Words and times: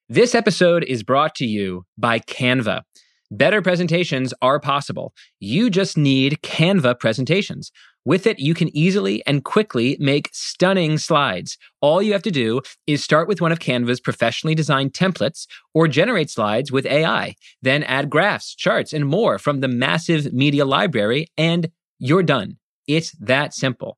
This 0.07 0.35
episode 0.35 0.83
is 0.83 1.01
brought 1.01 1.33
to 1.37 1.47
you 1.47 1.87
by 1.97 2.19
Canva. 2.19 2.83
Better 3.31 3.63
presentations 3.63 4.35
are 4.39 4.59
possible. 4.59 5.15
You 5.39 5.71
just 5.71 5.97
need 5.97 6.37
Canva 6.43 6.99
presentations. 6.99 7.71
With 8.05 8.27
it, 8.27 8.37
you 8.37 8.53
can 8.53 8.69
easily 8.77 9.25
and 9.25 9.43
quickly 9.43 9.97
make 9.99 10.29
stunning 10.31 10.99
slides. 10.99 11.57
All 11.81 12.03
you 12.03 12.13
have 12.13 12.21
to 12.21 12.29
do 12.29 12.61
is 12.85 13.03
start 13.03 13.27
with 13.27 13.41
one 13.41 13.51
of 13.51 13.57
Canva's 13.57 13.99
professionally 13.99 14.53
designed 14.53 14.93
templates 14.93 15.47
or 15.73 15.87
generate 15.87 16.29
slides 16.29 16.71
with 16.71 16.85
AI. 16.85 17.33
Then 17.63 17.81
add 17.81 18.11
graphs, 18.11 18.53
charts, 18.53 18.93
and 18.93 19.07
more 19.07 19.39
from 19.39 19.61
the 19.61 19.67
massive 19.67 20.31
media 20.31 20.65
library, 20.65 21.29
and 21.35 21.71
you're 21.97 22.21
done. 22.21 22.57
It's 22.87 23.11
that 23.13 23.55
simple. 23.55 23.97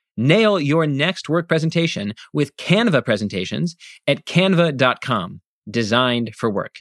Nail 0.17 0.59
your 0.59 0.85
next 0.85 1.29
work 1.29 1.47
presentation 1.47 2.13
with 2.33 2.55
Canva 2.57 3.05
presentations 3.05 3.75
at 4.07 4.25
canva.com, 4.25 5.41
designed 5.69 6.35
for 6.35 6.49
work. 6.49 6.75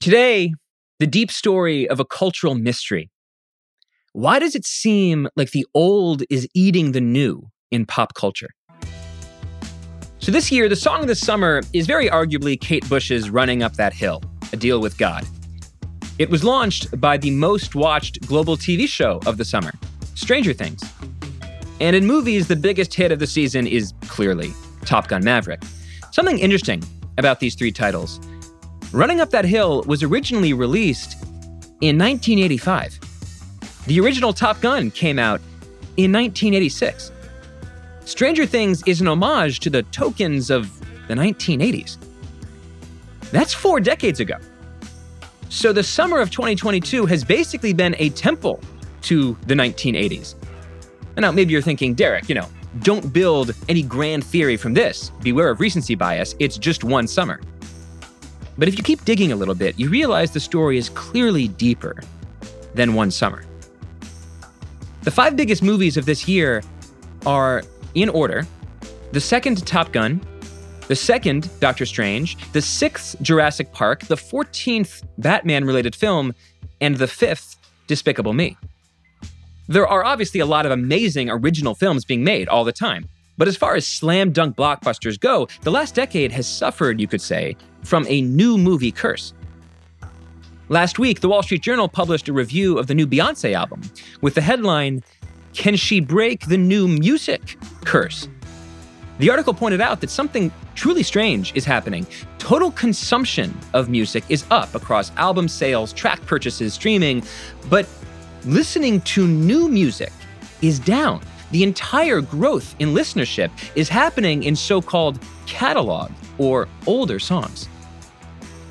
Today, 0.00 0.52
the 0.98 1.06
deep 1.06 1.30
story 1.30 1.88
of 1.88 2.00
a 2.00 2.04
cultural 2.04 2.54
mystery. 2.54 3.10
Why 4.12 4.38
does 4.38 4.54
it 4.54 4.64
seem 4.64 5.28
like 5.36 5.50
the 5.50 5.66
old 5.74 6.22
is 6.30 6.48
eating 6.54 6.92
the 6.92 7.00
new 7.00 7.50
in 7.70 7.84
pop 7.86 8.14
culture? 8.14 8.50
So, 10.18 10.32
this 10.32 10.50
year, 10.50 10.68
the 10.68 10.76
song 10.76 11.02
of 11.02 11.08
the 11.08 11.14
summer 11.14 11.62
is 11.72 11.86
very 11.86 12.08
arguably 12.08 12.58
Kate 12.58 12.88
Bush's 12.88 13.30
Running 13.30 13.62
Up 13.62 13.74
That 13.74 13.92
Hill, 13.92 14.22
a 14.52 14.56
deal 14.56 14.80
with 14.80 14.96
God. 14.96 15.26
It 16.18 16.30
was 16.30 16.42
launched 16.42 16.98
by 16.98 17.18
the 17.18 17.30
most 17.30 17.74
watched 17.74 18.26
global 18.26 18.56
TV 18.56 18.88
show 18.88 19.20
of 19.26 19.36
the 19.36 19.44
summer, 19.44 19.72
Stranger 20.14 20.54
Things. 20.54 20.82
And 21.80 21.94
in 21.94 22.06
movies, 22.06 22.48
the 22.48 22.56
biggest 22.56 22.94
hit 22.94 23.12
of 23.12 23.18
the 23.18 23.26
season 23.26 23.66
is 23.66 23.92
clearly 24.02 24.52
Top 24.84 25.08
Gun 25.08 25.22
Maverick. 25.22 25.62
Something 26.10 26.38
interesting 26.38 26.82
about 27.18 27.40
these 27.40 27.54
three 27.54 27.72
titles 27.72 28.20
Running 28.92 29.20
Up 29.20 29.30
That 29.30 29.44
Hill 29.44 29.82
was 29.86 30.02
originally 30.02 30.52
released 30.52 31.22
in 31.80 31.98
1985. 31.98 32.98
The 33.86 34.00
original 34.00 34.32
Top 34.32 34.60
Gun 34.60 34.90
came 34.90 35.18
out 35.18 35.40
in 35.96 36.12
1986. 36.12 37.12
Stranger 38.04 38.46
Things 38.46 38.82
is 38.86 39.00
an 39.00 39.08
homage 39.08 39.60
to 39.60 39.70
the 39.70 39.82
tokens 39.84 40.50
of 40.50 40.80
the 41.08 41.14
1980s. 41.14 41.98
That's 43.32 43.52
four 43.52 43.80
decades 43.80 44.20
ago. 44.20 44.36
So 45.48 45.72
the 45.72 45.82
summer 45.82 46.20
of 46.20 46.30
2022 46.30 47.06
has 47.06 47.24
basically 47.24 47.72
been 47.72 47.96
a 47.98 48.10
temple 48.10 48.60
to 49.02 49.36
the 49.46 49.54
1980s. 49.54 50.34
Now 51.16 51.32
maybe 51.32 51.52
you're 51.52 51.62
thinking, 51.62 51.94
Derek, 51.94 52.28
you 52.28 52.34
know, 52.34 52.48
don't 52.80 53.12
build 53.12 53.54
any 53.68 53.82
grand 53.82 54.22
theory 54.24 54.56
from 54.56 54.74
this. 54.74 55.10
Beware 55.22 55.50
of 55.50 55.60
recency 55.60 55.94
bias. 55.94 56.34
It's 56.38 56.58
just 56.58 56.84
one 56.84 57.06
summer. 57.06 57.40
But 58.58 58.68
if 58.68 58.76
you 58.76 58.84
keep 58.84 59.04
digging 59.04 59.32
a 59.32 59.36
little 59.36 59.54
bit, 59.54 59.78
you 59.78 59.88
realize 59.88 60.30
the 60.30 60.40
story 60.40 60.78
is 60.78 60.88
clearly 60.90 61.48
deeper 61.48 62.02
than 62.74 62.94
one 62.94 63.10
summer. 63.10 63.44
The 65.02 65.10
five 65.10 65.36
biggest 65.36 65.62
movies 65.62 65.96
of 65.96 66.04
this 66.04 66.26
year 66.26 66.62
are, 67.24 67.62
in 67.94 68.08
order, 68.08 68.46
the 69.12 69.20
second 69.20 69.66
Top 69.66 69.92
Gun, 69.92 70.20
the 70.88 70.96
second 70.96 71.48
Doctor 71.60 71.86
Strange, 71.86 72.36
the 72.52 72.62
sixth 72.62 73.16
Jurassic 73.22 73.72
Park, 73.72 74.00
the 74.06 74.16
14th 74.16 75.02
Batman 75.18 75.64
related 75.64 75.94
film, 75.94 76.34
and 76.80 76.96
the 76.96 77.06
fifth 77.06 77.56
Despicable 77.86 78.32
Me. 78.32 78.56
There 79.68 79.86
are 79.86 80.04
obviously 80.04 80.40
a 80.40 80.46
lot 80.46 80.64
of 80.64 80.72
amazing 80.72 81.28
original 81.28 81.74
films 81.74 82.04
being 82.04 82.22
made 82.22 82.48
all 82.48 82.64
the 82.64 82.72
time. 82.72 83.08
But 83.36 83.48
as 83.48 83.56
far 83.56 83.74
as 83.74 83.86
slam 83.86 84.32
dunk 84.32 84.56
blockbusters 84.56 85.18
go, 85.18 85.48
the 85.62 85.70
last 85.70 85.94
decade 85.94 86.32
has 86.32 86.46
suffered, 86.46 87.00
you 87.00 87.08
could 87.08 87.20
say, 87.20 87.56
from 87.82 88.06
a 88.08 88.22
new 88.22 88.56
movie 88.56 88.92
curse. 88.92 89.34
Last 90.68 90.98
week, 90.98 91.20
the 91.20 91.28
Wall 91.28 91.42
Street 91.42 91.62
Journal 91.62 91.88
published 91.88 92.28
a 92.28 92.32
review 92.32 92.78
of 92.78 92.86
the 92.86 92.94
new 92.94 93.06
Beyonce 93.06 93.52
album 93.52 93.82
with 94.20 94.34
the 94.34 94.40
headline, 94.40 95.02
Can 95.52 95.76
She 95.76 96.00
Break 96.00 96.46
the 96.46 96.56
New 96.56 96.88
Music 96.88 97.58
Curse? 97.84 98.28
The 99.18 99.30
article 99.30 99.54
pointed 99.54 99.80
out 99.80 100.00
that 100.00 100.10
something 100.10 100.52
truly 100.74 101.02
strange 101.02 101.54
is 101.54 101.64
happening. 101.64 102.06
Total 102.38 102.70
consumption 102.70 103.56
of 103.72 103.88
music 103.88 104.24
is 104.28 104.44
up 104.50 104.74
across 104.74 105.10
album 105.16 105.48
sales, 105.48 105.92
track 105.92 106.24
purchases, 106.26 106.74
streaming, 106.74 107.22
but 107.70 107.88
listening 108.46 109.00
to 109.02 109.26
new 109.26 109.68
music 109.68 110.12
is 110.62 110.78
down. 110.78 111.20
The 111.50 111.62
entire 111.62 112.20
growth 112.20 112.74
in 112.78 112.94
listenership 112.94 113.50
is 113.74 113.88
happening 113.88 114.44
in 114.44 114.54
so 114.56 114.80
called 114.80 115.18
catalog 115.46 116.12
or 116.38 116.68
older 116.86 117.18
songs. 117.18 117.68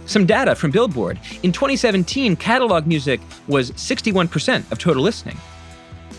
Some 0.05 0.25
data 0.25 0.55
from 0.55 0.71
Billboard. 0.71 1.19
In 1.43 1.51
2017, 1.51 2.37
catalog 2.37 2.87
music 2.87 3.19
was 3.47 3.71
61% 3.71 4.71
of 4.71 4.79
total 4.79 5.03
listening. 5.03 5.37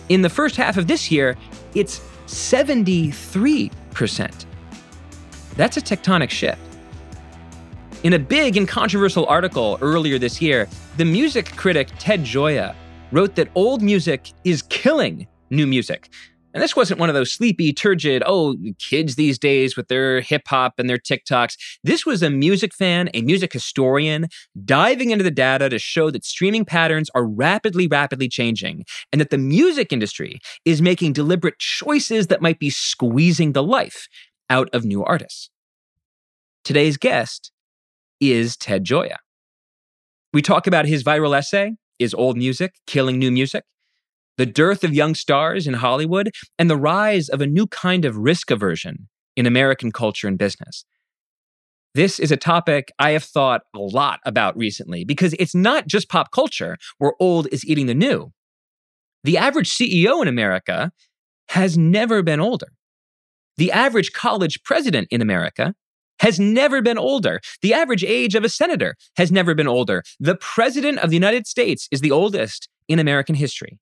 In 0.09 0.23
the 0.23 0.31
first 0.31 0.57
half 0.57 0.77
of 0.77 0.87
this 0.87 1.11
year, 1.11 1.37
it's 1.75 2.01
73%. 2.27 4.45
That's 5.57 5.77
a 5.77 5.81
tectonic 5.81 6.31
shift. 6.31 6.61
In 8.03 8.13
a 8.13 8.19
big 8.19 8.57
and 8.57 8.69
controversial 8.69 9.25
article 9.27 9.79
earlier 9.81 10.19
this 10.19 10.43
year, 10.43 10.69
the 10.97 11.05
music 11.05 11.55
critic 11.57 11.89
Ted 11.99 12.25
Gioia 12.25 12.75
wrote 13.13 13.37
that 13.37 13.49
old 13.55 13.83
music 13.83 14.33
is 14.45 14.63
killing 14.63 15.27
new 15.51 15.67
music. 15.67 16.11
And 16.55 16.63
this 16.63 16.75
wasn't 16.75 16.99
one 16.99 17.11
of 17.11 17.15
those 17.15 17.31
sleepy, 17.31 17.75
turgid, 17.75 18.23
oh, 18.25 18.57
kids 18.79 19.17
these 19.17 19.39
days 19.39 19.77
with 19.77 19.89
their 19.89 20.23
hip 20.23 20.43
hop 20.47 20.79
and 20.79 20.89
their 20.89 20.97
TikToks. 20.97 21.55
This 21.85 22.07
was 22.07 22.23
a 22.23 22.31
music 22.31 22.75
fan, 22.75 23.11
a 23.13 23.21
music 23.21 23.53
historian, 23.53 24.29
diving 24.65 25.11
into 25.11 25.23
the 25.23 25.31
data 25.31 25.69
to 25.69 25.79
show 25.79 26.11
that 26.11 26.25
streaming 26.25 26.65
patterns 26.65 27.11
are 27.15 27.27
rapidly, 27.27 27.87
rapidly 27.87 28.27
changing, 28.27 28.85
and 29.13 29.21
that 29.21 29.29
the 29.29 29.37
music 29.37 29.93
industry 29.93 30.39
is 30.65 30.81
making 30.81 31.13
deliberate 31.13 31.59
choices 31.59 32.29
that 32.29 32.41
might 32.41 32.59
be 32.59 32.71
squeezing 32.71 33.53
the 33.53 33.63
life 33.63 34.09
out 34.49 34.71
of 34.73 34.83
new 34.87 35.05
artists. 35.05 35.51
Today's 36.65 36.97
guest 36.97 37.53
is 38.19 38.57
Ted 38.57 38.83
Gioia. 38.85 39.17
We 40.33 40.41
talk 40.41 40.67
about 40.67 40.87
his 40.87 41.05
viral 41.05 41.37
essay, 41.37 41.75
is 41.99 42.15
old 42.15 42.37
music 42.37 42.75
killing 42.87 43.19
new 43.19 43.31
music? 43.31 43.65
The 44.39 44.47
dearth 44.47 44.85
of 44.85 44.95
young 44.95 45.15
stars 45.15 45.67
in 45.67 45.75
Hollywood 45.75 46.31
and 46.59 46.69
the 46.69 46.77
rise 46.77 47.29
of 47.29 47.41
a 47.41 47.47
new 47.47 47.67
kind 47.67 48.05
of 48.05 48.17
risk 48.17 48.51
aversion 48.51 49.09
in 49.35 49.47
American 49.47 49.93
culture 49.93 50.29
and 50.29 50.39
business. 50.39 50.85
This 51.95 52.19
is 52.19 52.31
a 52.31 52.37
topic 52.37 52.93
I 52.99 53.13
have 53.13 53.25
thought 53.25 53.63
a 53.75 53.79
lot 53.79 54.21
about 54.27 54.55
recently 54.57 55.05
because 55.05 55.35
it's 55.39 55.55
not 55.55 55.87
just 55.87 56.11
pop 56.11 56.31
culture 56.31 56.77
where 56.99 57.15
old 57.19 57.49
is 57.51 57.65
eating 57.65 57.87
the 57.87 57.95
new. 57.95 58.33
The 59.25 59.39
average 59.39 59.71
CEO 59.71 60.21
in 60.21 60.29
America 60.29 60.93
has 61.49 61.79
never 61.79 62.23
been 62.23 62.41
older. 62.41 62.69
The 63.57 63.73
average 63.73 64.13
college 64.13 64.63
president 64.63 65.09
in 65.11 65.23
America 65.23 65.75
has 66.21 66.41
never 66.41 66.83
been 66.83 66.99
older. 66.99 67.41
The 67.63 67.75
average 67.75 68.05
age 68.05 68.35
of 68.35 68.45
a 68.45 68.49
senator 68.49 68.95
has 69.17 69.31
never 69.31 69.55
been 69.55 69.69
older. 69.69 70.03
The 70.19 70.37
president 70.37 70.99
of 70.99 71.11
the 71.11 71.17
United 71.17 71.47
States 71.47 71.89
is 71.91 72.01
the 72.01 72.11
oldest 72.11 72.69
in 72.89 72.99
American 72.99 73.35
history. 73.35 73.79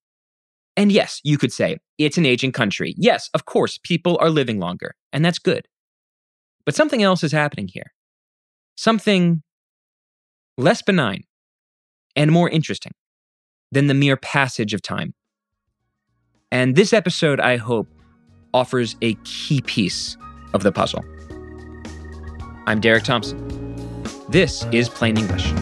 And 0.76 0.90
yes, 0.90 1.20
you 1.22 1.38
could 1.38 1.52
say 1.52 1.78
it's 1.98 2.18
an 2.18 2.26
aging 2.26 2.52
country. 2.52 2.94
Yes, 2.96 3.30
of 3.34 3.44
course, 3.44 3.78
people 3.82 4.18
are 4.20 4.30
living 4.30 4.58
longer, 4.58 4.94
and 5.12 5.24
that's 5.24 5.38
good. 5.38 5.68
But 6.64 6.74
something 6.74 7.02
else 7.02 7.22
is 7.22 7.32
happening 7.32 7.68
here. 7.68 7.92
Something 8.76 9.42
less 10.56 10.82
benign 10.82 11.24
and 12.16 12.32
more 12.32 12.48
interesting 12.48 12.92
than 13.70 13.86
the 13.86 13.94
mere 13.94 14.16
passage 14.16 14.74
of 14.74 14.82
time. 14.82 15.14
And 16.50 16.76
this 16.76 16.92
episode, 16.92 17.40
I 17.40 17.56
hope, 17.56 17.88
offers 18.52 18.96
a 19.02 19.14
key 19.24 19.60
piece 19.60 20.16
of 20.54 20.62
the 20.62 20.72
puzzle. 20.72 21.04
I'm 22.66 22.80
Derek 22.80 23.04
Thompson. 23.04 23.46
This 24.30 24.64
is 24.72 24.88
Plain 24.88 25.18
English. 25.18 25.52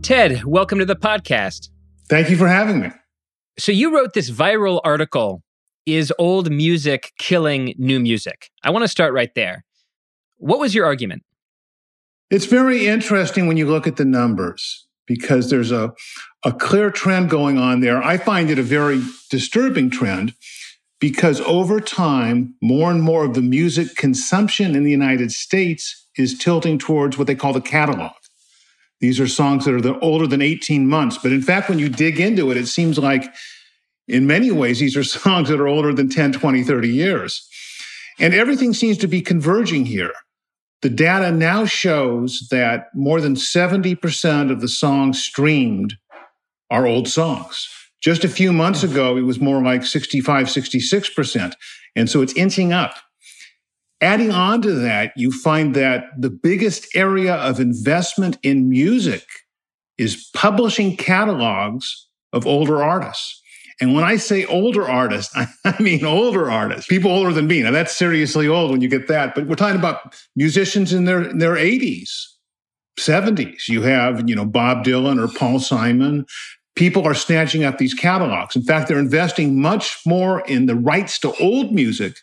Ted, 0.00 0.42
welcome 0.44 0.78
to 0.78 0.86
the 0.86 0.96
podcast. 0.96 1.68
Thank 2.08 2.30
you 2.30 2.36
for 2.36 2.48
having 2.48 2.80
me. 2.80 2.90
So, 3.58 3.72
you 3.72 3.94
wrote 3.94 4.14
this 4.14 4.30
viral 4.30 4.80
article 4.84 5.42
Is 5.84 6.12
Old 6.18 6.50
Music 6.50 7.12
Killing 7.18 7.74
New 7.76 8.00
Music? 8.00 8.50
I 8.62 8.70
want 8.70 8.84
to 8.84 8.88
start 8.88 9.12
right 9.12 9.34
there. 9.34 9.64
What 10.38 10.60
was 10.60 10.74
your 10.74 10.86
argument? 10.86 11.24
It's 12.30 12.46
very 12.46 12.86
interesting 12.86 13.46
when 13.46 13.56
you 13.56 13.66
look 13.66 13.86
at 13.86 13.96
the 13.96 14.04
numbers 14.04 14.86
because 15.06 15.50
there's 15.50 15.72
a, 15.72 15.92
a 16.44 16.52
clear 16.52 16.90
trend 16.90 17.30
going 17.30 17.58
on 17.58 17.80
there. 17.80 18.02
I 18.02 18.18
find 18.18 18.50
it 18.50 18.58
a 18.58 18.62
very 18.62 19.02
disturbing 19.30 19.90
trend 19.90 20.34
because 21.00 21.40
over 21.42 21.80
time, 21.80 22.54
more 22.62 22.90
and 22.90 23.02
more 23.02 23.24
of 23.24 23.34
the 23.34 23.42
music 23.42 23.96
consumption 23.96 24.76
in 24.76 24.84
the 24.84 24.90
United 24.90 25.32
States 25.32 26.06
is 26.16 26.36
tilting 26.36 26.78
towards 26.78 27.16
what 27.16 27.26
they 27.26 27.34
call 27.34 27.52
the 27.52 27.60
catalog. 27.60 28.12
These 29.00 29.20
are 29.20 29.28
songs 29.28 29.64
that 29.64 29.86
are 29.86 30.02
older 30.02 30.26
than 30.26 30.42
18 30.42 30.88
months. 30.88 31.18
But 31.18 31.32
in 31.32 31.42
fact, 31.42 31.68
when 31.68 31.78
you 31.78 31.88
dig 31.88 32.18
into 32.18 32.50
it, 32.50 32.56
it 32.56 32.66
seems 32.66 32.98
like 32.98 33.32
in 34.08 34.26
many 34.26 34.50
ways, 34.50 34.80
these 34.80 34.96
are 34.96 35.04
songs 35.04 35.48
that 35.48 35.60
are 35.60 35.68
older 35.68 35.92
than 35.92 36.08
10, 36.08 36.32
20, 36.32 36.64
30 36.64 36.88
years. 36.88 37.48
And 38.18 38.34
everything 38.34 38.74
seems 38.74 38.98
to 38.98 39.06
be 39.06 39.20
converging 39.20 39.86
here. 39.86 40.12
The 40.82 40.90
data 40.90 41.32
now 41.32 41.64
shows 41.64 42.46
that 42.50 42.86
more 42.94 43.20
than 43.20 43.34
70% 43.34 44.50
of 44.50 44.60
the 44.60 44.68
songs 44.68 45.22
streamed 45.22 45.94
are 46.70 46.86
old 46.86 47.08
songs. 47.08 47.68
Just 48.00 48.22
a 48.22 48.28
few 48.28 48.52
months 48.52 48.82
hmm. 48.82 48.92
ago, 48.92 49.16
it 49.16 49.22
was 49.22 49.40
more 49.40 49.62
like 49.62 49.84
65, 49.84 50.46
66%. 50.46 51.52
And 51.96 52.08
so 52.08 52.22
it's 52.22 52.34
inching 52.34 52.72
up. 52.72 52.94
Adding 54.00 54.30
on 54.30 54.62
to 54.62 54.72
that, 54.74 55.12
you 55.16 55.32
find 55.32 55.74
that 55.74 56.04
the 56.16 56.30
biggest 56.30 56.86
area 56.94 57.34
of 57.34 57.58
investment 57.58 58.38
in 58.42 58.68
music 58.68 59.24
is 59.96 60.30
publishing 60.34 60.96
catalogs 60.96 62.06
of 62.32 62.46
older 62.46 62.82
artists. 62.82 63.42
And 63.80 63.94
when 63.94 64.04
I 64.04 64.16
say 64.16 64.44
older 64.44 64.88
artists, 64.88 65.36
I 65.64 65.82
mean 65.82 66.04
older 66.04 66.50
artists, 66.50 66.86
people 66.86 67.10
older 67.10 67.32
than 67.32 67.48
me. 67.48 67.62
Now 67.62 67.72
that's 67.72 67.96
seriously 67.96 68.46
old 68.46 68.70
when 68.70 68.80
you 68.80 68.88
get 68.88 69.08
that, 69.08 69.34
but 69.34 69.46
we're 69.46 69.56
talking 69.56 69.78
about 69.78 70.16
musicians 70.36 70.92
in 70.92 71.04
their, 71.04 71.30
in 71.30 71.38
their 71.38 71.54
80s, 71.54 72.10
70s. 72.98 73.68
You 73.68 73.82
have, 73.82 74.28
you 74.28 74.36
know, 74.36 74.44
Bob 74.44 74.84
Dylan 74.84 75.22
or 75.22 75.32
Paul 75.32 75.58
Simon. 75.58 76.24
People 76.76 77.04
are 77.04 77.14
snatching 77.14 77.64
up 77.64 77.78
these 77.78 77.94
catalogs. 77.94 78.54
In 78.54 78.62
fact, 78.62 78.86
they're 78.86 78.98
investing 78.98 79.60
much 79.60 79.98
more 80.06 80.40
in 80.42 80.66
the 80.66 80.76
rights 80.76 81.18
to 81.20 81.34
old 81.40 81.72
music 81.72 82.18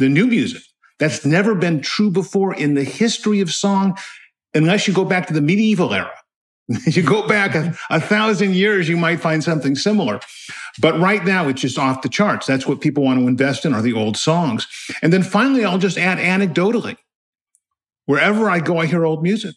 the 0.00 0.08
new 0.08 0.26
music. 0.26 0.62
That's 0.98 1.24
never 1.24 1.54
been 1.54 1.80
true 1.80 2.10
before 2.10 2.54
in 2.54 2.74
the 2.74 2.84
history 2.84 3.40
of 3.40 3.50
song, 3.50 3.96
unless 4.54 4.88
you 4.88 4.92
go 4.92 5.04
back 5.04 5.28
to 5.28 5.32
the 5.32 5.40
medieval 5.40 5.94
era. 5.94 6.12
you 6.86 7.02
go 7.02 7.26
back 7.26 7.54
a, 7.54 7.76
a, 7.90 8.00
thousand 8.00 8.54
years, 8.54 8.88
you 8.88 8.96
might 8.96 9.20
find 9.20 9.42
something 9.42 9.74
similar. 9.74 10.20
But 10.80 10.98
right 11.00 11.24
now, 11.24 11.48
it's 11.48 11.62
just 11.62 11.78
off 11.78 12.02
the 12.02 12.08
charts. 12.08 12.46
That's 12.46 12.66
what 12.66 12.80
people 12.80 13.04
want 13.04 13.18
to 13.18 13.26
invest 13.26 13.64
in 13.64 13.74
are 13.74 13.82
the 13.82 13.92
old 13.92 14.16
songs. 14.16 14.68
And 15.02 15.12
then 15.12 15.22
finally, 15.22 15.64
I'll 15.64 15.78
just 15.78 15.98
add 15.98 16.18
anecdotally. 16.18 16.96
Wherever 18.06 18.50
I 18.50 18.60
go, 18.60 18.78
I 18.78 18.86
hear 18.86 19.04
old 19.04 19.22
music. 19.22 19.56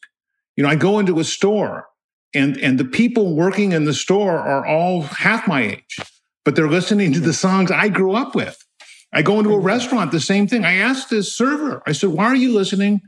You 0.55 0.63
know, 0.63 0.69
I 0.69 0.75
go 0.75 0.99
into 0.99 1.19
a 1.19 1.23
store 1.23 1.87
and, 2.33 2.57
and 2.57 2.79
the 2.79 2.85
people 2.85 3.35
working 3.35 3.73
in 3.73 3.85
the 3.85 3.93
store 3.93 4.37
are 4.37 4.65
all 4.65 5.03
half 5.03 5.47
my 5.47 5.61
age, 5.61 5.97
but 6.45 6.55
they're 6.55 6.69
listening 6.69 7.13
to 7.13 7.19
the 7.19 7.33
songs 7.33 7.69
I 7.69 7.89
grew 7.89 8.13
up 8.13 8.33
with. 8.33 8.62
I 9.13 9.21
go 9.21 9.37
into 9.37 9.53
a 9.53 9.59
restaurant, 9.59 10.11
the 10.11 10.19
same 10.19 10.47
thing. 10.47 10.65
I 10.65 10.73
asked 10.73 11.09
the 11.09 11.21
server, 11.23 11.83
I 11.85 11.91
said, 11.91 12.09
why 12.09 12.25
are 12.25 12.35
you 12.35 12.53
listening 12.53 13.01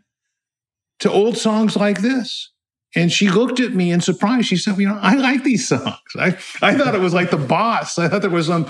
to 1.00 1.12
old 1.12 1.38
songs 1.38 1.76
like 1.76 2.02
this? 2.02 2.52
And 2.96 3.12
she 3.12 3.30
looked 3.30 3.60
at 3.60 3.74
me 3.74 3.92
in 3.92 4.00
surprise. 4.00 4.46
She 4.46 4.56
said, 4.56 4.78
you 4.78 4.88
know, 4.88 4.98
I 5.02 5.16
like 5.16 5.44
these 5.44 5.68
songs. 5.68 5.98
I, 6.18 6.38
I 6.62 6.76
thought 6.76 6.96
it 6.96 7.02
was 7.02 7.14
like 7.14 7.32
the 7.32 7.38
boss. 7.38 7.98
I 7.98 8.08
thought 8.08 8.22
there 8.22 8.30
was 8.30 8.48
some 8.48 8.68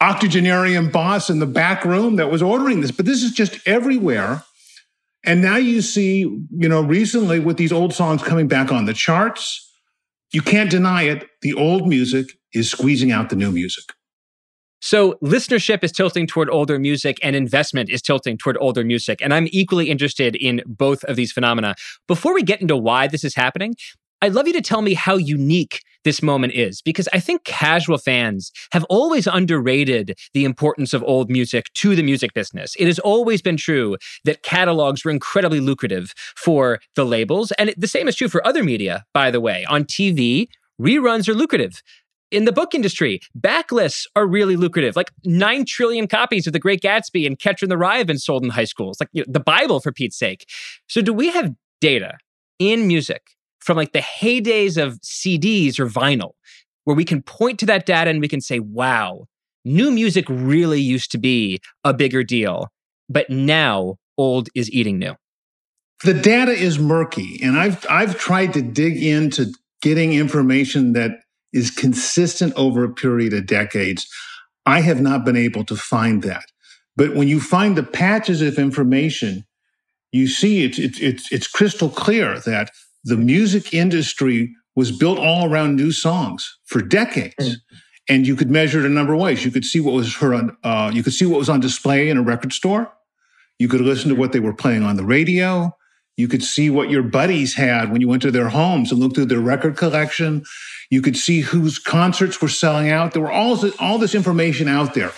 octogenarian 0.00 0.90
boss 0.90 1.30
in 1.30 1.40
the 1.40 1.46
back 1.46 1.84
room 1.84 2.16
that 2.16 2.30
was 2.30 2.42
ordering 2.42 2.80
this, 2.80 2.92
but 2.92 3.06
this 3.06 3.22
is 3.24 3.32
just 3.32 3.58
everywhere. 3.66 4.44
And 5.24 5.42
now 5.42 5.56
you 5.56 5.82
see, 5.82 6.20
you 6.20 6.68
know, 6.68 6.82
recently 6.82 7.40
with 7.40 7.56
these 7.56 7.72
old 7.72 7.92
songs 7.92 8.22
coming 8.22 8.46
back 8.46 8.70
on 8.70 8.84
the 8.84 8.94
charts, 8.94 9.68
you 10.32 10.42
can't 10.42 10.70
deny 10.70 11.02
it. 11.04 11.26
The 11.42 11.54
old 11.54 11.88
music 11.88 12.26
is 12.52 12.70
squeezing 12.70 13.10
out 13.10 13.30
the 13.30 13.36
new 13.36 13.50
music. 13.50 13.84
So 14.80 15.14
listenership 15.22 15.82
is 15.82 15.92
tilting 15.92 16.26
toward 16.26 16.50
older 16.50 16.78
music 16.78 17.18
and 17.22 17.34
investment 17.34 17.90
is 17.90 18.02
tilting 18.02 18.36
toward 18.38 18.56
older 18.60 18.84
music. 18.84 19.20
And 19.20 19.32
I'm 19.34 19.48
equally 19.50 19.90
interested 19.90 20.36
in 20.36 20.62
both 20.66 21.02
of 21.04 21.16
these 21.16 21.32
phenomena. 21.32 21.74
Before 22.06 22.34
we 22.34 22.42
get 22.42 22.60
into 22.60 22.76
why 22.76 23.08
this 23.08 23.24
is 23.24 23.34
happening, 23.34 23.74
I'd 24.22 24.32
love 24.32 24.46
you 24.46 24.52
to 24.54 24.62
tell 24.62 24.82
me 24.82 24.94
how 24.94 25.16
unique 25.16 25.80
this 26.04 26.22
moment 26.22 26.54
is, 26.54 26.80
because 26.80 27.08
I 27.12 27.18
think 27.20 27.44
casual 27.44 27.98
fans 27.98 28.52
have 28.70 28.84
always 28.84 29.26
underrated 29.26 30.16
the 30.34 30.44
importance 30.44 30.94
of 30.94 31.02
old 31.02 31.28
music 31.28 31.66
to 31.74 31.96
the 31.96 32.02
music 32.02 32.32
business. 32.32 32.74
It 32.78 32.86
has 32.86 33.00
always 33.00 33.42
been 33.42 33.56
true 33.56 33.96
that 34.24 34.42
catalogs 34.42 35.04
were 35.04 35.10
incredibly 35.10 35.60
lucrative 35.60 36.14
for 36.36 36.78
the 36.94 37.04
labels. 37.04 37.50
And 37.52 37.74
the 37.76 37.88
same 37.88 38.08
is 38.08 38.14
true 38.14 38.28
for 38.28 38.46
other 38.46 38.62
media, 38.62 39.04
by 39.12 39.30
the 39.30 39.40
way. 39.40 39.64
On 39.68 39.84
TV, 39.84 40.46
reruns 40.80 41.28
are 41.28 41.34
lucrative 41.34 41.82
in 42.30 42.44
the 42.44 42.52
book 42.52 42.74
industry, 42.74 43.20
backlists 43.38 44.06
are 44.16 44.26
really 44.26 44.56
lucrative. 44.56 44.96
Like 44.96 45.10
9 45.24 45.64
trillion 45.64 46.08
copies 46.08 46.46
of 46.46 46.52
The 46.52 46.58
Great 46.58 46.80
Gatsby 46.80 47.26
and 47.26 47.38
Catcher 47.38 47.66
in 47.66 47.70
the 47.70 47.78
Rye 47.78 47.98
have 47.98 48.06
been 48.06 48.18
sold 48.18 48.44
in 48.44 48.50
high 48.50 48.64
schools, 48.64 48.98
like 49.00 49.08
you 49.12 49.22
know, 49.22 49.32
the 49.32 49.40
Bible, 49.40 49.80
for 49.80 49.92
Pete's 49.92 50.18
sake. 50.18 50.48
So, 50.88 51.00
do 51.00 51.12
we 51.12 51.28
have 51.30 51.54
data 51.80 52.18
in 52.58 52.86
music 52.86 53.22
from 53.60 53.76
like 53.76 53.92
the 53.92 54.00
heydays 54.00 54.80
of 54.82 55.00
CDs 55.00 55.78
or 55.78 55.86
vinyl 55.86 56.32
where 56.84 56.96
we 56.96 57.04
can 57.04 57.22
point 57.22 57.58
to 57.58 57.66
that 57.66 57.84
data 57.86 58.10
and 58.10 58.20
we 58.20 58.28
can 58.28 58.40
say, 58.40 58.60
wow, 58.60 59.26
new 59.64 59.90
music 59.90 60.24
really 60.28 60.80
used 60.80 61.10
to 61.10 61.18
be 61.18 61.60
a 61.84 61.92
bigger 61.92 62.22
deal, 62.22 62.68
but 63.08 63.28
now 63.28 63.96
old 64.16 64.48
is 64.54 64.70
eating 64.70 64.98
new? 64.98 65.14
The 66.04 66.14
data 66.14 66.52
is 66.52 66.78
murky, 66.78 67.40
and 67.42 67.58
I've 67.58 67.84
I've 67.88 68.18
tried 68.18 68.52
to 68.52 68.62
dig 68.62 69.02
into 69.02 69.52
getting 69.80 70.12
information 70.12 70.92
that 70.92 71.20
is 71.56 71.70
consistent 71.70 72.52
over 72.54 72.84
a 72.84 72.92
period 72.92 73.32
of 73.32 73.46
decades. 73.46 74.06
I 74.66 74.80
have 74.80 75.00
not 75.00 75.24
been 75.24 75.36
able 75.36 75.64
to 75.64 75.76
find 75.76 76.22
that. 76.22 76.44
But 76.96 77.14
when 77.14 77.28
you 77.28 77.40
find 77.40 77.76
the 77.76 77.82
patches 77.82 78.42
of 78.42 78.58
information, 78.58 79.44
you 80.12 80.28
see 80.28 80.64
it's, 80.64 80.78
it's, 80.78 81.00
it's, 81.00 81.32
it's 81.32 81.48
crystal 81.48 81.88
clear 81.88 82.38
that 82.40 82.70
the 83.04 83.16
music 83.16 83.74
industry 83.74 84.54
was 84.74 84.96
built 84.96 85.18
all 85.18 85.50
around 85.50 85.76
new 85.76 85.92
songs 85.92 86.58
for 86.64 86.82
decades. 86.82 87.34
Mm-hmm. 87.40 87.76
And 88.08 88.26
you 88.26 88.36
could 88.36 88.50
measure 88.50 88.78
it 88.78 88.86
a 88.86 88.88
number 88.88 89.14
of 89.14 89.20
ways. 89.20 89.44
You 89.44 89.50
could 89.50 89.64
see 89.64 89.80
what 89.80 89.94
was 89.94 90.14
heard 90.14 90.34
on, 90.34 90.56
uh, 90.62 90.90
you 90.94 91.02
could 91.02 91.12
see 91.12 91.26
what 91.26 91.38
was 91.38 91.48
on 91.48 91.60
display 91.60 92.08
in 92.08 92.16
a 92.16 92.22
record 92.22 92.52
store. 92.52 92.92
You 93.58 93.68
could 93.68 93.80
listen 93.80 94.10
to 94.10 94.14
what 94.14 94.32
they 94.32 94.40
were 94.40 94.54
playing 94.54 94.82
on 94.82 94.96
the 94.96 95.04
radio. 95.04 95.74
You 96.16 96.28
could 96.28 96.42
see 96.42 96.70
what 96.70 96.90
your 96.90 97.02
buddies 97.02 97.54
had 97.54 97.92
when 97.92 98.00
you 98.00 98.08
went 98.08 98.22
to 98.22 98.30
their 98.30 98.48
homes 98.48 98.90
and 98.90 99.00
looked 99.00 99.16
through 99.16 99.26
their 99.26 99.40
record 99.40 99.76
collection. 99.76 100.44
You 100.90 101.02
could 101.02 101.16
see 101.16 101.40
whose 101.40 101.78
concerts 101.78 102.40
were 102.40 102.48
selling 102.48 102.90
out. 102.90 103.12
There 103.12 103.22
were 103.22 103.30
all 103.30 103.56
this, 103.56 103.76
all 103.78 103.98
this 103.98 104.14
information 104.14 104.66
out 104.66 104.94
there. 104.94 105.12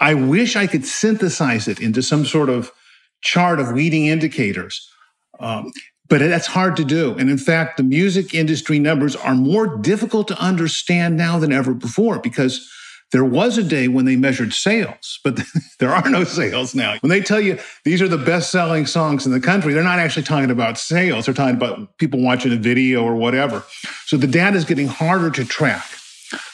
I 0.00 0.14
wish 0.14 0.56
I 0.56 0.66
could 0.66 0.84
synthesize 0.84 1.68
it 1.68 1.80
into 1.80 2.02
some 2.02 2.24
sort 2.24 2.48
of 2.48 2.72
chart 3.20 3.60
of 3.60 3.70
leading 3.72 4.06
indicators. 4.06 4.90
Um, 5.38 5.72
but 6.08 6.18
that's 6.18 6.48
hard 6.48 6.76
to 6.76 6.84
do. 6.84 7.14
And 7.16 7.30
in 7.30 7.38
fact, 7.38 7.76
the 7.76 7.84
music 7.84 8.34
industry 8.34 8.80
numbers 8.80 9.14
are 9.14 9.36
more 9.36 9.78
difficult 9.78 10.26
to 10.28 10.40
understand 10.40 11.16
now 11.16 11.38
than 11.38 11.52
ever 11.52 11.72
before 11.72 12.18
because 12.18 12.68
there 13.12 13.24
was 13.24 13.58
a 13.58 13.62
day 13.62 13.88
when 13.88 14.04
they 14.04 14.16
measured 14.16 14.52
sales, 14.52 15.18
but 15.24 15.40
there 15.78 15.92
are 15.92 16.08
no 16.08 16.24
sales 16.24 16.74
now. 16.74 16.96
When 17.00 17.10
they 17.10 17.20
tell 17.20 17.40
you 17.40 17.58
these 17.84 18.00
are 18.00 18.08
the 18.08 18.18
best 18.18 18.50
selling 18.50 18.86
songs 18.86 19.26
in 19.26 19.32
the 19.32 19.40
country, 19.40 19.72
they're 19.72 19.82
not 19.82 19.98
actually 19.98 20.22
talking 20.22 20.50
about 20.50 20.78
sales. 20.78 21.26
They're 21.26 21.34
talking 21.34 21.56
about 21.56 21.98
people 21.98 22.22
watching 22.22 22.52
a 22.52 22.56
video 22.56 23.02
or 23.02 23.16
whatever. 23.16 23.64
So 24.06 24.16
the 24.16 24.26
data 24.26 24.56
is 24.56 24.64
getting 24.64 24.88
harder 24.88 25.30
to 25.30 25.44
track. 25.44 25.84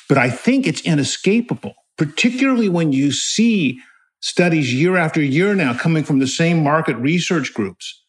But 0.08 0.18
I 0.18 0.30
think 0.30 0.66
it's 0.66 0.80
inescapable, 0.82 1.74
particularly 1.98 2.68
when 2.68 2.92
you 2.92 3.12
see 3.12 3.80
studies 4.20 4.72
year 4.72 4.96
after 4.96 5.20
year 5.20 5.54
now 5.54 5.76
coming 5.76 6.04
from 6.04 6.20
the 6.20 6.26
same 6.26 6.62
market 6.62 6.96
research 6.96 7.52
groups 7.52 8.02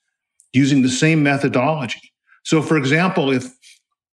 using 0.53 0.81
the 0.81 0.89
same 0.89 1.21
methodology. 1.21 2.13
So, 2.43 2.61
for 2.61 2.77
example, 2.77 3.31
if 3.31 3.51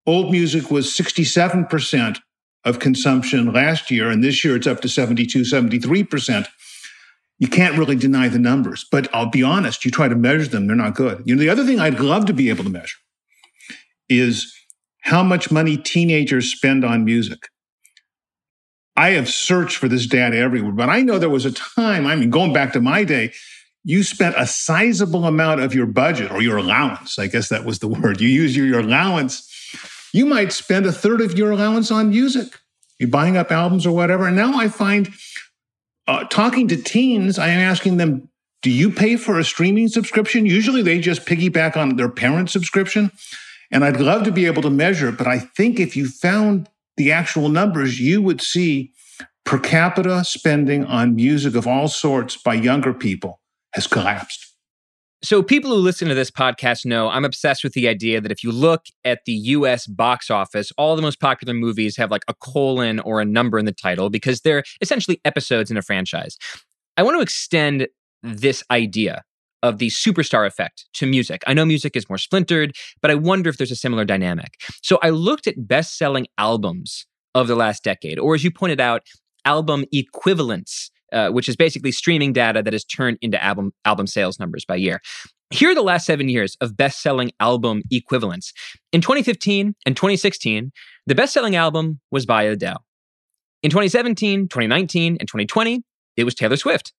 old 0.06 0.32
music 0.32 0.70
was 0.70 0.86
67% 0.88 2.18
of 2.64 2.78
consumption 2.78 3.52
last 3.52 3.90
year, 3.90 4.11
and 4.11 4.23
this 4.25 4.44
year 4.44 4.56
it's 4.56 4.66
up 4.66 4.80
to 4.80 4.88
72, 4.88 5.40
73%, 5.40 6.49
you 7.38 7.49
can't 7.49 7.76
really 7.76 7.97
deny 7.97 8.28
the 8.28 8.38
numbers. 8.38 8.87
But 8.90 9.12
I'll 9.14 9.30
be 9.30 9.42
honest, 9.42 9.85
you 9.85 9.90
try 9.90 10.09
to 10.09 10.14
measure 10.14 10.49
them, 10.49 10.66
they're 10.66 10.76
not 10.76 10.94
good. 10.94 11.23
You 11.26 11.35
know, 11.35 11.40
the 11.40 11.50
other 11.50 11.64
thing 11.64 11.80
I'd 11.80 12.00
love 12.00 12.26
to 12.26 12.33
be 12.33 12.49
able 12.49 12.64
to 12.64 12.71
measure 12.71 12.99
is 14.09 14.54
how 15.02 15.23
much 15.23 15.50
money 15.50 15.76
teenagers 15.76 16.50
spend 16.50 16.85
on 16.85 17.04
music. 17.04 17.49
I 18.97 19.11
have 19.11 19.28
searched 19.28 19.76
for 19.76 19.88
this 19.88 20.06
data 20.06 20.37
everywhere, 20.38 20.73
but 20.73 20.88
I 20.88 21.02
know 21.02 21.18
there 21.18 21.28
was 21.28 21.44
a 21.44 21.52
time, 21.52 22.06
I 22.06 22.14
mean, 22.14 22.30
going 22.30 22.52
back 22.52 22.73
to 22.75 22.80
my 22.80 23.04
day, 23.04 23.33
you 23.83 24.02
spent 24.02 24.35
a 24.38 24.47
sizable 24.47 25.26
amount 25.26 25.61
of 25.61 25.75
your 25.75 25.87
budget 25.87 26.30
or 26.30 26.40
your 26.40 26.56
allowance. 26.56 27.18
I 27.18 27.26
guess 27.26 27.49
that 27.50 27.64
was 27.64 27.80
the 27.80 27.88
word. 28.00 28.21
You 28.21 28.28
use 28.28 28.56
your, 28.56 28.66
your 28.66 28.80
allowance. 28.80 29.50
You 30.14 30.26
might 30.26 30.52
spend 30.52 30.87
a 30.87 30.92
third 30.92 31.21
of 31.21 31.37
your 31.37 31.50
allowance 31.50 31.90
on 31.90 32.11
music. 32.11 32.61
You're 33.00 33.11
buying 33.11 33.37
up 33.37 33.50
albums 33.50 33.85
or 33.85 33.92
whatever. 33.92 34.28
And 34.28 34.37
now 34.37 34.56
I 34.56 34.68
find 34.68 35.09
uh, 36.06 36.23
talking 36.26 36.68
to 36.68 36.76
teens, 36.76 37.37
I 37.37 37.49
am 37.49 37.59
asking 37.59 37.97
them, 37.97 38.28
do 38.62 38.71
you 38.71 38.92
pay 38.92 39.16
for 39.16 39.40
a 39.40 39.44
streaming 39.44 39.88
subscription? 39.88 40.47
Usually 40.47 40.83
they 40.83 41.00
just 41.00 41.26
piggyback 41.26 41.76
on 41.76 41.97
their 41.97 42.09
parent 42.09 42.49
subscription. 42.49 43.11
And 43.73 43.85
I'd 43.85 44.00
love 44.00 44.23
to 44.23 44.30
be 44.30 44.47
able 44.47 44.62
to 44.62 44.71
measure 44.71 45.11
but 45.11 45.26
I 45.26 45.40
think 45.40 45.80
if 45.80 45.97
you 45.97 46.09
found 46.09 46.68
the 46.97 47.11
actual 47.11 47.49
numbers, 47.49 47.99
you 47.99 48.23
would 48.23 48.40
see 48.40 48.92
per 49.44 49.59
capita 49.59 50.23
spending 50.25 50.85
on 50.85 51.16
music 51.16 51.56
of 51.56 51.66
all 51.66 51.88
sorts 51.88 52.37
by 52.37 52.54
younger 52.54 52.94
people 52.94 53.40
has 53.73 53.88
collapsed. 53.88 54.43
So, 55.24 55.42
people 55.42 55.70
who 55.70 55.78
listen 55.78 56.08
to 56.08 56.14
this 56.14 56.30
podcast 56.30 56.84
know 56.84 57.08
I'm 57.08 57.24
obsessed 57.24 57.64
with 57.64 57.72
the 57.72 57.88
idea 57.88 58.20
that 58.20 58.30
if 58.30 58.44
you 58.44 58.52
look 58.52 58.82
at 59.06 59.20
the 59.24 59.32
US 59.32 59.86
box 59.86 60.28
office, 60.28 60.70
all 60.76 60.96
the 60.96 61.00
most 61.00 61.18
popular 61.18 61.54
movies 61.54 61.96
have 61.96 62.10
like 62.10 62.24
a 62.28 62.34
colon 62.34 63.00
or 63.00 63.22
a 63.22 63.24
number 63.24 63.58
in 63.58 63.64
the 63.64 63.72
title 63.72 64.10
because 64.10 64.42
they're 64.42 64.62
essentially 64.82 65.22
episodes 65.24 65.70
in 65.70 65.78
a 65.78 65.82
franchise. 65.82 66.36
I 66.98 67.02
want 67.04 67.16
to 67.16 67.22
extend 67.22 67.88
this 68.22 68.62
idea 68.70 69.22
of 69.62 69.78
the 69.78 69.88
superstar 69.88 70.46
effect 70.46 70.84
to 70.92 71.06
music. 71.06 71.42
I 71.46 71.54
know 71.54 71.64
music 71.64 71.96
is 71.96 72.06
more 72.06 72.18
splintered, 72.18 72.76
but 73.00 73.10
I 73.10 73.14
wonder 73.14 73.48
if 73.48 73.56
there's 73.56 73.70
a 73.70 73.76
similar 73.76 74.04
dynamic. 74.04 74.60
So, 74.82 74.98
I 75.02 75.08
looked 75.08 75.46
at 75.46 75.66
best 75.66 75.96
selling 75.96 76.26
albums 76.36 77.06
of 77.34 77.48
the 77.48 77.56
last 77.56 77.82
decade, 77.82 78.18
or 78.18 78.34
as 78.34 78.44
you 78.44 78.50
pointed 78.50 78.78
out, 78.78 79.00
album 79.46 79.86
equivalents 79.90 80.90
uh, 81.14 81.30
which 81.30 81.49
is 81.49 81.56
basically 81.56 81.92
streaming 81.92 82.33
data 82.33 82.62
that 82.62 82.75
is 82.75 82.85
turned 82.85 83.16
into 83.23 83.42
album 83.42 83.73
album 83.85 84.06
sales 84.06 84.38
numbers 84.38 84.64
by 84.64 84.75
year. 84.75 85.00
Here 85.50 85.71
are 85.71 85.75
the 85.75 85.83
last 85.83 86.04
seven 86.04 86.28
years 86.28 86.56
of 86.61 86.76
best 86.76 87.00
selling 87.00 87.30
album 87.38 87.83
equivalents. 87.90 88.52
In 88.92 89.00
2015 89.00 89.75
and 89.87 89.97
2016, 89.97 90.73
the 91.06 91.14
best 91.14 91.33
selling 91.33 91.54
album 91.54 92.00
was 92.11 92.26
by 92.26 92.42
Adele. 92.42 92.85
In 93.62 93.71
2017, 93.71 94.49
2019, 94.49 95.16
and 95.21 95.28
2020, 95.28 95.83
it 96.16 96.25
was 96.25 96.35
Taylor 96.35 96.56
Swift. 96.56 96.92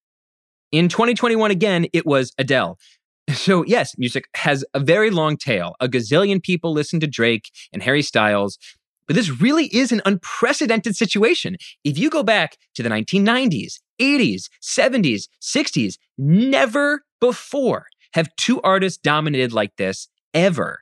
In 0.72 0.90
2021, 0.90 1.52
again, 1.52 1.86
it 1.94 2.06
was 2.06 2.32
Adele. 2.38 2.78
So, 3.34 3.66
yes, 3.66 3.98
music 3.98 4.26
has 4.36 4.64
a 4.76 4.80
very 4.80 5.10
long 5.10 5.36
tail. 5.36 5.74
A 5.80 5.90
gazillion 5.90 6.44
people 6.44 6.72
listen 6.72 7.00
to 7.00 7.08
Drake 7.08 7.50
and 7.74 7.82
Harry 7.82 8.04
Styles, 8.04 8.60
but 9.08 9.16
this 9.16 9.42
really 9.42 9.66
is 9.68 9.92
an 9.92 10.02
unprecedented 10.06 10.96
situation. 10.96 11.58
If 11.84 11.98
you 11.98 12.10
go 12.10 12.24
back 12.24 12.58
to 12.76 12.84
the 12.84 12.90
1990s, 12.90 13.80
80s, 14.02 14.50
70s, 14.62 15.28
60s, 15.42 15.98
never 16.18 17.04
before 17.20 17.88
have 18.14 18.34
two 18.38 18.62
artists 18.62 18.98
dominated 18.98 19.54
like 19.54 19.76
this 19.78 20.08
ever. 20.34 20.80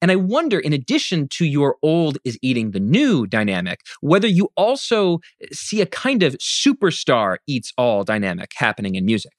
And 0.00 0.12
I 0.12 0.16
wonder, 0.16 0.60
in 0.60 0.72
addition 0.72 1.26
to 1.32 1.44
your 1.44 1.76
old 1.82 2.18
is 2.24 2.38
eating 2.40 2.70
the 2.70 2.80
new 2.80 3.26
dynamic, 3.26 3.80
whether 4.00 4.28
you 4.28 4.48
also 4.56 5.18
see 5.52 5.80
a 5.80 5.86
kind 5.86 6.22
of 6.22 6.34
superstar 6.34 7.38
eats 7.48 7.72
all 7.76 8.04
dynamic 8.04 8.52
happening 8.54 8.94
in 8.94 9.04
music. 9.04 9.32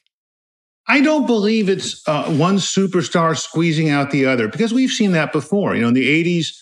I 0.88 1.01
don't 1.01 1.27
believe 1.27 1.69
it's 1.69 2.05
uh, 2.07 2.25
one 2.31 2.57
superstar 2.57 3.38
squeezing 3.38 3.89
out 3.89 4.12
the 4.12 4.25
other 4.25 4.48
because 4.48 4.74
we've 4.74 4.89
seen 4.89 5.12
that 5.13 5.31
before. 5.31 5.75
You 5.75 5.83
know, 5.83 5.89
in 5.89 5.93
the 5.93 6.39
80s, 6.39 6.57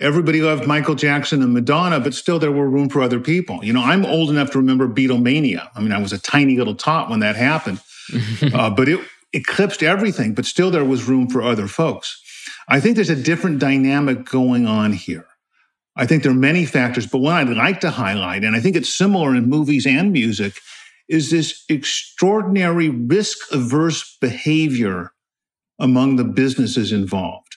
Everybody 0.00 0.40
loved 0.40 0.66
Michael 0.66 0.94
Jackson 0.94 1.42
and 1.42 1.52
Madonna, 1.52 2.00
but 2.00 2.14
still 2.14 2.38
there 2.38 2.50
were 2.50 2.70
room 2.70 2.88
for 2.88 3.02
other 3.02 3.20
people. 3.20 3.62
You 3.62 3.74
know, 3.74 3.82
I'm 3.82 4.06
old 4.06 4.30
enough 4.30 4.50
to 4.52 4.58
remember 4.58 4.88
Beatlemania. 4.88 5.68
I 5.74 5.80
mean, 5.80 5.92
I 5.92 6.00
was 6.00 6.14
a 6.14 6.18
tiny 6.18 6.56
little 6.56 6.74
tot 6.74 7.10
when 7.10 7.20
that 7.20 7.36
happened, 7.36 7.80
uh, 8.54 8.70
but 8.70 8.88
it 8.88 8.98
eclipsed 9.34 9.82
everything, 9.82 10.32
but 10.32 10.46
still 10.46 10.70
there 10.70 10.86
was 10.86 11.04
room 11.04 11.28
for 11.28 11.42
other 11.42 11.68
folks. 11.68 12.22
I 12.66 12.80
think 12.80 12.96
there's 12.96 13.10
a 13.10 13.22
different 13.22 13.58
dynamic 13.58 14.24
going 14.24 14.66
on 14.66 14.94
here. 14.94 15.26
I 15.96 16.06
think 16.06 16.22
there 16.22 16.32
are 16.32 16.34
many 16.34 16.64
factors, 16.64 17.06
but 17.06 17.18
one 17.18 17.34
I'd 17.34 17.54
like 17.54 17.80
to 17.80 17.90
highlight, 17.90 18.42
and 18.42 18.56
I 18.56 18.60
think 18.60 18.76
it's 18.76 18.94
similar 18.94 19.34
in 19.34 19.50
movies 19.50 19.86
and 19.86 20.12
music, 20.12 20.54
is 21.08 21.30
this 21.30 21.62
extraordinary 21.68 22.88
risk 22.88 23.36
averse 23.52 24.16
behavior 24.18 25.12
among 25.78 26.16
the 26.16 26.24
businesses 26.24 26.90
involved. 26.90 27.49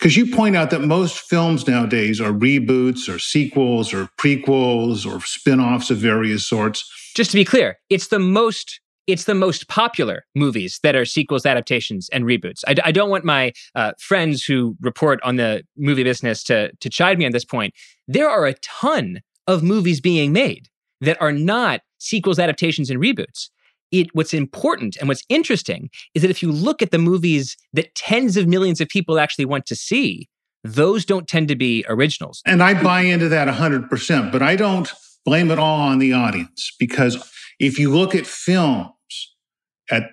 Because 0.00 0.16
you 0.16 0.34
point 0.34 0.56
out 0.56 0.70
that 0.70 0.80
most 0.80 1.18
films 1.18 1.68
nowadays 1.68 2.22
are 2.22 2.32
reboots 2.32 3.06
or 3.06 3.18
sequels 3.18 3.92
or 3.92 4.08
prequels 4.18 5.04
or 5.04 5.20
spin-offs 5.20 5.90
of 5.90 5.98
various 5.98 6.48
sorts. 6.48 6.90
Just 7.14 7.30
to 7.32 7.36
be 7.36 7.44
clear, 7.44 7.78
it's 7.90 8.06
the 8.08 8.18
most 8.18 8.80
it's 9.06 9.24
the 9.24 9.34
most 9.34 9.68
popular 9.68 10.24
movies 10.34 10.78
that 10.82 10.94
are 10.94 11.04
sequels, 11.04 11.44
adaptations, 11.44 12.08
and 12.12 12.24
reboots. 12.24 12.62
I, 12.66 12.76
I 12.84 12.92
don't 12.92 13.10
want 13.10 13.24
my 13.24 13.52
uh, 13.74 13.92
friends 13.98 14.44
who 14.44 14.76
report 14.80 15.18
on 15.22 15.36
the 15.36 15.64
movie 15.76 16.04
business 16.04 16.42
to 16.44 16.70
to 16.80 16.88
chide 16.88 17.18
me 17.18 17.26
on 17.26 17.32
this 17.32 17.44
point. 17.44 17.74
There 18.08 18.28
are 18.28 18.46
a 18.46 18.54
ton 18.54 19.20
of 19.46 19.62
movies 19.62 20.00
being 20.00 20.32
made 20.32 20.68
that 21.02 21.20
are 21.20 21.32
not 21.32 21.82
sequels, 21.98 22.38
adaptations, 22.38 22.88
and 22.88 22.98
reboots 22.98 23.50
it 23.92 24.08
what's 24.14 24.34
important 24.34 24.96
and 24.96 25.08
what's 25.08 25.24
interesting 25.28 25.90
is 26.14 26.22
that 26.22 26.30
if 26.30 26.42
you 26.42 26.50
look 26.50 26.82
at 26.82 26.90
the 26.90 26.98
movies 26.98 27.56
that 27.72 27.94
tens 27.94 28.36
of 28.36 28.46
millions 28.46 28.80
of 28.80 28.88
people 28.88 29.18
actually 29.18 29.44
want 29.44 29.66
to 29.66 29.76
see, 29.76 30.28
those 30.62 31.04
don't 31.04 31.26
tend 31.26 31.48
to 31.48 31.56
be 31.56 31.84
originals. 31.88 32.42
And 32.46 32.62
I 32.62 32.80
buy 32.80 33.02
into 33.02 33.28
that 33.28 33.48
100%, 33.48 34.32
but 34.32 34.42
I 34.42 34.56
don't 34.56 34.92
blame 35.24 35.50
it 35.50 35.58
all 35.58 35.80
on 35.80 35.98
the 35.98 36.12
audience 36.12 36.72
because 36.78 37.30
if 37.58 37.78
you 37.78 37.90
look 37.90 38.14
at 38.14 38.26
films, 38.26 38.90
at 39.90 40.10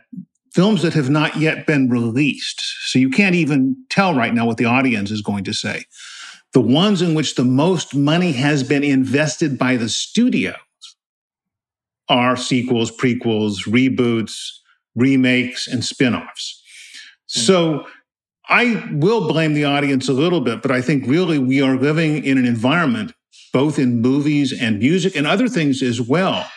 films 0.54 0.82
that 0.82 0.94
have 0.94 1.10
not 1.10 1.36
yet 1.38 1.68
been 1.68 1.90
released, 1.90 2.62
so 2.86 3.00
you 3.00 3.10
can't 3.10 3.36
even 3.36 3.76
tell 3.90 4.16
right 4.16 4.34
now 4.34 4.46
what 4.46 4.58
the 4.58 4.66
audience 4.66 5.12
is 5.12 5.22
going 5.22 5.44
to 5.44 5.54
say. 5.54 5.86
The 6.54 6.62
ones 6.62 7.02
in 7.02 7.14
which 7.14 7.36
the 7.36 7.44
most 7.44 7.94
money 7.94 8.32
has 8.32 8.64
been 8.64 8.84
invested 8.84 9.58
by 9.58 9.76
the 9.76 9.90
studio 9.90 10.56
are 12.10 12.38
sequels, 12.38 12.96
prequels, 12.96 13.68
reboots, 13.68 14.50
remakes, 14.96 15.68
and 15.68 15.84
spin 15.84 16.16
offs. 16.16 16.62
Mm-hmm. 17.30 17.40
So 17.42 17.88
I 18.50 18.88
will 18.94 19.28
blame 19.28 19.54
the 19.54 19.66
audience 19.66 20.08
a 20.08 20.14
little 20.14 20.42
bit, 20.42 20.62
but 20.62 20.72
I 20.72 20.82
think 20.82 21.06
really 21.06 21.38
we 21.38 21.62
are 21.62 21.76
living 21.76 22.24
in 22.24 22.38
an 22.38 22.46
environment, 22.46 23.14
both 23.52 23.78
in 23.78 24.02
movies 24.02 24.54
and 24.54 24.80
music 24.80 25.16
and 25.16 25.28
other 25.28 25.48
things 25.48 25.82
as 25.82 26.02
well, 26.02 26.50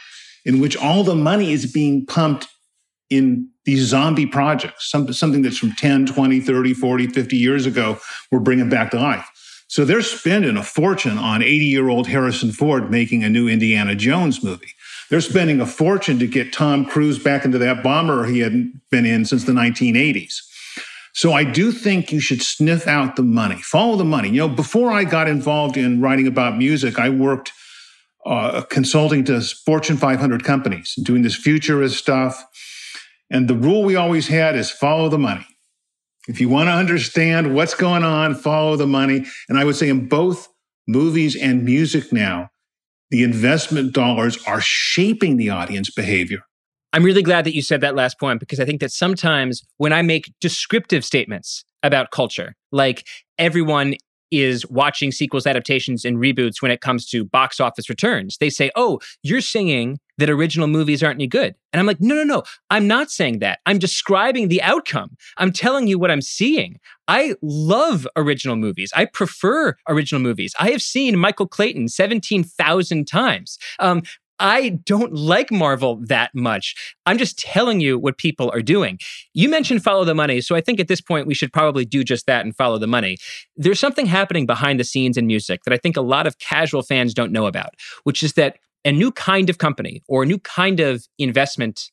in 0.45 0.61
which 0.61 0.77
all 0.77 1.03
the 1.03 1.17
money 1.17 1.53
is 1.53 1.71
being 1.71 2.07
pumped 2.07 2.47
in 3.11 3.49
these 3.65 3.87
zombie 3.87 4.27
projects, 4.27 4.89
something 4.91 5.43
that's 5.43 5.59
from 5.59 5.73
10, 5.73 6.07
20, 6.07 6.41
30, 6.41 6.75
40, 6.75 7.07
50 7.09 7.37
years 7.37 7.67
ago, 7.67 7.99
we're 8.31 8.39
bringing 8.39 8.69
back 8.69 8.93
to 8.93 9.01
life. 9.01 9.29
So 9.67 9.85
they're 9.85 10.03
spending 10.03 10.57
a 10.57 10.63
fortune 10.63 11.19
on 11.19 11.43
80 11.43 11.65
year 11.67 11.89
old 11.89 12.07
Harrison 12.09 12.53
Ford 12.53 12.91
making 12.91 13.23
a 13.23 13.29
new 13.29 13.49
Indiana 13.49 13.95
Jones 13.95 14.43
movie. 14.43 14.73
They're 15.11 15.21
spending 15.21 15.61
a 15.61 15.67
fortune 15.67 16.19
to 16.21 16.27
get 16.27 16.53
Tom 16.53 16.87
Cruise 16.87 17.19
back 17.19 17.45
into 17.45 17.59
that 17.59 17.83
bomber 17.83 18.27
he 18.27 18.39
hadn't 18.39 18.81
been 18.91 19.05
in 19.05 19.25
since 19.25 19.45
the 19.45 19.53
1980s. 19.53 20.37
So 21.13 21.33
I 21.33 21.43
do 21.43 21.73
think 21.73 22.13
you 22.13 22.21
should 22.21 22.41
sniff 22.41 22.87
out 22.87 23.17
the 23.17 23.23
money, 23.23 23.61
follow 23.61 23.97
the 23.97 24.05
money. 24.05 24.29
You 24.29 24.39
know, 24.39 24.49
before 24.49 24.93
I 24.93 25.03
got 25.03 25.29
involved 25.29 25.77
in 25.77 26.01
writing 26.01 26.29
about 26.29 26.57
music, 26.57 26.99
I 27.01 27.09
worked 27.11 27.53
uh, 28.25 28.63
consulting 28.63 29.25
to 29.25 29.41
Fortune 29.41 29.97
500 29.97 30.45
companies, 30.45 30.95
doing 31.03 31.23
this 31.23 31.35
futurist 31.35 31.99
stuff. 31.99 32.45
And 33.31 33.49
the 33.49 33.57
rule 33.57 33.83
we 33.83 33.97
always 33.97 34.29
had 34.29 34.57
is 34.57 34.71
follow 34.71 35.09
the 35.09 35.19
money. 35.19 35.47
If 36.29 36.41
you 36.41 36.49
want 36.49 36.69
to 36.69 36.73
understand 36.73 37.55
what's 37.55 37.75
going 37.75 38.05
on, 38.05 38.35
follow 38.35 38.77
the 38.77 38.87
money. 38.87 39.25
And 39.49 39.59
I 39.59 39.65
would 39.65 39.75
say 39.75 39.89
in 39.89 40.07
both 40.07 40.49
movies 40.87 41.35
and 41.35 41.65
music 41.65 42.13
now, 42.13 42.51
the 43.11 43.23
investment 43.23 43.93
dollars 43.93 44.39
are 44.47 44.61
shaping 44.61 45.37
the 45.37 45.51
audience 45.51 45.91
behavior. 45.91 46.43
I'm 46.93 47.05
really 47.05 47.23
glad 47.23 47.45
that 47.45 47.55
you 47.55 47.63
said 47.63 47.81
that 47.83 47.95
last 47.95 48.19
point 48.19 48.41
because 48.41 48.59
I 48.59 48.65
think 48.65 48.81
that 48.81 48.91
sometimes 48.91 49.63
when 49.77 49.93
I 49.93 50.03
make 50.03 50.33
descriptive 50.41 51.05
statements 51.05 51.65
about 51.83 52.11
culture, 52.11 52.55
like 52.73 53.07
everyone 53.39 53.95
is 54.31 54.69
watching 54.69 55.11
sequels, 55.11 55.47
adaptations, 55.47 56.05
and 56.05 56.17
reboots 56.17 56.63
when 56.63 56.71
it 56.71 56.81
comes 56.81 57.07
to 57.09 57.25
box 57.25 57.61
office 57.61 57.89
returns. 57.89 58.37
They 58.39 58.51
say, 58.51 58.71
Oh, 58.77 59.01
you're 59.23 59.41
saying 59.41 59.99
that 60.21 60.31
original 60.31 60.69
movies 60.69 61.03
aren't 61.03 61.17
any 61.17 61.27
good. 61.27 61.55
And 61.73 61.81
I'm 61.81 61.87
like, 61.87 62.01
No, 62.01 62.15
no, 62.15 62.23
no. 62.25 62.43
I'm 62.71 62.87
not 62.87 63.11
saying 63.11 63.41
that. 63.41 63.61
I'm 63.67 63.79
describing 63.79 64.49
the 64.49 64.63
outcome. 64.63 65.17
I'm 65.37 65.53
telling 65.53 65.87
you 65.87 65.99
what 65.99 66.11
I'm 66.11 66.23
seeing. 66.23 66.79
I 67.09 67.35
love 67.43 68.07
original 68.17 68.57
movies. 68.57 68.93
I 68.95 69.05
prefer 69.05 69.77
original 69.89 70.23
movies. 70.23 70.55
I 70.61 70.71
have 70.71 70.83
seen 70.83 71.19
Michael 71.19 71.49
Clayton 71.49 71.89
17,000 71.89 73.07
times. 73.07 73.59
Um, 73.81 74.03
I 74.41 74.71
don't 74.87 75.13
like 75.13 75.53
Marvel 75.53 76.01
that 76.07 76.31
much. 76.35 76.75
I'm 77.05 77.19
just 77.19 77.39
telling 77.39 77.81
you 77.81 77.99
what 77.99 78.17
people 78.17 78.51
are 78.55 78.63
doing. 78.63 78.99
You 79.35 79.51
mentioned 79.51 79.85
follow 79.85 80.05
the 80.05 80.15
money. 80.15 80.41
So 80.41 80.57
I 80.57 80.63
think 80.63 80.81
at 80.81 80.89
this 80.89 81.03
point, 81.03 81.27
we 81.27 81.35
should 81.35 81.53
probably 81.53 81.85
do 81.85 82.03
just 82.03 82.27
that 82.27 82.45
and 82.45 82.57
follow 82.57 82.79
the 82.79 82.87
money. 82.87 83.19
There's 83.57 83.79
something 83.79 84.07
happening 84.07 84.47
behind 84.47 84.81
the 84.81 84.85
scenes 84.85 85.19
in 85.19 85.27
music 85.27 85.65
that 85.65 85.75
I 85.75 85.77
think 85.77 85.97
a 85.97 86.01
lot 86.01 86.27
of 86.27 86.39
casual 86.39 86.83
fans 86.83 87.13
don't 87.13 87.33
know 87.33 87.47
about, 87.47 87.75
which 88.05 88.23
is 88.23 88.33
that 88.33 88.57
a 88.85 88.93
new 88.93 89.13
kind 89.13 89.51
of 89.51 89.59
company 89.59 90.03
or 90.09 90.23
a 90.23 90.27
new 90.27 90.39
kind 90.39 90.81
of 90.81 91.07
investment 91.19 91.91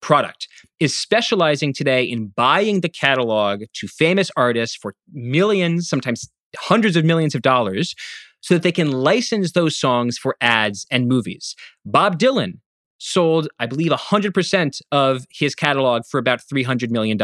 product 0.00 0.48
is 0.78 0.96
specializing 0.96 1.72
today 1.72 2.04
in 2.04 2.28
buying 2.28 2.80
the 2.80 2.88
catalog 2.88 3.64
to 3.74 3.88
famous 3.88 4.30
artists 4.36 4.76
for 4.76 4.94
millions, 5.12 5.88
sometimes 5.88 6.28
hundreds 6.56 6.96
of 6.96 7.04
millions 7.04 7.34
of 7.34 7.42
dollars 7.42 7.94
so 8.40 8.54
that 8.54 8.62
they 8.62 8.72
can 8.72 8.92
license 8.92 9.52
those 9.52 9.76
songs 9.76 10.16
for 10.16 10.36
ads 10.40 10.86
and 10.90 11.08
movies. 11.08 11.56
Bob 11.84 12.18
Dylan 12.18 12.58
sold, 12.98 13.48
I 13.58 13.66
believe, 13.66 13.90
100% 13.92 14.82
of 14.92 15.24
his 15.30 15.54
catalog 15.54 16.04
for 16.04 16.18
about 16.18 16.40
$300 16.40 16.90
million. 16.90 17.18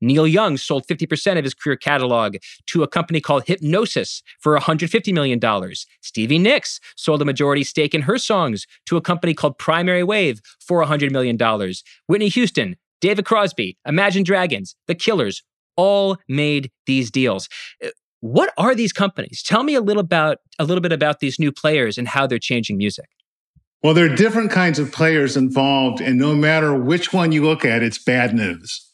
Neil 0.00 0.26
Young 0.26 0.56
sold 0.56 0.86
50% 0.86 1.38
of 1.38 1.44
his 1.44 1.54
career 1.54 1.76
catalog 1.76 2.36
to 2.66 2.82
a 2.82 2.88
company 2.88 3.20
called 3.20 3.44
Hipgnosis 3.44 4.22
for 4.40 4.58
$150 4.58 5.12
million. 5.12 5.40
Stevie 6.02 6.38
Nicks 6.38 6.80
sold 6.96 7.22
a 7.22 7.24
majority 7.24 7.64
stake 7.64 7.94
in 7.94 8.02
her 8.02 8.18
songs 8.18 8.66
to 8.86 8.96
a 8.96 9.00
company 9.00 9.34
called 9.34 9.58
Primary 9.58 10.02
Wave 10.02 10.40
for 10.60 10.84
$100 10.84 11.10
million. 11.10 11.38
Whitney 12.06 12.28
Houston, 12.28 12.76
David 13.00 13.24
Crosby, 13.24 13.78
Imagine 13.86 14.22
Dragons, 14.22 14.76
The 14.86 14.94
Killers, 14.94 15.42
all 15.76 16.16
made 16.28 16.70
these 16.86 17.10
deals. 17.10 17.48
Uh, 17.84 17.88
what 18.20 18.54
are 18.56 18.74
these 18.74 18.92
companies? 18.92 19.42
Tell 19.42 19.62
me 19.62 19.74
a 19.74 19.82
little 19.82 20.00
about 20.00 20.38
a 20.58 20.64
little 20.64 20.80
bit 20.80 20.92
about 20.92 21.20
these 21.20 21.38
new 21.38 21.52
players 21.52 21.98
and 21.98 22.08
how 22.08 22.26
they're 22.26 22.38
changing 22.38 22.78
music. 22.78 23.06
Well, 23.84 23.92
there 23.92 24.10
are 24.10 24.16
different 24.16 24.50
kinds 24.50 24.78
of 24.78 24.92
players 24.92 25.36
involved, 25.36 26.00
and 26.00 26.18
no 26.18 26.34
matter 26.34 26.74
which 26.74 27.12
one 27.12 27.32
you 27.32 27.44
look 27.44 27.66
at, 27.66 27.82
it's 27.82 28.02
bad 28.02 28.34
news. 28.34 28.90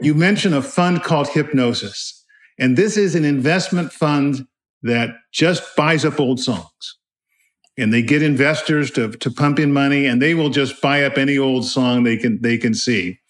You 0.00 0.12
mentioned 0.12 0.56
a 0.56 0.60
fund 0.60 1.04
called 1.04 1.28
Hipgnosis, 1.28 2.20
and 2.58 2.76
this 2.76 2.96
is 2.96 3.14
an 3.14 3.24
investment 3.24 3.92
fund 3.92 4.48
that 4.82 5.10
just 5.32 5.76
buys 5.76 6.04
up 6.04 6.18
old 6.18 6.40
songs. 6.40 6.98
And 7.78 7.94
they 7.94 8.02
get 8.02 8.22
investors 8.22 8.90
to, 8.92 9.12
to 9.12 9.30
pump 9.30 9.60
in 9.60 9.72
money, 9.72 10.04
and 10.04 10.20
they 10.20 10.34
will 10.34 10.50
just 10.50 10.82
buy 10.82 11.04
up 11.04 11.16
any 11.16 11.38
old 11.38 11.64
song 11.64 12.02
they 12.02 12.16
can 12.16 12.42
they 12.42 12.58
can 12.58 12.74
see. 12.74 13.20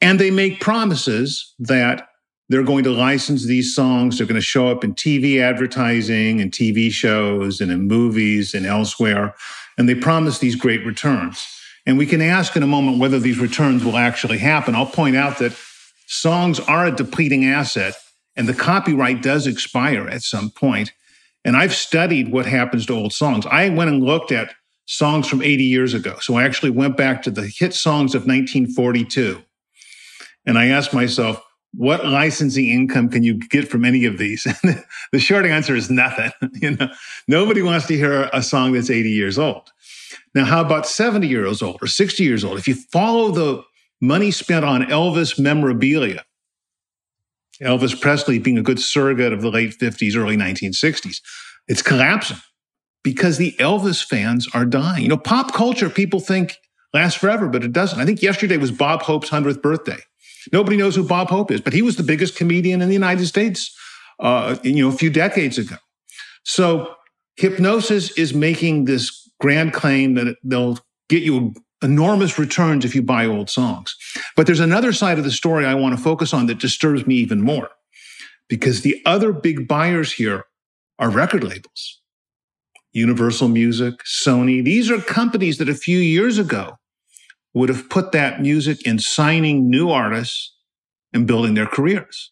And 0.00 0.18
they 0.18 0.32
make 0.32 0.60
promises 0.60 1.54
that 1.60 2.08
they're 2.48 2.64
going 2.64 2.82
to 2.84 2.90
license 2.90 3.44
these 3.44 3.74
songs. 3.74 4.18
They're 4.18 4.26
going 4.26 4.40
to 4.40 4.40
show 4.40 4.68
up 4.68 4.82
in 4.82 4.94
TV 4.94 5.40
advertising 5.40 6.40
and 6.40 6.50
TV 6.50 6.90
shows 6.90 7.60
and 7.60 7.70
in 7.70 7.86
movies 7.86 8.54
and 8.54 8.66
elsewhere. 8.66 9.32
And 9.78 9.88
they 9.88 9.94
promise 9.94 10.38
these 10.38 10.56
great 10.56 10.84
returns. 10.86 11.46
And 11.84 11.98
we 11.98 12.06
can 12.06 12.20
ask 12.20 12.56
in 12.56 12.62
a 12.62 12.66
moment 12.66 12.98
whether 12.98 13.18
these 13.18 13.38
returns 13.38 13.84
will 13.84 13.96
actually 13.96 14.38
happen. 14.38 14.74
I'll 14.74 14.86
point 14.86 15.16
out 15.16 15.38
that 15.38 15.56
songs 16.06 16.58
are 16.60 16.86
a 16.86 16.94
depleting 16.94 17.44
asset 17.44 17.94
and 18.36 18.48
the 18.48 18.54
copyright 18.54 19.22
does 19.22 19.46
expire 19.46 20.08
at 20.08 20.22
some 20.22 20.50
point. 20.50 20.92
And 21.44 21.56
I've 21.56 21.74
studied 21.74 22.32
what 22.32 22.46
happens 22.46 22.86
to 22.86 22.94
old 22.94 23.12
songs. 23.12 23.46
I 23.46 23.68
went 23.68 23.90
and 23.90 24.02
looked 24.02 24.32
at 24.32 24.54
songs 24.86 25.28
from 25.28 25.42
80 25.42 25.64
years 25.64 25.94
ago. 25.94 26.16
So 26.20 26.34
I 26.34 26.44
actually 26.44 26.70
went 26.70 26.96
back 26.96 27.22
to 27.22 27.30
the 27.30 27.46
hit 27.46 27.72
songs 27.72 28.14
of 28.14 28.22
1942. 28.22 29.42
And 30.44 30.58
I 30.58 30.66
asked 30.66 30.92
myself, 30.92 31.42
what 31.74 32.06
licensing 32.06 32.68
income 32.68 33.08
can 33.08 33.22
you 33.22 33.34
get 33.34 33.68
from 33.68 33.84
any 33.84 34.04
of 34.04 34.18
these? 34.18 34.44
the 35.12 35.18
short 35.18 35.44
answer 35.44 35.74
is 35.74 35.90
nothing. 35.90 36.30
you 36.54 36.72
know, 36.72 36.88
nobody 37.28 37.62
wants 37.62 37.86
to 37.86 37.96
hear 37.96 38.30
a 38.32 38.42
song 38.42 38.72
that's 38.72 38.90
80 38.90 39.10
years 39.10 39.38
old. 39.38 39.70
Now, 40.34 40.44
how 40.44 40.60
about 40.60 40.86
70 40.86 41.26
years 41.26 41.62
old 41.62 41.78
or 41.82 41.86
60 41.86 42.22
years 42.22 42.44
old? 42.44 42.58
If 42.58 42.68
you 42.68 42.74
follow 42.74 43.30
the 43.30 43.62
money 44.00 44.30
spent 44.30 44.64
on 44.64 44.82
Elvis 44.82 45.38
memorabilia, 45.38 46.24
Elvis 47.62 47.98
Presley 47.98 48.38
being 48.38 48.58
a 48.58 48.62
good 48.62 48.78
surrogate 48.78 49.32
of 49.32 49.40
the 49.40 49.50
late 49.50 49.78
50s, 49.78 50.16
early 50.16 50.36
1960s, 50.36 51.20
it's 51.68 51.82
collapsing 51.82 52.36
because 53.02 53.38
the 53.38 53.52
Elvis 53.58 54.04
fans 54.04 54.48
are 54.52 54.64
dying. 54.64 55.02
You 55.02 55.08
know, 55.08 55.16
pop 55.16 55.54
culture, 55.54 55.88
people 55.88 56.20
think 56.20 56.56
lasts 56.92 57.18
forever, 57.18 57.48
but 57.48 57.64
it 57.64 57.72
doesn't. 57.72 57.98
I 57.98 58.04
think 58.04 58.22
yesterday 58.22 58.56
was 58.56 58.72
Bob 58.72 59.02
Hope's 59.02 59.30
100th 59.30 59.62
birthday. 59.62 59.98
Nobody 60.52 60.76
knows 60.76 60.96
who 60.96 61.06
Bob 61.06 61.28
Hope 61.28 61.50
is, 61.50 61.60
but 61.60 61.72
he 61.72 61.82
was 61.82 61.96
the 61.96 62.02
biggest 62.02 62.36
comedian 62.36 62.82
in 62.82 62.88
the 62.88 62.94
United 62.94 63.26
States, 63.26 63.74
uh, 64.20 64.56
you 64.62 64.82
know, 64.82 64.88
a 64.88 64.96
few 64.96 65.10
decades 65.10 65.58
ago. 65.58 65.76
So 66.44 66.94
Hipgnosis 67.40 68.16
is 68.18 68.32
making 68.34 68.84
this 68.84 69.28
grand 69.40 69.72
claim 69.72 70.14
that 70.14 70.36
they'll 70.42 70.78
get 71.08 71.22
you 71.22 71.54
enormous 71.82 72.38
returns 72.38 72.84
if 72.84 72.94
you 72.94 73.02
buy 73.02 73.26
old 73.26 73.50
songs. 73.50 73.94
But 74.34 74.46
there's 74.46 74.60
another 74.60 74.92
side 74.92 75.18
of 75.18 75.24
the 75.24 75.30
story 75.30 75.66
I 75.66 75.74
want 75.74 75.96
to 75.96 76.02
focus 76.02 76.32
on 76.32 76.46
that 76.46 76.58
disturbs 76.58 77.06
me 77.06 77.16
even 77.16 77.42
more, 77.42 77.68
because 78.48 78.80
the 78.80 79.02
other 79.04 79.32
big 79.32 79.68
buyers 79.68 80.12
here 80.12 80.44
are 80.98 81.10
record 81.10 81.44
labels. 81.44 82.00
Universal 82.92 83.48
Music, 83.48 83.94
Sony, 84.06 84.64
these 84.64 84.90
are 84.90 84.98
companies 84.98 85.58
that 85.58 85.68
a 85.68 85.74
few 85.74 85.98
years 85.98 86.38
ago 86.38 86.78
would 87.56 87.70
have 87.70 87.88
put 87.88 88.12
that 88.12 88.42
music 88.42 88.86
in 88.86 88.98
signing 88.98 89.70
new 89.70 89.88
artists 89.88 90.54
and 91.14 91.26
building 91.26 91.54
their 91.54 91.66
careers. 91.66 92.30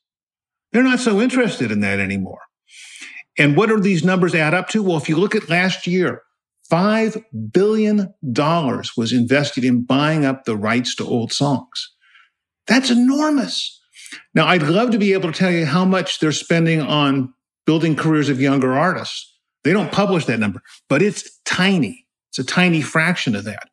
They're 0.71 0.83
not 0.83 1.01
so 1.01 1.19
interested 1.19 1.73
in 1.73 1.81
that 1.81 1.99
anymore. 1.99 2.43
And 3.39 3.57
what 3.57 3.71
do 3.71 3.81
these 3.81 4.05
numbers 4.05 4.35
add 4.35 4.53
up 4.53 4.69
to? 4.69 4.83
Well, 4.83 4.99
if 4.99 5.09
you 5.09 5.17
look 5.17 5.35
at 5.35 5.49
last 5.49 5.87
year, 5.87 6.21
$5 6.71 7.25
billion 7.51 8.13
was 8.23 9.13
invested 9.15 9.65
in 9.65 9.85
buying 9.85 10.27
up 10.27 10.45
the 10.45 10.59
rights 10.59 10.95
to 10.97 11.07
old 11.07 11.33
songs. 11.33 11.95
That's 12.67 12.91
enormous. 12.91 13.81
Now, 14.35 14.47
I'd 14.47 14.63
love 14.63 14.91
to 14.91 14.99
be 14.99 15.15
able 15.15 15.33
to 15.33 15.39
tell 15.39 15.51
you 15.51 15.65
how 15.65 15.87
much 15.87 16.19
they're 16.19 16.33
spending 16.33 16.83
on 16.83 17.33
building 17.65 17.97
careers 17.97 18.29
of 18.29 18.43
younger 18.43 18.75
artists. 18.75 19.35
They 19.63 19.73
don't 19.73 19.91
publish 19.91 20.27
that 20.27 20.39
number, 20.39 20.61
but 20.91 21.01
it's 21.01 21.41
tiny. 21.47 22.05
It's 22.29 22.39
a 22.39 22.45
tiny 22.45 22.83
fraction 22.83 23.35
of 23.35 23.45
that. 23.45 23.71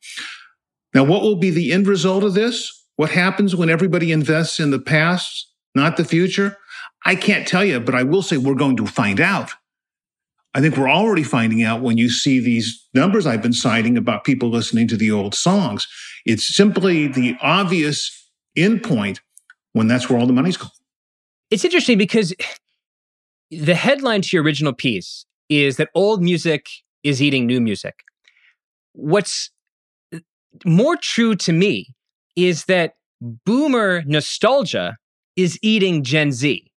Now, 0.93 1.04
what 1.04 1.21
will 1.21 1.38
be 1.38 1.49
the 1.49 1.71
end 1.71 1.88
result 1.88 2.23
of 2.23 2.34
this? 2.34 2.86
What 2.95 3.12
happens 3.12 3.56
when 3.56 3.69
everybody 3.69 4.12
invests 4.12 4.60
in 4.60 4.71
the 4.71 4.80
past, 4.80 5.51
not 5.73 5.97
the 5.97 6.04
future? 6.04 6.58
I 7.06 7.15
can't 7.15 7.47
tell 7.47 7.63
you, 7.65 7.80
but 7.80 7.95
I 7.95 8.04
will 8.04 8.21
say 8.21 8.38
we're 8.38 8.56
going 8.56 8.77
to 8.77 8.86
find 8.86 9.19
out. 9.19 9.51
I 10.54 10.60
think 10.60 10.75
we're 10.75 10.89
already 10.89 11.23
finding 11.23 11.63
out 11.63 11.82
when 11.82 11.97
you 11.97 12.10
see 12.10 12.39
these 12.39 12.88
numbers 12.93 13.25
I've 13.25 13.41
been 13.41 13.54
citing 13.54 13.97
about 13.97 14.25
people 14.25 14.49
listening 14.49 14.88
to 14.89 14.97
the 14.97 15.10
old 15.10 15.34
songs. 15.34 15.88
It's 16.25 16.56
simply 16.56 17.08
the 17.08 17.38
obvious 17.41 18.30
endpoint 18.58 19.19
when 19.71 19.88
that's 19.88 20.10
where 20.10 20.19
all 20.19 20.27
the 20.27 20.34
money's 20.34 20.58
going. 20.58 20.71
It's 21.49 21.63
interesting 21.63 21.97
because 21.97 22.34
the 23.49 23.75
headline 23.75 24.21
to 24.23 24.30
your 24.36 24.43
original 24.43 24.73
piece 24.73 25.25
is 25.49 25.77
that 25.77 25.89
old 25.95 26.21
music 26.21 26.67
is 27.04 27.21
eating 27.21 27.45
new 27.45 27.62
music. 27.62 27.95
What's 28.93 29.51
more 30.65 30.97
true 30.97 31.35
to 31.35 31.51
me 31.51 31.93
is 32.35 32.65
that 32.65 32.95
boomer 33.21 34.03
nostalgia 34.05 34.97
is 35.35 35.57
eating 35.61 36.03
Gen 36.03 36.31
Z 36.31 36.71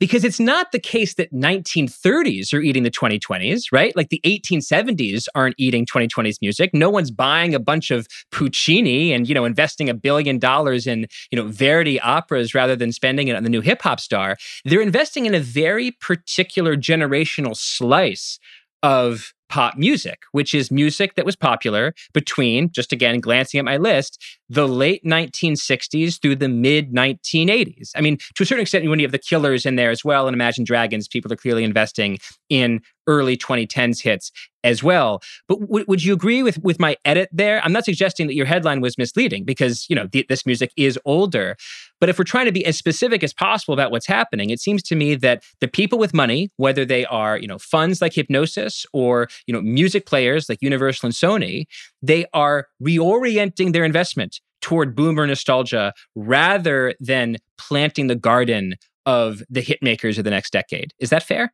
because 0.00 0.24
it's 0.24 0.40
not 0.40 0.72
the 0.72 0.80
case 0.80 1.14
that 1.14 1.32
1930s 1.32 2.54
are 2.54 2.60
eating 2.60 2.82
the 2.82 2.90
2020s, 2.90 3.64
right? 3.70 3.94
Like 3.94 4.08
the 4.08 4.20
1870s 4.24 5.28
aren't 5.34 5.54
eating 5.58 5.84
2020s 5.84 6.36
music. 6.40 6.70
No 6.72 6.88
one's 6.88 7.10
buying 7.10 7.54
a 7.54 7.60
bunch 7.60 7.90
of 7.90 8.08
Puccini 8.32 9.12
and, 9.12 9.28
you 9.28 9.34
know, 9.34 9.44
investing 9.44 9.90
a 9.90 9.94
billion 9.94 10.38
dollars 10.38 10.86
in, 10.86 11.06
you 11.30 11.36
know, 11.36 11.46
Verdi 11.46 12.00
operas 12.00 12.54
rather 12.54 12.74
than 12.74 12.92
spending 12.92 13.28
it 13.28 13.36
on 13.36 13.44
the 13.44 13.50
new 13.50 13.60
hip 13.60 13.82
hop 13.82 14.00
star. 14.00 14.38
They're 14.64 14.80
investing 14.80 15.26
in 15.26 15.34
a 15.34 15.40
very 15.40 15.92
particular 15.92 16.76
generational 16.76 17.54
slice 17.54 18.38
of 18.82 19.34
pop 19.50 19.76
music, 19.76 20.22
which 20.32 20.54
is 20.54 20.70
music 20.70 21.16
that 21.16 21.26
was 21.26 21.36
popular 21.36 21.92
between, 22.14 22.70
just 22.70 22.92
again, 22.92 23.20
glancing 23.20 23.58
at 23.58 23.64
my 23.64 23.76
list, 23.76 24.22
the 24.48 24.66
late 24.66 25.04
1960s 25.04 26.22
through 26.22 26.36
the 26.36 26.48
mid 26.48 26.92
1980s. 26.94 27.90
I 27.96 28.00
mean, 28.00 28.16
to 28.36 28.42
a 28.44 28.46
certain 28.46 28.62
extent, 28.62 28.88
when 28.88 29.00
you 29.00 29.04
have 29.04 29.12
the 29.12 29.18
killers 29.18 29.66
in 29.66 29.76
there 29.76 29.90
as 29.90 30.04
well 30.04 30.26
and 30.26 30.34
Imagine 30.34 30.64
Dragons, 30.64 31.08
people 31.08 31.32
are 31.32 31.36
clearly 31.36 31.64
investing 31.64 32.18
in 32.48 32.80
early 33.06 33.36
2010s 33.36 34.02
hits 34.02 34.30
as 34.62 34.82
well. 34.82 35.20
But 35.48 35.60
w- 35.60 35.84
would 35.88 36.04
you 36.04 36.12
agree 36.12 36.42
with 36.42 36.58
with 36.62 36.78
my 36.78 36.96
edit 37.04 37.28
there? 37.32 37.60
I'm 37.64 37.72
not 37.72 37.84
suggesting 37.84 38.26
that 38.28 38.34
your 38.34 38.46
headline 38.46 38.80
was 38.80 38.96
misleading 38.98 39.44
because 39.44 39.86
you 39.88 39.96
know 39.96 40.06
th- 40.06 40.28
this 40.28 40.46
music 40.46 40.72
is 40.76 40.98
older. 41.04 41.56
But 42.00 42.08
if 42.08 42.18
we're 42.18 42.24
trying 42.24 42.46
to 42.46 42.52
be 42.52 42.64
as 42.64 42.76
specific 42.76 43.22
as 43.22 43.32
possible 43.32 43.74
about 43.74 43.90
what's 43.90 44.06
happening, 44.06 44.50
it 44.50 44.60
seems 44.60 44.82
to 44.84 44.96
me 44.96 45.14
that 45.16 45.42
the 45.60 45.68
people 45.68 45.98
with 45.98 46.14
money, 46.14 46.50
whether 46.56 46.84
they 46.84 47.04
are 47.06 47.38
you 47.38 47.46
know 47.46 47.58
funds 47.58 48.00
like 48.00 48.12
Hipgnosis 48.12 48.86
or 48.92 49.28
you 49.46 49.54
know 49.54 49.60
music 49.60 50.06
players 50.06 50.48
like 50.48 50.58
Universal 50.60 51.06
and 51.06 51.14
Sony, 51.14 51.66
they 52.02 52.26
are 52.32 52.66
reorienting 52.82 53.72
their 53.72 53.84
investment 53.84 54.40
toward 54.60 54.94
boomer 54.94 55.26
nostalgia 55.26 55.92
rather 56.14 56.94
than 57.00 57.36
planting 57.58 58.06
the 58.08 58.14
garden 58.14 58.76
of 59.06 59.42
the 59.48 59.60
hit 59.60 59.82
makers 59.82 60.18
of 60.18 60.24
the 60.24 60.30
next 60.30 60.52
decade. 60.52 60.92
Is 60.98 61.10
that 61.10 61.22
fair? 61.22 61.52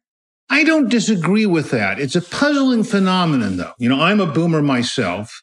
I 0.48 0.64
don't 0.64 0.88
disagree 0.88 1.46
with 1.46 1.70
that. 1.70 1.98
It's 1.98 2.14
a 2.14 2.22
puzzling 2.22 2.84
phenomenon, 2.84 3.56
though. 3.56 3.72
You 3.78 3.88
know, 3.88 4.00
I'm 4.00 4.20
a 4.20 4.26
boomer 4.26 4.62
myself, 4.62 5.42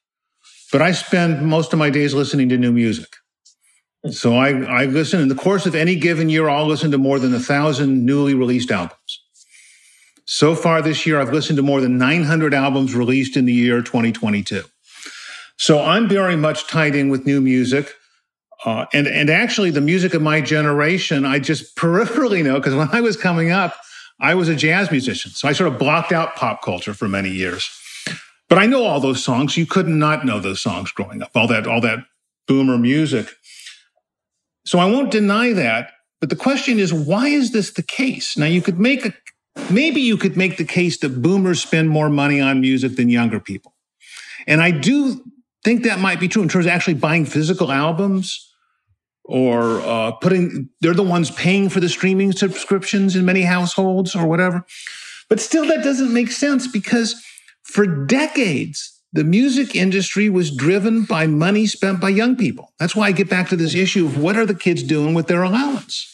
but 0.71 0.81
I 0.81 0.91
spend 0.91 1.45
most 1.45 1.73
of 1.73 1.79
my 1.79 1.89
days 1.89 2.13
listening 2.13 2.49
to 2.49 2.57
new 2.57 2.71
music. 2.71 3.09
So 4.11 4.35
I, 4.35 4.49
I 4.63 4.85
listen 4.85 5.21
in 5.21 5.29
the 5.29 5.35
course 5.35 5.65
of 5.65 5.75
any 5.75 5.95
given 5.95 6.29
year, 6.29 6.49
I'll 6.49 6.67
listen 6.67 6.91
to 6.91 6.97
more 6.97 7.19
than 7.19 7.33
a 7.33 7.39
thousand 7.39 8.05
newly 8.05 8.33
released 8.33 8.69
albums. 8.69 9.21
So 10.25 10.55
far 10.55 10.81
this 10.81 11.05
year, 11.05 11.19
I've 11.19 11.31
listened 11.31 11.57
to 11.57 11.63
more 11.63 11.81
than 11.81 11.97
900 11.97 12.53
albums 12.53 12.95
released 12.95 13.37
in 13.37 13.45
the 13.45 13.53
year 13.53 13.81
2022. 13.81 14.63
So 15.57 15.81
I'm 15.81 16.09
very 16.09 16.35
much 16.35 16.67
tied 16.67 16.95
in 16.95 17.09
with 17.09 17.25
new 17.25 17.39
music. 17.39 17.93
Uh, 18.65 18.85
and, 18.93 19.07
and 19.07 19.29
actually, 19.29 19.71
the 19.71 19.81
music 19.81 20.13
of 20.13 20.21
my 20.21 20.41
generation, 20.41 21.25
I 21.25 21.39
just 21.39 21.75
peripherally 21.77 22.43
know 22.43 22.55
because 22.55 22.75
when 22.75 22.89
I 22.91 23.01
was 23.01 23.15
coming 23.15 23.51
up, 23.51 23.75
I 24.19 24.35
was 24.35 24.47
a 24.49 24.55
jazz 24.55 24.91
musician. 24.91 25.31
So 25.31 25.47
I 25.47 25.53
sort 25.53 25.71
of 25.71 25.79
blocked 25.79 26.11
out 26.11 26.35
pop 26.35 26.61
culture 26.61 26.93
for 26.93 27.07
many 27.07 27.29
years. 27.29 27.69
But 28.49 28.57
I 28.57 28.65
know 28.65 28.83
all 28.83 28.99
those 28.99 29.23
songs. 29.23 29.57
You 29.57 29.65
could 29.65 29.87
not 29.87 30.25
know 30.25 30.39
those 30.39 30.61
songs 30.61 30.91
growing 30.91 31.21
up, 31.21 31.31
all 31.35 31.47
that, 31.47 31.67
all 31.67 31.81
that 31.81 31.99
boomer 32.47 32.77
music. 32.77 33.29
So 34.65 34.79
I 34.79 34.85
won't 34.85 35.11
deny 35.11 35.53
that. 35.53 35.91
But 36.19 36.29
the 36.29 36.35
question 36.35 36.79
is, 36.79 36.93
why 36.93 37.27
is 37.27 37.51
this 37.51 37.71
the 37.73 37.83
case? 37.83 38.37
Now, 38.37 38.45
you 38.45 38.61
could 38.61 38.79
make 38.79 39.05
a, 39.05 39.13
maybe 39.69 39.99
you 39.99 40.15
could 40.15 40.37
make 40.37 40.57
the 40.57 40.63
case 40.63 40.97
that 40.99 41.21
boomers 41.21 41.61
spend 41.61 41.89
more 41.89 42.09
money 42.09 42.39
on 42.39 42.61
music 42.61 42.95
than 42.95 43.09
younger 43.09 43.39
people. 43.39 43.73
And 44.47 44.61
I 44.61 44.71
do 44.71 45.21
think 45.63 45.83
that 45.83 45.99
might 45.99 46.19
be 46.19 46.27
true 46.27 46.41
in 46.41 46.49
terms 46.49 46.65
of 46.65 46.71
actually 46.71 46.95
buying 46.95 47.25
physical 47.25 47.71
albums 47.71 48.49
or 49.25 49.81
uh, 49.81 50.11
putting, 50.11 50.69
they're 50.81 50.93
the 50.93 51.03
ones 51.03 51.31
paying 51.31 51.69
for 51.69 51.79
the 51.79 51.89
streaming 51.89 52.31
subscriptions 52.31 53.15
in 53.15 53.25
many 53.25 53.41
households 53.41 54.15
or 54.15 54.25
whatever. 54.25 54.65
But 55.29 55.39
still, 55.39 55.65
that 55.67 55.83
doesn't 55.83 56.13
make 56.13 56.31
sense 56.31 56.67
because 56.67 57.21
for 57.63 57.85
decades, 57.85 58.92
the 59.13 59.23
music 59.23 59.75
industry 59.75 60.27
was 60.27 60.55
driven 60.55 61.03
by 61.05 61.27
money 61.27 61.67
spent 61.67 62.01
by 62.01 62.09
young 62.09 62.35
people. 62.35 62.73
That's 62.79 62.95
why 62.95 63.07
I 63.07 63.11
get 63.11 63.29
back 63.29 63.49
to 63.49 63.55
this 63.55 63.75
issue 63.75 64.07
of 64.07 64.17
what 64.17 64.35
are 64.35 64.45
the 64.45 64.55
kids 64.55 64.81
doing 64.81 65.13
with 65.13 65.27
their 65.27 65.43
allowance? 65.43 66.09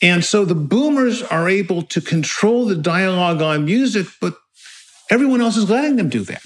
And 0.00 0.24
so 0.24 0.44
the 0.44 0.54
boomers 0.54 1.22
are 1.22 1.48
able 1.48 1.82
to 1.82 2.00
control 2.00 2.64
the 2.64 2.76
dialogue 2.76 3.42
on 3.42 3.64
music, 3.64 4.06
but 4.20 4.34
everyone 5.10 5.40
else 5.40 5.56
is 5.56 5.68
letting 5.68 5.96
them 5.96 6.08
do 6.08 6.20
that. 6.20 6.42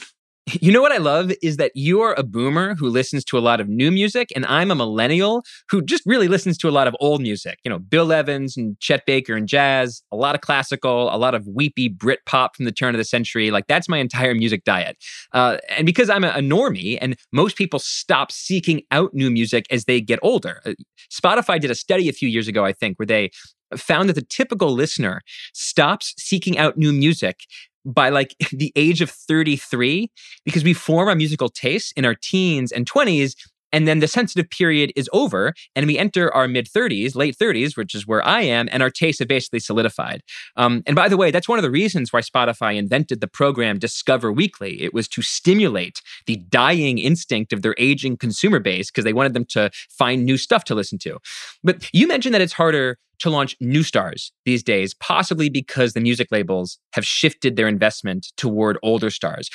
You 0.61 0.72
know 0.72 0.83
what 0.83 0.92
I 0.92 0.98
love 0.98 1.33
is 1.42 1.57
that 1.57 1.72
you're 1.74 2.12
a 2.18 2.22
boomer 2.22 2.74
who 2.74 2.90
listens 2.90 3.24
to 3.26 3.38
a 3.38 3.40
lot 3.40 3.62
of 3.62 3.68
new 3.68 3.90
music, 3.90 4.30
and 4.37 4.44
I'm 4.44 4.70
a 4.70 4.74
millennial 4.74 5.42
who 5.70 5.80
just 5.80 6.02
really 6.04 6.28
listens 6.28 6.59
to 6.59 6.68
a 6.68 6.70
lot 6.70 6.87
of 6.87 6.94
old 7.00 7.22
music. 7.22 7.61
You 7.64 7.70
know, 7.70 7.78
Bill 7.78 8.12
Evans 8.12 8.54
and 8.54 8.78
Chet 8.78 9.07
Baker 9.07 9.35
and 9.37 9.48
jazz, 9.48 10.02
a 10.12 10.16
lot 10.16 10.35
of 10.35 10.42
classical, 10.42 11.09
a 11.14 11.16
lot 11.16 11.35
of 11.35 11.46
weepy 11.46 11.88
Brit 11.88 12.20
pop 12.26 12.57
from 12.57 12.66
the 12.66 12.72
turn 12.72 12.94
of 12.94 12.98
the 12.98 13.04
century. 13.04 13.50
Like 13.50 13.68
that's 13.68 13.88
my 13.88 13.96
entire 13.96 14.35
music 14.35 14.64
diet. 14.64 14.98
Uh, 15.33 15.57
and 15.70 15.87
because 15.87 16.11
I'm 16.11 16.24
a, 16.24 16.28
a 16.28 16.40
normie, 16.40 16.98
and 17.00 17.16
most 17.33 17.57
people 17.57 17.78
stop 17.78 18.30
seeking 18.30 18.83
out 18.90 19.14
new 19.14 19.30
music 19.30 19.64
as 19.70 19.87
they 19.87 19.98
get 19.98 20.18
older. 20.22 20.61
Uh, 20.66 20.74
Spotify 21.11 21.59
did 21.59 21.70
a 21.70 21.74
study 21.74 22.07
a 22.11 22.12
few 22.12 22.28
years 22.28 22.48
ago, 22.48 22.66
I 22.66 22.74
think, 22.74 22.98
where 22.98 23.07
they 23.07 23.30
found 23.76 24.11
that 24.11 24.14
the 24.14 24.22
typical 24.22 24.72
listener 24.72 25.22
stops 25.54 26.12
seeking 26.18 26.59
out 26.59 26.76
new 26.76 26.92
music 26.92 27.40
by 27.85 28.09
like 28.09 28.35
the 28.53 28.73
age 28.77 29.01
of 29.01 29.11
33 29.11 30.11
because 30.44 30.64
we 30.64 30.75
form 30.75 31.09
our 31.09 31.14
musical 31.14 31.49
tastes 31.49 31.92
in 31.92 32.05
our 32.05 32.14
teens 32.14 32.73
and 32.73 32.90
20s 32.90 33.35
and 33.74 33.88
then 33.88 33.98
the 33.98 34.08
sensitive 34.08 34.48
period 34.48 34.92
is 34.94 35.10
over 35.12 35.52
and 35.74 35.87
we 35.87 35.98
enter 35.98 36.32
our 36.32 36.46
mid 36.46 36.66
30s 36.66 37.14
late 37.14 37.37
30s 37.37 37.76
which 37.76 37.94
is 37.94 38.06
where 38.06 38.24
i 38.26 38.40
am 38.40 38.68
and 38.70 38.82
our 38.82 38.90
tastes 38.90 39.18
have 39.18 39.28
basically 39.28 39.60
solidified. 39.60 40.22
Um, 40.56 40.82
and 40.87 40.94
by 40.94 41.08
the 41.08 41.16
way 41.16 41.30
that's 41.30 41.48
one 41.48 41.58
of 41.58 41.62
the 41.62 41.70
reasons 41.70 42.12
why 42.12 42.20
spotify 42.20 42.76
invented 42.76 43.20
the 43.20 43.26
program 43.26 43.78
discover 43.78 44.32
weekly. 44.32 44.82
It 44.82 44.94
was 44.94 45.08
to 45.08 45.22
stimulate 45.22 46.00
the 46.26 46.37
dying 46.37 46.98
instinct 46.98 47.52
of 47.52 47.62
their 47.62 47.74
aging 47.78 48.16
consumer 48.16 48.60
base 48.60 48.90
because 48.90 49.04
they 49.04 49.12
wanted 49.12 49.34
them 49.34 49.44
to 49.56 49.70
find 49.90 50.24
new 50.24 50.37
stuff 50.37 50.64
to 50.64 50.74
listen 50.74 50.98
to. 50.98 51.18
But 51.62 51.88
you 51.92 52.06
mentioned 52.06 52.34
that 52.34 52.40
it's 52.40 52.52
harder 52.52 52.98
to 53.20 53.30
launch 53.30 53.56
new 53.60 53.82
stars 53.82 54.32
these 54.44 54.62
days, 54.62 54.94
possibly 54.94 55.48
because 55.48 55.92
the 55.92 56.00
music 56.00 56.28
labels 56.30 56.78
have 56.92 57.06
shifted 57.06 57.56
their 57.56 57.68
investment 57.68 58.32
toward 58.37 58.78
older 58.82 59.10
stars. 59.10 59.48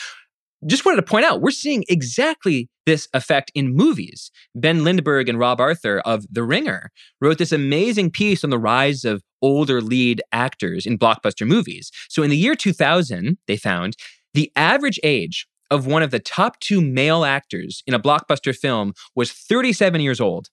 Just 0.65 0.85
wanted 0.85 0.97
to 0.97 1.03
point 1.03 1.25
out, 1.25 1.41
we're 1.41 1.51
seeing 1.51 1.85
exactly 1.87 2.67
this 2.85 3.07
effect 3.13 3.51
in 3.55 3.73
movies. 3.73 4.29
Ben 4.55 4.83
Lindbergh 4.83 5.29
and 5.29 5.39
Rob 5.39 5.61
Arthur 5.61 5.99
of 5.99 6.25
The 6.29 6.43
Ringer 6.43 6.91
wrote 7.21 7.37
this 7.37 7.51
amazing 7.51 8.11
piece 8.11 8.43
on 8.43 8.49
the 8.49 8.59
rise 8.59 9.05
of 9.05 9.23
older 9.41 9.79
lead 9.79 10.21
actors 10.33 10.85
in 10.85 10.97
blockbuster 10.97 11.47
movies. 11.47 11.91
So 12.09 12.23
in 12.23 12.29
the 12.29 12.37
year 12.37 12.55
2000, 12.55 13.37
they 13.47 13.55
found 13.55 13.95
the 14.33 14.51
average 14.55 14.99
age 15.01 15.47
of 15.71 15.85
one 15.85 16.03
of 16.03 16.11
the 16.11 16.19
top 16.19 16.59
two 16.59 16.81
male 16.81 17.23
actors 17.23 17.83
in 17.87 17.93
a 17.93 17.99
blockbuster 17.99 18.55
film 18.55 18.93
was 19.15 19.31
37 19.31 20.01
years 20.01 20.19
old. 20.19 20.49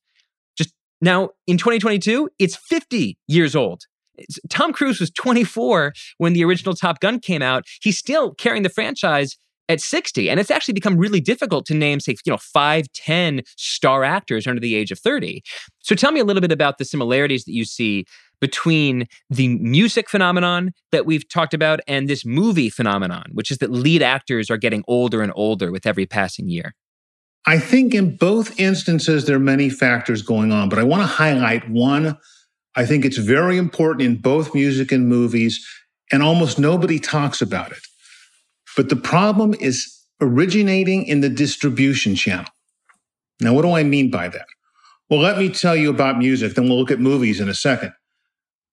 Just 0.57 0.73
now, 1.01 1.31
in 1.47 1.59
2022, 1.59 2.31
it's 2.39 2.55
50 2.55 3.19
years 3.27 3.57
old. 3.57 3.83
Tom 4.49 4.73
Cruise 4.73 5.01
was 5.01 5.11
24 5.11 5.93
when 6.19 6.33
the 6.33 6.45
original 6.45 6.75
Top 6.75 7.01
Gun 7.01 7.19
came 7.21 7.43
out. 7.43 7.65
He's 7.83 7.99
still 7.99 8.35
carrying 8.35 8.63
the 8.63 8.71
franchise 8.71 9.37
at 9.69 9.81
60. 9.81 10.31
And 10.31 10.39
it's 10.39 10.51
actually 10.51 10.75
become 10.75 10.97
really 10.97 11.21
difficult 11.21 11.67
to 11.67 11.75
name, 11.75 12.01
say, 12.01 12.15
you 12.25 12.33
know, 12.33 12.39
five, 12.39 12.91
10 12.93 13.43
star 13.57 14.05
actors 14.05 14.47
under 14.47 14.61
the 14.61 14.75
age 14.75 14.91
of 14.91 14.99
30. 14.99 15.43
So 15.81 15.95
tell 15.95 16.13
me 16.13 16.21
a 16.21 16.25
little 16.25 16.41
bit 16.41 16.53
about 16.53 16.79
the 16.79 16.85
similarities 16.85 17.45
that 17.45 17.53
you 17.53 17.65
see 17.65 18.05
between 18.41 19.07
the 19.31 19.49
music 19.59 20.11
phenomenon 20.11 20.73
that 20.93 21.07
we've 21.07 21.29
talked 21.29 21.55
about 21.55 21.81
and 21.89 22.09
this 22.09 22.25
movie 22.25 22.69
phenomenon, 22.69 23.25
which 23.33 23.51
is 23.51 23.59
that 23.59 23.71
lead 23.71 24.03
actors 24.03 24.51
are 24.51 24.59
getting 24.59 24.85
older 24.87 25.23
and 25.23 25.33
older 25.35 25.73
with 25.73 25.87
every 25.87 26.07
passing 26.07 26.49
year. 26.49 26.75
I 27.47 27.59
think 27.59 27.95
in 27.95 28.17
both 28.17 28.59
instances, 28.59 29.25
there 29.25 29.37
are 29.37 29.41
many 29.41 29.71
factors 29.71 30.21
going 30.21 30.53
on, 30.53 30.69
but 30.69 30.79
I 30.79 30.83
want 30.83 31.03
to 31.03 31.07
highlight 31.07 31.71
one. 31.71 32.19
I 32.75 32.85
think 32.85 33.05
it's 33.05 33.19
very 33.19 33.57
important 33.57 34.03
in 34.03 34.17
both 34.17 34.53
music 34.53 34.91
and 34.91 35.09
movies, 35.09 35.65
and 36.13 36.23
almost 36.23 36.59
nobody 36.59 36.99
talks 36.99 37.41
about 37.41 37.73
it. 37.73 37.79
But 38.77 38.91
the 38.91 38.97
problem 38.97 39.55
is 39.59 39.93
originating 40.21 41.05
in 41.07 41.21
the 41.21 41.29
distribution 41.29 42.15
channel. 42.15 42.51
Now, 43.41 43.55
what 43.55 43.63
do 43.63 43.73
I 43.73 43.83
mean 43.83 44.11
by 44.11 44.29
that? 44.29 44.47
Well, 45.11 45.21
let 45.21 45.39
me 45.39 45.49
tell 45.49 45.77
you 45.77 45.91
about 45.91 46.19
music, 46.19 46.55
then 46.55 46.69
we'll 46.69 46.79
look 46.79 46.91
at 46.91 47.01
movies 47.01 47.41
in 47.41 47.49
a 47.49 47.55
second. 47.55 47.93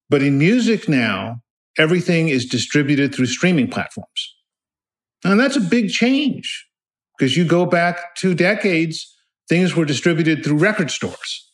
But 0.09 0.21
in 0.21 0.37
music 0.37 0.89
now, 0.89 1.41
everything 1.77 2.27
is 2.27 2.45
distributed 2.45 3.13
through 3.13 3.27
streaming 3.27 3.69
platforms. 3.69 4.35
And 5.23 5.39
that's 5.39 5.55
a 5.55 5.61
big 5.61 5.89
change 5.89 6.67
because 7.17 7.37
you 7.37 7.45
go 7.45 7.65
back 7.65 8.15
two 8.15 8.33
decades, 8.33 9.15
things 9.47 9.75
were 9.75 9.85
distributed 9.85 10.43
through 10.43 10.57
record 10.57 10.91
stores. 10.91 11.49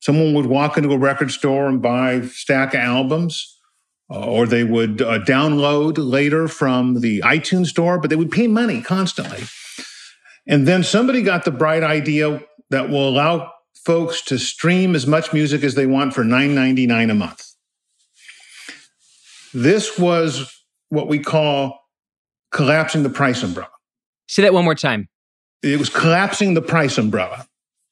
Someone 0.00 0.34
would 0.34 0.46
walk 0.46 0.78
into 0.78 0.92
a 0.92 0.98
record 0.98 1.30
store 1.30 1.66
and 1.66 1.82
buy 1.82 2.20
stack 2.22 2.74
of 2.74 2.80
albums, 2.80 3.57
uh, 4.10 4.20
or 4.20 4.46
they 4.46 4.64
would 4.64 5.02
uh, 5.02 5.18
download 5.20 5.94
later 5.98 6.48
from 6.48 7.00
the 7.00 7.20
iTunes 7.20 7.66
store, 7.66 7.98
but 7.98 8.10
they 8.10 8.16
would 8.16 8.30
pay 8.30 8.46
money 8.46 8.80
constantly. 8.80 9.44
And 10.46 10.66
then 10.66 10.82
somebody 10.82 11.22
got 11.22 11.44
the 11.44 11.50
bright 11.50 11.82
idea 11.82 12.42
that 12.70 12.88
will 12.88 13.08
allow 13.08 13.52
folks 13.74 14.22
to 14.22 14.38
stream 14.38 14.94
as 14.94 15.06
much 15.06 15.32
music 15.32 15.62
as 15.62 15.74
they 15.74 15.86
want 15.86 16.14
for 16.14 16.24
$9.99 16.24 17.10
a 17.10 17.14
month. 17.14 17.44
This 19.54 19.98
was 19.98 20.54
what 20.88 21.08
we 21.08 21.18
call 21.18 21.78
collapsing 22.50 23.02
the 23.02 23.10
price 23.10 23.42
umbrella. 23.42 23.70
Say 24.26 24.42
that 24.42 24.52
one 24.54 24.64
more 24.64 24.74
time. 24.74 25.08
It 25.62 25.78
was 25.78 25.88
collapsing 25.88 26.54
the 26.54 26.62
price 26.62 26.98
umbrella. 26.98 27.46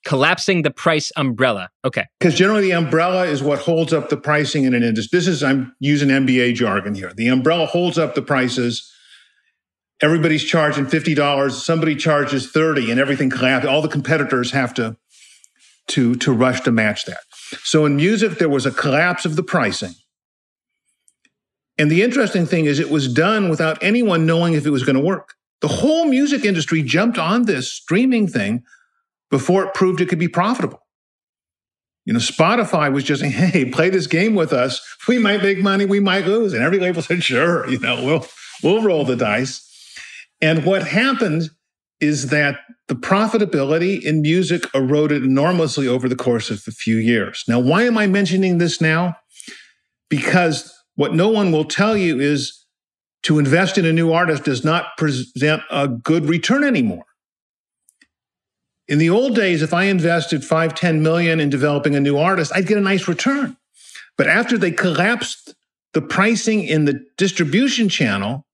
Collapsing 0.06 0.62
the 0.62 0.70
price 0.70 1.10
umbrella. 1.16 1.68
Okay. 1.84 2.04
Because 2.20 2.36
generally 2.36 2.62
the 2.62 2.74
umbrella 2.74 3.26
is 3.26 3.42
what 3.42 3.58
holds 3.58 3.92
up 3.92 4.08
the 4.08 4.16
pricing 4.16 4.62
in 4.62 4.72
an 4.72 4.84
industry. 4.84 5.18
This 5.18 5.26
is, 5.26 5.42
I'm 5.42 5.74
using 5.80 6.10
MBA 6.10 6.54
jargon 6.54 6.94
here. 6.94 7.12
The 7.12 7.26
umbrella 7.26 7.66
holds 7.66 7.98
up 7.98 8.14
the 8.14 8.22
prices. 8.22 8.88
Everybody's 10.00 10.44
charging 10.44 10.86
$50. 10.86 11.50
Somebody 11.50 11.96
charges 11.96 12.48
30 12.52 12.92
and 12.92 13.00
everything 13.00 13.30
collapses. 13.30 13.68
All 13.68 13.82
the 13.82 13.88
competitors 13.88 14.52
have 14.52 14.72
to, 14.74 14.96
to, 15.88 16.14
to 16.14 16.32
rush 16.32 16.60
to 16.60 16.70
match 16.70 17.04
that. 17.06 17.18
So 17.64 17.84
in 17.84 17.96
music, 17.96 18.38
there 18.38 18.48
was 18.48 18.64
a 18.64 18.70
collapse 18.70 19.24
of 19.24 19.34
the 19.34 19.42
pricing. 19.42 19.94
And 21.78 21.90
the 21.90 22.02
interesting 22.02 22.46
thing 22.46 22.66
is, 22.66 22.78
it 22.78 22.90
was 22.90 23.12
done 23.12 23.48
without 23.48 23.82
anyone 23.82 24.24
knowing 24.24 24.54
if 24.54 24.66
it 24.66 24.70
was 24.70 24.84
going 24.84 24.96
to 24.96 25.02
work. 25.02 25.34
The 25.62 25.68
whole 25.68 26.04
music 26.04 26.44
industry 26.44 26.82
jumped 26.82 27.18
on 27.18 27.46
this 27.46 27.72
streaming 27.72 28.28
thing 28.28 28.62
before 29.30 29.64
it 29.64 29.74
proved 29.74 30.00
it 30.00 30.08
could 30.08 30.18
be 30.18 30.28
profitable. 30.28 30.80
You 32.04 32.12
know, 32.12 32.20
Spotify 32.20 32.92
was 32.92 33.02
just 33.02 33.20
saying, 33.20 33.32
hey, 33.32 33.64
play 33.64 33.90
this 33.90 34.06
game 34.06 34.34
with 34.34 34.52
us. 34.52 34.80
We 35.08 35.18
might 35.18 35.42
make 35.42 35.58
money, 35.58 35.84
we 35.84 36.00
might 36.00 36.24
lose. 36.24 36.52
And 36.52 36.62
every 36.62 36.78
label 36.78 37.02
said, 37.02 37.22
sure, 37.22 37.68
you 37.68 37.78
know, 37.80 38.04
we'll 38.04 38.26
we'll 38.62 38.82
roll 38.82 39.04
the 39.04 39.16
dice. 39.16 39.62
And 40.40 40.64
what 40.64 40.86
happened 40.86 41.50
is 42.00 42.28
that 42.28 42.60
the 42.88 42.94
profitability 42.94 44.00
in 44.02 44.20
music 44.20 44.62
eroded 44.74 45.24
enormously 45.24 45.88
over 45.88 46.08
the 46.08 46.16
course 46.16 46.50
of 46.50 46.62
a 46.68 46.70
few 46.70 46.96
years. 46.96 47.44
Now, 47.48 47.58
why 47.58 47.82
am 47.82 47.96
I 47.96 48.06
mentioning 48.06 48.58
this 48.58 48.80
now? 48.80 49.16
Because 50.08 50.72
what 50.94 51.14
no 51.14 51.28
one 51.28 51.52
will 51.52 51.64
tell 51.64 51.96
you 51.96 52.20
is 52.20 52.64
to 53.22 53.38
invest 53.38 53.78
in 53.78 53.84
a 53.84 53.92
new 53.92 54.12
artist 54.12 54.44
does 54.44 54.64
not 54.64 54.96
present 54.96 55.62
a 55.70 55.88
good 55.88 56.26
return 56.26 56.62
anymore. 56.62 57.04
In 58.88 58.98
the 58.98 59.10
old 59.10 59.34
days, 59.34 59.62
if 59.62 59.74
I 59.74 59.84
invested 59.84 60.44
five, 60.44 60.74
10 60.74 61.02
million 61.02 61.40
in 61.40 61.50
developing 61.50 61.96
a 61.96 62.00
new 62.00 62.18
artist, 62.18 62.52
I'd 62.54 62.66
get 62.66 62.78
a 62.78 62.82
nice 62.82 63.08
return. 63.08 63.56
But 64.16 64.28
after 64.28 64.56
they 64.56 64.70
collapsed 64.70 65.54
the 65.92 66.02
pricing 66.02 66.62
in 66.62 66.84
the 66.84 67.04
distribution 67.16 67.88
channel, 67.88 68.46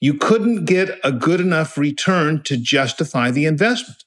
you 0.00 0.14
couldn't 0.14 0.64
get 0.64 0.98
a 1.04 1.12
good 1.12 1.40
enough 1.40 1.76
return 1.76 2.42
to 2.44 2.56
justify 2.56 3.30
the 3.30 3.44
investment. 3.44 4.04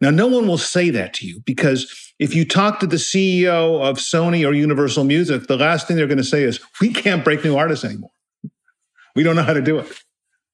Now, 0.00 0.10
no 0.10 0.26
one 0.26 0.48
will 0.48 0.58
say 0.58 0.90
that 0.90 1.14
to 1.14 1.26
you 1.26 1.40
because 1.44 2.12
if 2.18 2.34
you 2.34 2.44
talk 2.44 2.80
to 2.80 2.86
the 2.86 2.96
CEO 2.96 3.80
of 3.80 3.98
Sony 3.98 4.46
or 4.46 4.52
Universal 4.52 5.04
Music, 5.04 5.46
the 5.46 5.56
last 5.56 5.86
thing 5.86 5.96
they're 5.96 6.08
going 6.08 6.18
to 6.18 6.24
say 6.24 6.42
is, 6.42 6.60
We 6.80 6.92
can't 6.92 7.24
break 7.24 7.44
new 7.44 7.56
artists 7.56 7.84
anymore. 7.84 8.10
We 9.14 9.22
don't 9.22 9.36
know 9.36 9.42
how 9.42 9.52
to 9.52 9.62
do 9.62 9.78
it. 9.78 9.86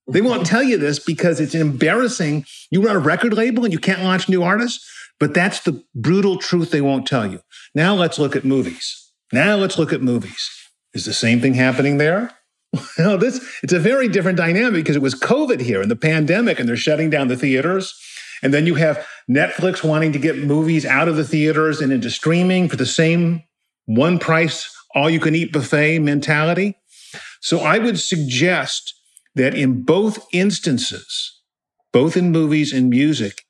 They 0.09 0.23
won't 0.23 0.47
tell 0.47 0.63
you 0.63 0.79
this 0.79 0.99
because 0.99 1.39
it's 1.39 1.55
embarrassing. 1.55 2.47
You 2.71 2.83
run 2.83 2.97
a 2.97 3.01
record 3.01 3.35
label 3.35 3.65
and 3.65 3.73
you 3.73 3.79
can't 3.79 4.03
launch 4.03 4.29
new 4.29 4.43
artists, 4.43 4.89
but 5.21 5.35
that's 5.35 5.61
the 5.61 5.85
brutal 5.95 6.39
truth 6.39 6.71
they 6.71 6.81
won't 6.81 7.07
tell 7.07 7.27
you. 7.27 7.41
Now 7.75 7.95
let's 7.95 8.19
look 8.19 8.35
at 8.35 8.45
movies. 8.45 9.13
Now 9.33 9.57
let's 9.57 9.79
look 9.79 9.93
at 9.93 10.01
movies. 10.01 10.51
Is 10.95 11.05
the 11.05 11.13
same 11.13 11.41
thing 11.41 11.55
happening 11.55 11.99
there? 11.99 12.33
Well, 12.99 13.17
this 13.17 13.41
it's 13.63 13.73
a 13.73 13.79
very 13.79 14.09
different 14.09 14.37
dynamic 14.37 14.85
because 14.85 14.97
it 14.97 15.03
was 15.03 15.15
COVID 15.15 15.61
here 15.61 15.81
and 15.81 15.91
the 15.91 15.97
pandemic, 15.97 16.61
and 16.61 16.69
they're 16.69 16.77
shutting 16.77 17.09
down 17.09 17.29
the 17.29 17.37
theaters. 17.37 17.99
And 18.43 18.53
then 18.53 18.67
you 18.67 18.75
have 18.75 19.07
Netflix 19.29 19.83
wanting 19.83 20.13
to 20.13 20.19
get 20.19 20.37
movies 20.37 20.85
out 20.85 21.09
of 21.09 21.17
the 21.17 21.25
theaters 21.25 21.81
and 21.81 21.93
into 21.93 22.11
streaming 22.11 22.69
for 22.69 22.77
the 22.77 22.85
same 22.85 23.43
one 23.87 24.19
price, 24.19 24.71
all 24.95 25.09
you 25.09 25.19
can 25.19 25.35
eat 25.35 25.53
buffet 25.53 26.01
mentality. 26.01 26.77
So 27.41 27.61
I 27.61 27.79
would 27.79 27.99
suggest 27.99 28.95
that 29.35 29.55
in 29.55 29.83
both 29.83 30.27
instances, 30.33 31.41
both 31.93 32.17
in 32.17 32.33
movies 32.33 32.73
and 32.73 32.91
music, 32.91 33.45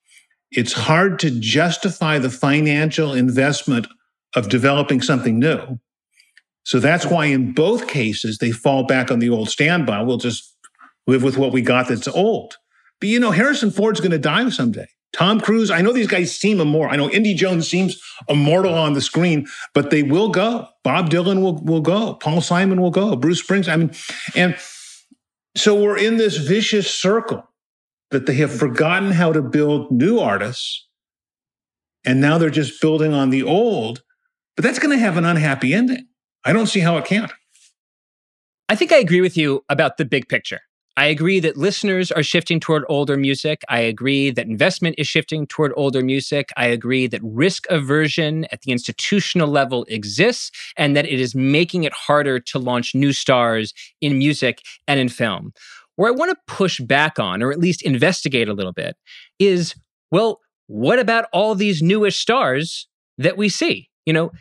it's 0.51 0.73
hard 0.73 1.19
to 1.21 1.31
justify 1.31 2.19
the 2.19 2.31
financial 2.31 3.13
investment 3.13 3.87
of 4.35 4.49
developing 4.49 5.01
something 5.01 5.39
new. 5.39 5.79
So 6.65 6.79
that's 6.79 7.07
why 7.07 7.27
in 7.27 7.53
both 7.53 7.89
cases, 7.89 8.39
they 8.39 8.51
fall 8.51 8.85
back 8.85 9.11
on 9.11 9.19
the 9.19 9.31
old 9.31 9.49
standby. 9.49 10.03
We'll 10.03 10.19
just 10.19 10.55
live 11.07 11.23
with 11.23 11.39
what 11.39 11.53
we 11.53 11.63
got 11.63 11.89
that's 11.89 12.09
old. 12.09 12.57
But 13.01 13.09
you 13.09 13.21
know, 13.21 13.31
Harrison 13.31 13.71
Ford's 13.71 14.01
going 14.01 14.11
to 14.11 14.19
die 14.19 14.49
someday. 14.51 14.87
Tom 15.15 15.41
Cruise, 15.41 15.71
I 15.71 15.81
know 15.81 15.93
these 15.93 16.07
guys 16.07 16.37
seem 16.37 16.61
immortal. 16.61 16.93
I 16.93 16.97
know 16.97 17.11
Indy 17.11 17.33
Jones 17.33 17.69
seems 17.69 17.99
immortal 18.29 18.75
on 18.75 18.93
the 18.93 19.01
screen, 19.01 19.47
but 19.73 19.91
they 19.91 20.03
will 20.03 20.29
go. 20.29 20.69
Bob 20.85 21.09
Dylan 21.09 21.41
will, 21.41 21.63
will 21.65 21.81
go. 21.81 22.15
Paul 22.15 22.43
Simon 22.43 22.83
will 22.83 22.91
go. 22.91 23.17
Bruce 23.17 23.43
Springsteen. 23.43 23.73
I 23.73 23.77
mean, 23.77 23.91
and 24.37 24.57
so 25.57 25.81
we're 25.81 25.99
in 25.99 26.17
this 26.17 26.37
vicious 26.37 26.93
circle 26.93 27.49
that 28.11 28.27
they 28.27 28.35
have 28.35 28.53
forgotten 28.53 29.13
how 29.13 29.33
to 29.33 29.43
build 29.43 29.91
new 29.91 30.19
artists. 30.19 30.87
And 32.05 32.21
now 32.21 32.39
they're 32.39 32.51
just 32.51 32.81
building 32.81 33.13
on 33.13 33.31
the 33.31 33.43
old. 33.43 34.03
But 34.57 34.65
that's 34.65 34.79
going 34.79 34.97
to 34.97 35.03
have 35.03 35.17
an 35.17 35.25
unhappy 35.25 35.75
ending. 35.75 36.07
I 36.45 36.53
don't 36.53 36.67
see 36.67 36.81
how 36.81 36.97
it 36.97 37.05
can't. 37.05 37.33
I 38.69 38.75
think 38.75 38.93
I 38.93 38.97
agree 38.97 39.21
with 39.21 39.37
you 39.37 39.65
about 39.69 39.97
the 39.97 40.05
big 40.05 40.29
picture. 40.29 40.61
I 40.99 41.07
agree 41.07 41.39
that 41.39 41.57
listeners 41.57 42.11
are 42.11 42.25
shifting 42.25 42.59
toward 42.59 42.83
older 42.89 43.17
music. 43.17 43.63
I 43.69 43.79
agree 43.79 44.33
that 44.33 44.49
investment 44.49 44.97
is 44.99 45.07
shifting 45.07 45.47
toward 45.47 45.73
older 45.77 46.03
music. 46.03 46.51
I 46.57 46.67
agree 46.67 47.07
that 47.07 47.21
risk 47.23 47.67
aversion 47.71 48.47
at 48.51 48.63
the 48.63 48.73
institutional 48.73 49.47
level 49.47 49.85
exists 49.89 50.51
and 50.77 50.97
that 50.97 51.07
it 51.07 51.21
is 51.21 51.37
making 51.37 51.85
it 51.85 51.93
harder 51.93 52.41
to 52.41 52.59
launch 52.59 52.97
new 52.97 53.13
stars 53.13 53.73
in 54.01 54.19
music 54.19 54.61
and 54.89 54.99
in 54.99 55.09
film. 55.09 55.53
Where 55.95 56.09
I 56.09 56.17
want 56.17 56.33
to 56.33 56.53
push 56.53 56.81
back 56.81 57.21
on, 57.21 57.45
or 57.45 57.53
at 57.53 57.61
least 57.61 57.81
investigate 57.83 58.49
a 58.49 58.53
little 58.53 58.73
bit, 58.73 58.97
is 59.39 59.77
well, 60.11 60.41
what 60.67 60.99
about 60.99 61.27
all 61.33 61.55
these 61.55 61.81
newish 61.81 62.19
stars 62.19 62.89
that 63.19 63.37
we 63.37 63.49
see? 63.49 63.89
You 64.05 64.15
know, 64.15 64.33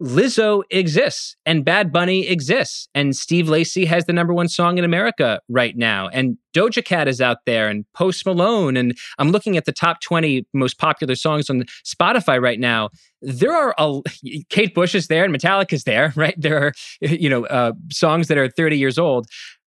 Lizzo 0.00 0.62
exists 0.70 1.36
and 1.44 1.64
Bad 1.64 1.92
Bunny 1.92 2.28
exists 2.28 2.88
and 2.94 3.16
Steve 3.16 3.48
Lacy 3.48 3.84
has 3.86 4.04
the 4.04 4.12
number 4.12 4.32
one 4.32 4.48
song 4.48 4.78
in 4.78 4.84
America 4.84 5.40
right 5.48 5.76
now 5.76 6.08
and 6.08 6.38
Doja 6.54 6.84
Cat 6.84 7.08
is 7.08 7.20
out 7.20 7.38
there 7.44 7.68
and 7.68 7.84
Post 7.92 8.24
Malone 8.24 8.76
and 8.76 8.96
I'm 9.18 9.30
looking 9.30 9.56
at 9.56 9.64
the 9.64 9.72
top 9.72 10.00
20 10.00 10.46
most 10.54 10.78
popular 10.78 11.16
songs 11.16 11.50
on 11.50 11.64
Spotify 11.84 12.40
right 12.40 12.60
now. 12.60 12.90
There 13.20 13.52
are 13.52 13.74
a, 13.76 14.00
Kate 14.48 14.74
Bush 14.74 14.94
is 14.94 15.08
there 15.08 15.24
and 15.24 15.34
Metallica 15.34 15.72
is 15.72 15.84
there, 15.84 16.12
right? 16.16 16.34
There 16.36 16.66
are 16.66 16.72
you 17.00 17.28
know 17.28 17.46
uh, 17.46 17.72
songs 17.90 18.28
that 18.28 18.38
are 18.38 18.48
30 18.48 18.78
years 18.78 18.98
old, 18.98 19.26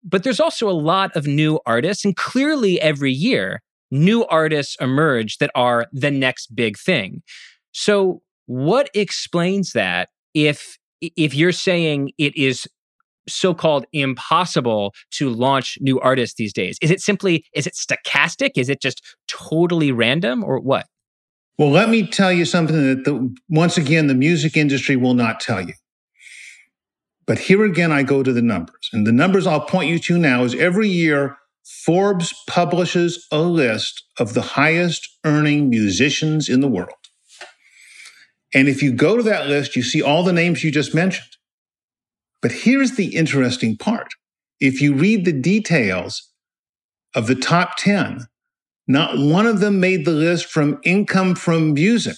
but 0.03 0.23
there's 0.23 0.39
also 0.39 0.67
a 0.67 0.71
lot 0.71 1.15
of 1.15 1.27
new 1.27 1.59
artists 1.65 2.03
and 2.03 2.15
clearly 2.15 2.81
every 2.81 3.11
year 3.11 3.61
new 3.91 4.25
artists 4.25 4.77
emerge 4.79 5.37
that 5.37 5.51
are 5.53 5.85
the 5.91 6.09
next 6.09 6.55
big 6.55 6.77
thing. 6.77 7.21
So 7.73 8.21
what 8.51 8.89
explains 8.93 9.71
that 9.71 10.09
if 10.33 10.77
if 10.99 11.33
you're 11.33 11.53
saying 11.53 12.11
it 12.17 12.35
is 12.35 12.67
so-called 13.29 13.85
impossible 13.93 14.93
to 15.11 15.29
launch 15.29 15.77
new 15.79 16.01
artists 16.01 16.35
these 16.35 16.51
days? 16.51 16.77
Is 16.81 16.91
it 16.91 16.99
simply 16.99 17.45
is 17.55 17.65
it 17.65 17.75
stochastic? 17.75 18.51
Is 18.55 18.67
it 18.67 18.81
just 18.81 19.01
totally 19.29 19.93
random 19.93 20.43
or 20.43 20.59
what? 20.59 20.85
Well, 21.57 21.69
let 21.69 21.89
me 21.89 22.05
tell 22.05 22.33
you 22.33 22.43
something 22.43 22.75
that 22.75 23.05
the, 23.05 23.33
once 23.47 23.77
again 23.77 24.07
the 24.07 24.15
music 24.15 24.57
industry 24.57 24.97
will 24.97 25.13
not 25.13 25.39
tell 25.39 25.61
you. 25.61 25.73
But 27.25 27.39
here 27.39 27.63
again 27.63 27.93
I 27.93 28.03
go 28.03 28.21
to 28.21 28.33
the 28.33 28.41
numbers. 28.41 28.89
And 28.91 29.07
the 29.07 29.13
numbers 29.13 29.47
I'll 29.47 29.61
point 29.61 29.89
you 29.89 29.99
to 29.99 30.17
now 30.17 30.43
is 30.43 30.55
every 30.55 30.89
year 30.89 31.37
Forbes 31.85 32.33
publishes 32.47 33.25
a 33.31 33.39
list 33.39 34.03
of 34.19 34.33
the 34.33 34.41
highest 34.41 35.07
earning 35.23 35.69
musicians 35.69 36.49
in 36.49 36.59
the 36.59 36.67
world. 36.67 37.00
And 38.53 38.67
if 38.67 38.83
you 38.83 38.91
go 38.91 39.15
to 39.17 39.23
that 39.23 39.47
list, 39.47 39.75
you 39.75 39.83
see 39.83 40.01
all 40.01 40.23
the 40.23 40.33
names 40.33 40.63
you 40.63 40.71
just 40.71 40.93
mentioned. 40.93 41.37
But 42.41 42.51
here's 42.51 42.95
the 42.95 43.15
interesting 43.15 43.77
part. 43.77 44.13
If 44.59 44.81
you 44.81 44.93
read 44.93 45.25
the 45.25 45.31
details 45.31 46.29
of 47.15 47.27
the 47.27 47.35
top 47.35 47.77
10, 47.77 48.27
not 48.87 49.17
one 49.17 49.45
of 49.45 49.59
them 49.59 49.79
made 49.79 50.05
the 50.05 50.11
list 50.11 50.47
from 50.47 50.79
income 50.83 51.35
from 51.35 51.73
music. 51.73 52.17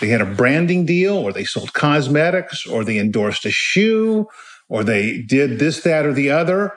They 0.00 0.08
had 0.08 0.20
a 0.20 0.26
branding 0.26 0.84
deal, 0.84 1.16
or 1.16 1.32
they 1.32 1.44
sold 1.44 1.72
cosmetics, 1.72 2.66
or 2.66 2.84
they 2.84 2.98
endorsed 2.98 3.46
a 3.46 3.50
shoe, 3.50 4.26
or 4.68 4.84
they 4.84 5.22
did 5.22 5.58
this, 5.58 5.82
that, 5.82 6.04
or 6.04 6.12
the 6.12 6.30
other. 6.30 6.72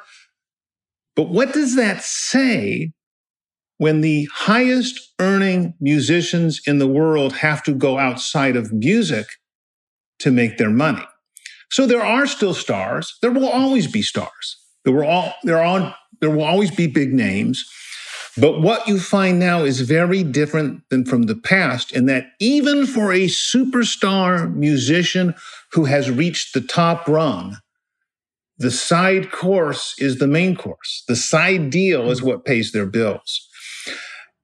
But 1.16 1.30
what 1.30 1.54
does 1.54 1.76
that 1.76 2.04
say 2.04 2.94
when 3.80 4.02
the 4.02 4.30
highest 4.34 5.00
earning 5.20 5.74
musicians 5.82 6.62
in 6.68 6.80
the 6.80 6.88
world 6.88 7.34
have 7.38 7.64
to 7.64 7.74
go 7.74 7.98
outside 7.98 8.56
of 8.56 8.74
music 8.74 9.28
to 10.20 10.32
make 10.32 10.58
their 10.58 10.70
money. 10.70 11.06
So 11.72 11.88
there 11.88 12.04
are 12.04 12.28
still 12.28 12.54
stars. 12.54 13.18
There 13.22 13.32
will 13.32 13.50
always 13.50 13.88
be 13.88 14.04
stars. 14.04 14.58
There 14.86 14.94
will 14.94 15.08
all 15.08 15.34
there 15.44 15.64
are 15.64 15.96
there 16.22 16.30
will 16.30 16.44
always 16.44 16.72
be 16.72 16.88
big 16.88 17.14
names. 17.14 17.66
But 18.38 18.62
what 18.62 18.88
you 18.88 19.00
find 19.00 19.40
now 19.40 19.64
is 19.64 19.82
very 19.82 20.24
different 20.24 20.84
than 20.90 21.06
from 21.06 21.24
the 21.24 21.36
past 21.36 21.92
in 21.94 22.06
that 22.08 22.28
even 22.40 22.88
for 22.88 23.14
a 23.14 23.28
superstar 23.28 24.54
musician 24.56 25.36
who 25.74 25.86
has 25.86 26.12
reached 26.12 26.54
the 26.54 26.62
top 26.62 27.08
rung, 27.08 27.58
The 28.60 28.72
side 28.72 29.32
course 29.32 29.96
is 30.00 30.20
the 30.20 30.28
main 30.28 30.56
course. 30.56 31.04
The 31.08 31.16
side 31.18 31.70
deal 31.72 32.12
is 32.12 32.22
what 32.24 32.46
pays 32.46 32.72
their 32.74 32.88
bills. 32.88 33.49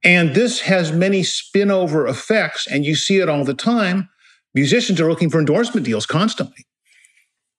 And 0.05 0.35
this 0.35 0.61
has 0.61 0.91
many 0.91 1.23
spin-over 1.23 2.07
effects, 2.07 2.67
and 2.67 2.85
you 2.85 2.95
see 2.95 3.17
it 3.17 3.27
all 3.27 3.43
the 3.43 3.55
time. 3.55 4.07
Musicians 4.53 5.01
are 5.01 5.09
looking 5.09 5.31
for 5.31 5.39
endorsement 5.39 5.85
deals 5.85 6.05
constantly. 6.05 6.63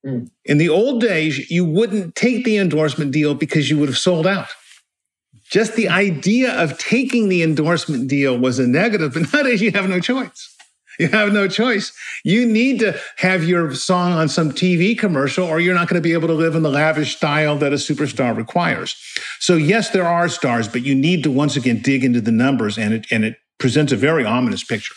Mm. 0.06 0.30
In 0.44 0.58
the 0.58 0.68
old 0.68 1.00
days, 1.00 1.50
you 1.50 1.64
wouldn't 1.64 2.14
take 2.14 2.44
the 2.44 2.56
endorsement 2.56 3.10
deal 3.10 3.34
because 3.34 3.68
you 3.68 3.76
would 3.78 3.88
have 3.88 3.98
sold 3.98 4.26
out. 4.26 4.48
Just 5.50 5.74
the 5.74 5.88
idea 5.88 6.52
of 6.52 6.78
taking 6.78 7.28
the 7.28 7.42
endorsement 7.42 8.08
deal 8.08 8.38
was 8.38 8.60
a 8.60 8.66
negative, 8.66 9.14
but 9.14 9.32
nowadays 9.32 9.60
you 9.60 9.72
have 9.72 9.88
no 9.88 9.98
choice. 10.00 10.55
You 11.06 11.08
have 11.08 11.32
no 11.32 11.46
choice. 11.46 11.92
You 12.24 12.46
need 12.46 12.80
to 12.80 12.98
have 13.16 13.44
your 13.44 13.74
song 13.74 14.12
on 14.12 14.28
some 14.28 14.50
TV 14.50 14.98
commercial, 14.98 15.46
or 15.46 15.60
you're 15.60 15.74
not 15.74 15.88
going 15.88 16.00
to 16.00 16.06
be 16.06 16.14
able 16.14 16.28
to 16.28 16.34
live 16.34 16.54
in 16.54 16.62
the 16.62 16.70
lavish 16.70 17.16
style 17.16 17.58
that 17.58 17.72
a 17.72 17.76
superstar 17.76 18.34
requires. 18.34 18.96
So, 19.38 19.56
yes, 19.56 19.90
there 19.90 20.06
are 20.06 20.28
stars, 20.28 20.68
but 20.68 20.82
you 20.82 20.94
need 20.94 21.22
to 21.24 21.30
once 21.30 21.54
again 21.54 21.80
dig 21.82 22.02
into 22.02 22.22
the 22.22 22.32
numbers, 22.32 22.78
and 22.78 22.94
it 22.94 23.06
and 23.10 23.24
it 23.24 23.36
presents 23.58 23.92
a 23.92 23.96
very 23.96 24.24
ominous 24.24 24.64
picture. 24.64 24.94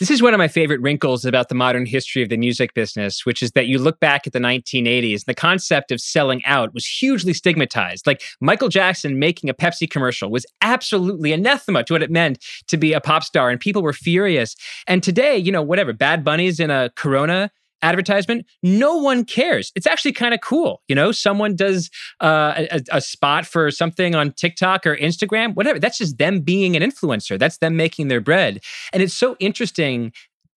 This 0.00 0.10
is 0.10 0.22
one 0.22 0.32
of 0.32 0.38
my 0.38 0.48
favorite 0.48 0.80
wrinkles 0.80 1.26
about 1.26 1.50
the 1.50 1.54
modern 1.54 1.84
history 1.84 2.22
of 2.22 2.30
the 2.30 2.38
music 2.38 2.72
business, 2.72 3.26
which 3.26 3.42
is 3.42 3.50
that 3.50 3.66
you 3.66 3.78
look 3.78 4.00
back 4.00 4.26
at 4.26 4.32
the 4.32 4.38
1980s, 4.38 5.26
the 5.26 5.34
concept 5.34 5.92
of 5.92 6.00
selling 6.00 6.42
out 6.46 6.72
was 6.72 6.86
hugely 6.86 7.34
stigmatized. 7.34 8.06
Like 8.06 8.22
Michael 8.40 8.70
Jackson 8.70 9.18
making 9.18 9.50
a 9.50 9.54
Pepsi 9.54 9.88
commercial 9.90 10.30
was 10.30 10.46
absolutely 10.62 11.34
anathema 11.34 11.84
to 11.84 11.92
what 11.92 12.02
it 12.02 12.10
meant 12.10 12.42
to 12.68 12.78
be 12.78 12.94
a 12.94 13.00
pop 13.02 13.24
star, 13.24 13.50
and 13.50 13.60
people 13.60 13.82
were 13.82 13.92
furious. 13.92 14.56
And 14.86 15.02
today, 15.02 15.36
you 15.36 15.52
know, 15.52 15.60
whatever, 15.60 15.92
Bad 15.92 16.24
Bunny's 16.24 16.60
in 16.60 16.70
a 16.70 16.88
Corona 16.96 17.50
advertisement, 17.82 18.46
no 18.62 18.96
one 18.96 19.24
cares. 19.24 19.72
It's 19.74 19.86
actually 19.86 20.12
kind 20.12 20.34
of 20.34 20.40
cool. 20.40 20.82
You 20.88 20.94
know, 20.94 21.12
someone 21.12 21.56
does 21.56 21.90
uh, 22.20 22.66
a, 22.70 22.80
a, 22.92 23.00
spot 23.00 23.46
for 23.46 23.70
something 23.70 24.14
on 24.14 24.32
TikTok 24.32 24.86
or 24.86 24.96
Instagram, 24.96 25.54
whatever. 25.54 25.78
That's 25.78 25.98
just 25.98 26.18
them 26.18 26.40
being 26.40 26.76
an 26.76 26.82
influencer. 26.82 27.38
That's 27.38 27.58
them 27.58 27.76
making 27.76 28.08
their 28.08 28.20
bread. 28.20 28.60
And 28.92 29.02
it's 29.02 29.14
so 29.14 29.36
interesting 29.40 30.12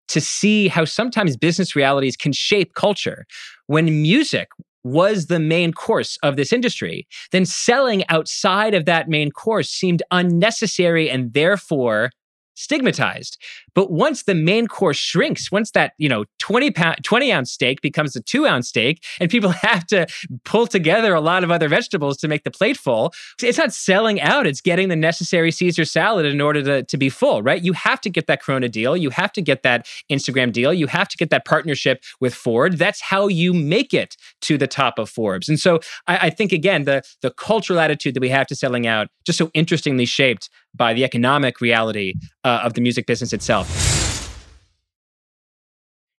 to 0.09 0.21
see 0.21 0.67
how 0.67 0.85
sometimes 0.85 1.37
business 1.37 1.75
realities 1.75 2.17
can 2.17 2.33
shape 2.33 2.73
culture. 2.73 3.25
When 3.67 3.85
music 4.01 4.49
was 4.83 5.27
the 5.27 5.39
main 5.39 5.71
course 5.71 6.17
of 6.23 6.35
this 6.35 6.51
industry, 6.51 7.07
then 7.31 7.45
selling 7.45 8.03
outside 8.09 8.73
of 8.73 8.85
that 8.85 9.07
main 9.07 9.31
course 9.31 9.69
seemed 9.69 10.03
unnecessary 10.11 11.09
and 11.09 11.33
therefore 11.33 12.09
stigmatized. 12.55 13.37
But 13.75 13.91
once 13.91 14.23
the 14.23 14.35
main 14.35 14.67
course 14.67 14.97
shrinks, 14.97 15.51
once 15.51 15.71
that, 15.71 15.93
you 15.97 16.09
know, 16.09 16.25
20 16.39 16.71
pound, 16.71 17.03
20 17.03 17.31
ounce 17.31 17.51
steak 17.51 17.81
becomes 17.81 18.15
a 18.15 18.21
two 18.21 18.45
ounce 18.45 18.69
steak 18.69 19.03
and 19.19 19.29
people 19.29 19.49
have 19.61 19.85
to 19.87 20.07
pull 20.45 20.67
together 20.67 21.13
a 21.13 21.21
lot 21.21 21.43
of 21.43 21.51
other 21.51 21.67
vegetables 21.67 22.17
to 22.17 22.27
make 22.27 22.43
the 22.43 22.51
plate 22.51 22.77
full, 22.77 23.13
it's 23.41 23.57
not 23.57 23.73
selling 23.73 24.21
out. 24.21 24.45
It's 24.45 24.61
getting 24.61 24.89
the 24.89 24.95
necessary 24.95 25.51
Caesar 25.51 25.85
salad 25.85 26.25
in 26.25 26.41
order 26.41 26.61
to, 26.63 26.83
to 26.83 26.97
be 26.97 27.09
full, 27.09 27.41
right? 27.41 27.63
You 27.63 27.73
have 27.73 28.01
to 28.01 28.09
get 28.09 28.27
that 28.27 28.41
Corona 28.41 28.69
deal. 28.69 28.95
You 28.95 29.09
have 29.09 29.31
to 29.33 29.41
get 29.41 29.63
that 29.63 29.87
Instagram 30.11 30.51
deal. 30.51 30.73
You 30.73 30.87
have 30.87 31.07
to 31.09 31.17
get 31.17 31.29
that 31.31 31.45
partnership 31.45 32.03
with 32.19 32.33
Ford. 32.33 32.77
That's 32.77 33.01
how 33.01 33.27
you 33.27 33.53
make 33.53 33.93
it 33.93 34.15
to 34.41 34.57
the 34.57 34.67
top 34.67 34.99
of 34.99 35.09
Forbes. 35.09 35.49
And 35.49 35.59
so 35.59 35.79
I, 36.07 36.27
I 36.27 36.29
think, 36.29 36.51
again, 36.51 36.83
the, 36.83 37.03
the 37.21 37.31
cultural 37.31 37.79
attitude 37.79 38.13
that 38.13 38.21
we 38.21 38.29
have 38.29 38.47
to 38.47 38.55
selling 38.55 38.87
out, 38.87 39.07
just 39.25 39.37
so 39.37 39.49
interestingly 39.53 40.05
shaped 40.05 40.49
by 40.75 40.93
the 40.93 41.03
economic 41.03 41.61
reality 41.61 42.13
uh, 42.43 42.61
of 42.63 42.73
the 42.73 42.81
music 42.81 43.05
business 43.05 43.33
itself. 43.33 43.67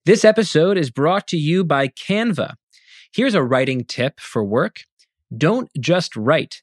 This 0.07 0.25
episode 0.25 0.77
is 0.77 0.91
brought 0.91 1.27
to 1.29 1.37
you 1.37 1.65
by 1.65 1.89
Canva. 1.89 2.55
Here's 3.13 3.35
a 3.35 3.43
writing 3.43 3.85
tip 3.85 4.21
for 4.21 4.45
work 4.45 4.81
don't 5.37 5.71
just 5.81 6.15
write. 6.15 6.63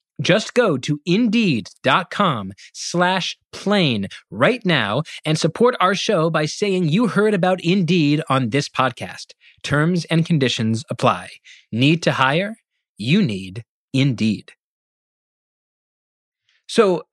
Just 0.21 0.53
go 0.53 0.77
to 0.77 0.99
indeed.com 1.05 2.53
slash 2.73 3.37
plain 3.51 4.07
right 4.29 4.63
now 4.65 5.03
and 5.25 5.37
support 5.37 5.75
our 5.79 5.95
show 5.95 6.29
by 6.29 6.45
saying 6.45 6.89
you 6.89 7.07
heard 7.07 7.33
about 7.33 7.63
Indeed 7.63 8.21
on 8.29 8.49
this 8.49 8.69
podcast. 8.69 9.33
Terms 9.63 10.05
and 10.05 10.25
conditions 10.25 10.83
apply. 10.89 11.29
Need 11.71 12.03
to 12.03 12.13
hire? 12.13 12.55
You 12.97 13.21
need 13.21 13.63
Indeed. 13.93 14.51
So 16.67 17.03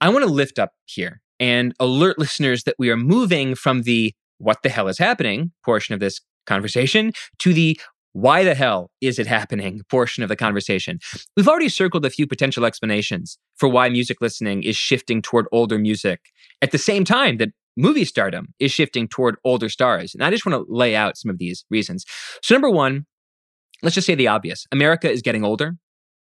I 0.00 0.08
want 0.10 0.24
to 0.24 0.30
lift 0.30 0.58
up 0.58 0.72
here 0.84 1.20
and 1.40 1.74
alert 1.80 2.18
listeners 2.18 2.64
that 2.64 2.76
we 2.78 2.90
are 2.90 2.96
moving 2.96 3.54
from 3.54 3.82
the 3.82 4.12
what 4.38 4.62
the 4.62 4.68
hell 4.68 4.88
is 4.88 4.98
happening 4.98 5.52
portion 5.64 5.94
of 5.94 6.00
this 6.00 6.20
conversation 6.46 7.12
to 7.38 7.52
the 7.52 7.78
why 8.12 8.44
the 8.44 8.54
hell 8.54 8.90
is 9.00 9.18
it 9.18 9.26
happening 9.26 9.80
portion 9.90 10.22
of 10.22 10.28
the 10.28 10.36
conversation. 10.36 10.98
We've 11.36 11.48
already 11.48 11.68
circled 11.68 12.04
a 12.04 12.10
few 12.10 12.26
potential 12.26 12.64
explanations 12.64 13.38
for 13.56 13.68
why 13.68 13.88
music 13.88 14.18
listening 14.20 14.62
is 14.62 14.76
shifting 14.76 15.22
toward 15.22 15.46
older 15.52 15.78
music 15.78 16.20
at 16.62 16.72
the 16.72 16.78
same 16.78 17.04
time 17.04 17.36
that 17.38 17.50
movie 17.76 18.04
stardom 18.04 18.48
is 18.58 18.72
shifting 18.72 19.08
toward 19.08 19.36
older 19.44 19.68
stars. 19.68 20.14
And 20.14 20.22
I 20.22 20.30
just 20.30 20.44
want 20.44 20.56
to 20.56 20.72
lay 20.72 20.96
out 20.96 21.16
some 21.16 21.30
of 21.30 21.38
these 21.38 21.64
reasons. 21.70 22.04
So, 22.42 22.54
number 22.54 22.70
one, 22.70 23.06
let's 23.82 23.94
just 23.94 24.06
say 24.06 24.14
the 24.14 24.28
obvious 24.28 24.66
America 24.72 25.10
is 25.10 25.22
getting 25.22 25.44
older. 25.44 25.76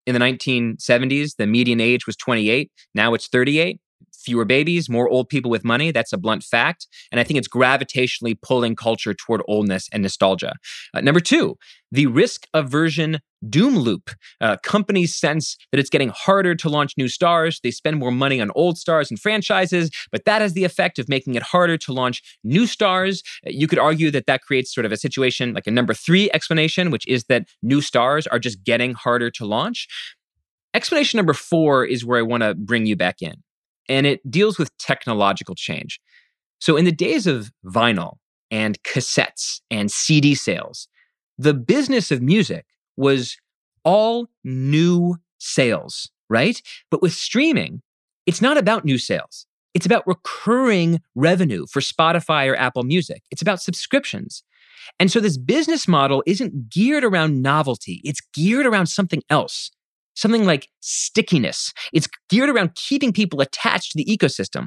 In 0.06 0.14
the 0.14 0.20
1970s, 0.20 1.36
the 1.36 1.46
median 1.46 1.80
age 1.80 2.06
was 2.06 2.16
28. 2.16 2.70
Now 2.94 3.12
it's 3.14 3.28
38. 3.28 3.78
Fewer 4.12 4.44
babies, 4.44 4.90
more 4.90 5.08
old 5.08 5.28
people 5.28 5.50
with 5.50 5.64
money. 5.64 5.90
That's 5.90 6.12
a 6.12 6.18
blunt 6.18 6.42
fact. 6.42 6.86
And 7.10 7.20
I 7.20 7.24
think 7.24 7.38
it's 7.38 7.48
gravitationally 7.48 8.40
pulling 8.42 8.76
culture 8.76 9.14
toward 9.14 9.42
oldness 9.48 9.88
and 9.92 10.02
nostalgia. 10.02 10.54
Uh, 10.92 11.00
number 11.00 11.20
two, 11.20 11.56
the 11.90 12.06
risk 12.06 12.46
aversion 12.52 13.20
doom 13.48 13.78
loop. 13.78 14.10
Uh, 14.40 14.56
companies 14.62 15.14
sense 15.14 15.56
that 15.70 15.78
it's 15.78 15.90
getting 15.90 16.08
harder 16.08 16.54
to 16.56 16.68
launch 16.68 16.94
new 16.96 17.08
stars. 17.08 17.60
They 17.62 17.70
spend 17.70 17.96
more 17.96 18.10
money 18.10 18.40
on 18.40 18.50
old 18.54 18.76
stars 18.78 19.10
and 19.10 19.18
franchises, 19.18 19.90
but 20.10 20.24
that 20.24 20.42
has 20.42 20.54
the 20.54 20.64
effect 20.64 20.98
of 20.98 21.08
making 21.08 21.36
it 21.36 21.42
harder 21.42 21.78
to 21.78 21.92
launch 21.92 22.20
new 22.42 22.66
stars. 22.66 23.22
Uh, 23.46 23.50
you 23.50 23.68
could 23.68 23.78
argue 23.78 24.10
that 24.10 24.26
that 24.26 24.42
creates 24.42 24.74
sort 24.74 24.84
of 24.84 24.92
a 24.92 24.96
situation 24.96 25.54
like 25.54 25.66
a 25.66 25.70
number 25.70 25.94
three 25.94 26.30
explanation, 26.32 26.90
which 26.90 27.06
is 27.06 27.24
that 27.24 27.46
new 27.62 27.80
stars 27.80 28.26
are 28.26 28.38
just 28.38 28.64
getting 28.64 28.94
harder 28.94 29.30
to 29.30 29.44
launch. 29.44 29.86
Explanation 30.74 31.16
number 31.16 31.32
four 31.32 31.84
is 31.84 32.04
where 32.04 32.18
I 32.18 32.22
want 32.22 32.42
to 32.42 32.54
bring 32.54 32.86
you 32.86 32.96
back 32.96 33.22
in 33.22 33.42
and 33.88 34.06
it 34.06 34.28
deals 34.30 34.58
with 34.58 34.76
technological 34.78 35.54
change. 35.54 36.00
So, 36.60 36.76
in 36.76 36.84
the 36.84 36.92
days 36.92 37.26
of 37.26 37.50
vinyl 37.64 38.16
and 38.50 38.82
cassettes 38.82 39.60
and 39.70 39.90
CD 39.90 40.34
sales, 40.34 40.88
the 41.38 41.54
business 41.54 42.10
of 42.10 42.22
music 42.22 42.66
was 42.96 43.36
all 43.84 44.28
new 44.44 45.16
sales, 45.38 46.10
right? 46.28 46.60
But 46.90 47.02
with 47.02 47.12
streaming, 47.12 47.82
it's 48.26 48.42
not 48.42 48.58
about 48.58 48.84
new 48.84 48.98
sales. 48.98 49.46
It's 49.74 49.86
about 49.86 50.06
recurring 50.06 51.00
revenue 51.14 51.66
for 51.66 51.80
Spotify 51.80 52.50
or 52.50 52.56
Apple 52.56 52.82
Music. 52.82 53.22
It's 53.30 53.42
about 53.42 53.62
subscriptions. 53.62 54.42
And 54.98 55.12
so 55.12 55.20
this 55.20 55.38
business 55.38 55.86
model 55.86 56.22
isn't 56.26 56.70
geared 56.70 57.04
around 57.04 57.42
novelty, 57.42 58.00
it's 58.04 58.20
geared 58.32 58.66
around 58.66 58.86
something 58.86 59.22
else 59.30 59.70
something 60.18 60.44
like 60.44 60.68
stickiness. 60.80 61.72
It's 61.92 62.08
geared 62.28 62.50
around 62.50 62.74
keeping 62.74 63.12
people 63.12 63.40
attached 63.40 63.92
to 63.92 63.98
the 63.98 64.04
ecosystem. 64.04 64.66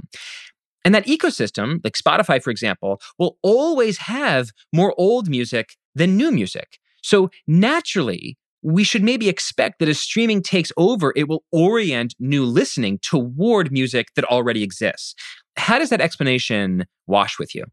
And 0.83 0.95
that 0.95 1.05
ecosystem, 1.05 1.79
like 1.83 1.93
Spotify, 1.93 2.41
for 2.41 2.49
example, 2.49 3.01
will 3.19 3.37
always 3.43 3.97
have 3.99 4.51
more 4.73 4.95
old 4.97 5.29
music 5.29 5.75
than 5.93 6.17
new 6.17 6.31
music. 6.31 6.79
So 7.03 7.29
naturally, 7.47 8.37
we 8.63 8.83
should 8.83 9.03
maybe 9.03 9.27
expect 9.27 9.79
that 9.79 9.89
as 9.89 9.99
streaming 9.99 10.41
takes 10.41 10.71
over, 10.77 11.11
it 11.15 11.27
will 11.27 11.43
orient 11.51 12.15
new 12.19 12.45
listening 12.45 12.99
toward 12.99 13.71
music 13.71 14.07
that 14.15 14.25
already 14.25 14.63
exists. 14.63 15.15
How 15.57 15.79
does 15.79 15.89
that 15.89 15.99
explanation 15.99 16.85
wash 17.07 17.37
with 17.37 17.53
you? 17.53 17.65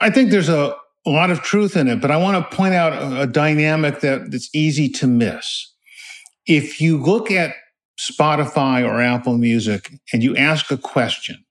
I 0.00 0.10
think 0.10 0.30
there's 0.30 0.48
a, 0.48 0.74
a 1.04 1.10
lot 1.10 1.30
of 1.30 1.42
truth 1.42 1.76
in 1.76 1.88
it, 1.88 2.00
but 2.00 2.10
I 2.10 2.16
want 2.16 2.50
to 2.50 2.56
point 2.56 2.74
out 2.74 2.92
a, 2.94 3.22
a 3.22 3.26
dynamic 3.26 4.00
that, 4.00 4.30
that's 4.30 4.48
easy 4.54 4.88
to 4.90 5.06
miss 5.06 5.72
if 6.48 6.80
you 6.80 6.96
look 6.96 7.30
at 7.30 7.54
Spotify 8.00 8.84
or 8.84 9.00
Apple 9.00 9.36
Music 9.36 9.92
and 10.12 10.22
you 10.22 10.34
ask 10.36 10.70
a 10.70 10.78
question, 10.78 11.44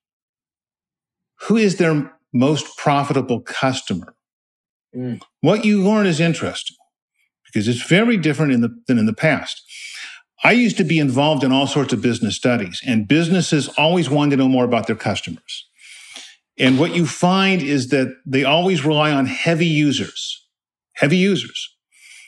who 1.42 1.56
is 1.56 1.78
their 1.78 2.12
most 2.34 2.78
profitable 2.78 3.42
customer? 3.42 4.16
Mm. 4.96 5.22
What 5.42 5.64
you 5.64 5.84
learn 5.84 6.08
is 6.08 6.20
interesting 6.20 6.76
because 7.46 7.68
it's 7.68 7.84
very 7.84 8.18
different 8.18 8.52
in 8.52 8.62
the, 8.62 8.76
than 8.88 8.98
in 8.98 9.06
the 9.06 9.14
past. 9.14 9.62
I 10.44 10.52
used 10.52 10.78
to 10.78 10.84
be 10.84 11.00
involved 11.00 11.44
in 11.44 11.52
all 11.52 11.68
sorts 11.68 11.94
of 11.94 12.02
business 12.02 12.36
studies, 12.36 12.82
and 12.86 13.08
businesses 13.08 13.70
always 13.78 14.10
wanted 14.10 14.32
to 14.32 14.38
know 14.38 14.50
more 14.50 14.66
about 14.66 14.88
their 14.88 14.96
customers. 14.96 15.68
And 16.60 16.80
what 16.80 16.96
you 16.96 17.06
find 17.06 17.62
is 17.62 17.90
that 17.90 18.16
they 18.26 18.44
always 18.44 18.86
rely 18.86 19.12
on 19.12 19.26
heavy 19.26 19.66
users, 19.66 20.46
heavy 20.96 21.18
users. 21.18 21.76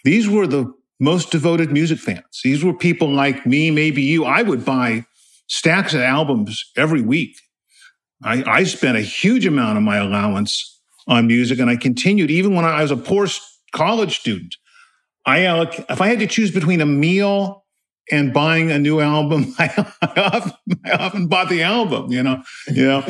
These 0.03 0.28
were 0.28 0.47
the 0.47 0.74
most 1.00 1.32
devoted 1.32 1.72
music 1.72 2.00
fans. 2.00 2.41
These 2.43 2.64
were 2.64 2.74
people 2.74 3.12
like 3.12 3.45
me, 3.45 3.72
maybe 3.72 4.02
you. 4.02 4.26
I 4.26 4.41
would 4.41 4.66
buy 4.66 5.06
stacks 5.47 5.93
of 5.93 6.02
albums 6.02 6.64
every 6.76 7.02
week. 7.02 7.38
I, 8.24 8.43
I 8.45 8.64
spent 8.66 8.97
a 8.97 9.02
huge 9.02 9.45
amount 9.45 9.78
of 9.78 9.84
my 9.84 9.97
allowance 9.97 10.82
on 11.08 11.28
music, 11.28 11.60
and 11.60 11.70
I 11.70 11.78
continued 11.78 12.30
even 12.30 12.54
when 12.54 12.66
I 12.66 12.82
was 12.82 12.91
a 12.91 12.97
poor 12.97 13.28
college 13.72 14.20
student. 14.20 14.56
I 15.26 15.39
if 15.89 16.02
I 16.02 16.08
had 16.08 16.20
to 16.20 16.28
choose 16.28 16.52
between 16.52 16.82
a 16.82 16.86
meal 16.86 17.66
and 18.12 18.34
buying 18.34 18.72
a 18.72 18.80
new 18.80 19.00
album, 19.00 19.54
I, 19.60 19.93
I, 20.02 20.22
often, 20.22 20.54
I 20.86 20.91
often 20.91 21.28
bought 21.28 21.50
the 21.50 21.64
album. 21.64 22.12
You 22.12 22.24
know, 22.24 22.43
you 22.68 22.86
know. 22.86 23.06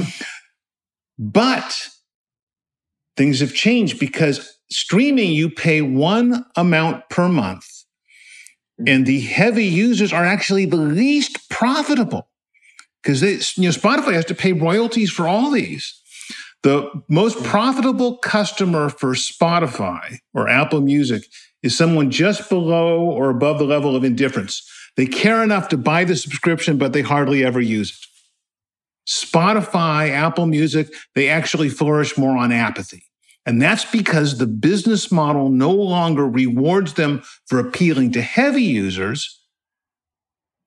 But 1.17 1.89
things 3.17 3.39
have 3.39 3.53
changed 3.53 3.99
because 3.99 4.57
streaming, 4.69 5.31
you 5.31 5.49
pay 5.49 5.81
one 5.81 6.45
amount 6.55 7.09
per 7.09 7.27
month 7.27 7.65
Mm-hmm. 8.79 8.87
and 8.87 9.05
the 9.05 9.19
heavy 9.19 9.65
users 9.65 10.13
are 10.13 10.25
actually 10.25 10.65
the 10.65 10.77
least 10.77 11.49
profitable 11.49 12.29
because 13.03 13.21
you 13.21 13.63
know, 13.63 13.69
Spotify 13.71 14.13
has 14.13 14.25
to 14.25 14.35
pay 14.35 14.53
royalties 14.53 15.11
for 15.11 15.27
all 15.27 15.51
these. 15.51 16.01
The 16.63 16.89
most 17.09 17.37
mm-hmm. 17.37 17.47
profitable 17.47 18.17
customer 18.17 18.89
for 18.89 19.15
Spotify 19.15 20.19
or 20.33 20.47
Apple 20.47 20.79
Music 20.79 21.23
is 21.61 21.77
someone 21.77 22.09
just 22.09 22.49
below 22.49 23.01
or 23.01 23.29
above 23.29 23.59
the 23.59 23.65
level 23.65 23.97
of 23.97 24.05
indifference. 24.05 24.65
They 24.95 25.05
care 25.05 25.43
enough 25.43 25.67
to 25.69 25.77
buy 25.77 26.05
the 26.05 26.15
subscription, 26.15 26.77
but 26.77 26.93
they 26.93 27.01
hardly 27.01 27.43
ever 27.43 27.59
use 27.59 27.91
it. 27.91 28.05
Spotify, 29.09 30.09
Apple 30.09 30.45
Music, 30.45 30.93
they 31.15 31.27
actually 31.27 31.67
flourish 31.67 32.17
more 32.17 32.37
on 32.37 32.53
apathy. 32.53 33.08
And 33.49 33.59
that's 33.59 33.83
because 33.83 34.37
the 34.37 34.45
business 34.45 35.11
model 35.11 35.49
no 35.49 35.71
longer 35.71 36.29
rewards 36.29 36.93
them 36.93 37.23
for 37.47 37.57
appealing 37.57 38.11
to 38.11 38.21
heavy 38.21 38.61
users. 38.61 39.41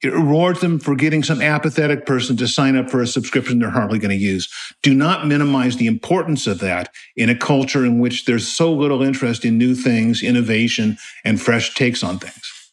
It 0.03 0.13
rewards 0.13 0.63
them 0.63 0.81
for 0.81 0.97
getting 0.97 1.23
some 1.23 1.41
apathetic 1.41 2.07
person 2.07 2.37
to 2.39 2.49
sign 2.49 2.75
up 2.75 2.91
for 2.91 3.01
a 3.01 3.07
subscription 3.07 3.61
they're 3.61 3.71
hardly 3.71 4.01
going 4.01 4.11
to 4.11 4.17
use. 4.17 4.53
Do 4.83 4.95
not 4.95 5.29
minimize 5.29 5.77
the 5.77 5.87
importance 5.87 6.49
of 6.49 6.59
that 6.59 6.93
in 7.15 7.31
a 7.31 7.39
culture 7.39 7.87
in 7.87 8.01
which 8.01 8.25
there's 8.25 8.49
so 8.49 8.73
little 8.73 9.01
interest 9.01 9.45
in 9.45 9.57
new 9.57 9.77
things, 9.77 10.21
innovation, 10.21 10.99
and 11.25 11.41
fresh 11.41 11.77
takes 11.77 12.03
on 12.03 12.19
things. 12.19 12.73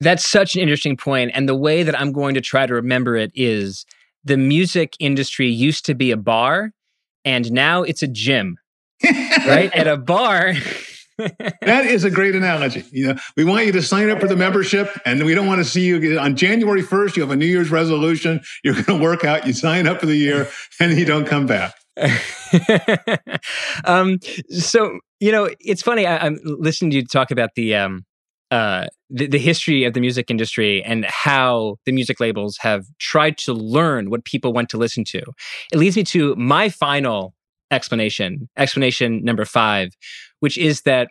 That's 0.00 0.26
such 0.26 0.54
an 0.54 0.62
interesting 0.62 0.96
point. 0.96 1.32
And 1.34 1.46
the 1.46 1.54
way 1.54 1.82
that 1.82 2.00
I'm 2.00 2.12
going 2.12 2.36
to 2.36 2.40
try 2.40 2.64
to 2.64 2.72
remember 2.72 3.16
it 3.16 3.32
is 3.34 3.84
the 4.24 4.38
music 4.38 4.94
industry 4.98 5.48
used 5.48 5.84
to 5.84 5.94
be 5.94 6.10
a 6.10 6.16
bar, 6.16 6.72
and 7.26 7.52
now 7.52 7.82
it's 7.82 8.02
a 8.02 8.08
gym 8.08 8.56
right? 9.46 9.72
At 9.74 9.86
a 9.86 9.96
bar. 9.96 10.54
that 11.18 11.86
is 11.86 12.04
a 12.04 12.10
great 12.10 12.34
analogy. 12.34 12.84
You 12.92 13.08
know, 13.08 13.16
we 13.36 13.44
want 13.44 13.66
you 13.66 13.72
to 13.72 13.82
sign 13.82 14.10
up 14.10 14.20
for 14.20 14.28
the 14.28 14.36
membership, 14.36 14.90
and 15.06 15.24
we 15.24 15.34
don't 15.34 15.46
want 15.46 15.60
to 15.60 15.64
see 15.64 15.86
you 15.86 16.18
on 16.18 16.36
January 16.36 16.82
first. 16.82 17.16
You 17.16 17.22
have 17.22 17.30
a 17.30 17.36
New 17.36 17.46
Year's 17.46 17.70
resolution. 17.70 18.40
You're 18.62 18.74
going 18.74 18.98
to 18.98 19.02
work 19.02 19.24
out. 19.24 19.46
You 19.46 19.54
sign 19.54 19.86
up 19.86 20.00
for 20.00 20.06
the 20.06 20.16
year, 20.16 20.48
and 20.80 20.96
you 20.96 21.06
don't 21.06 21.26
come 21.26 21.46
back. 21.46 21.74
um, 23.86 24.18
so 24.50 24.98
you 25.20 25.32
know, 25.32 25.48
it's 25.60 25.80
funny. 25.80 26.06
I, 26.06 26.26
am 26.26 26.38
listening 26.44 26.90
to 26.90 26.96
you 26.98 27.06
talk 27.06 27.30
about 27.30 27.50
the 27.56 27.74
um, 27.74 28.04
uh, 28.50 28.86
the, 29.10 29.26
the 29.26 29.38
history 29.38 29.84
of 29.84 29.94
the 29.94 30.00
music 30.00 30.30
industry 30.30 30.82
and 30.84 31.04
how 31.06 31.76
the 31.86 31.92
music 31.92 32.20
labels 32.20 32.58
have 32.60 32.84
tried 32.98 33.38
to 33.38 33.52
learn 33.52 34.10
what 34.10 34.24
people 34.24 34.52
want 34.52 34.68
to 34.70 34.76
listen 34.76 35.04
to. 35.04 35.22
It 35.72 35.78
leads 35.78 35.96
me 35.96 36.04
to 36.04 36.34
my 36.36 36.68
final 36.68 37.34
explanation, 37.70 38.48
explanation 38.56 39.24
number 39.24 39.44
five, 39.44 39.90
which 40.40 40.56
is 40.58 40.82
that 40.82 41.10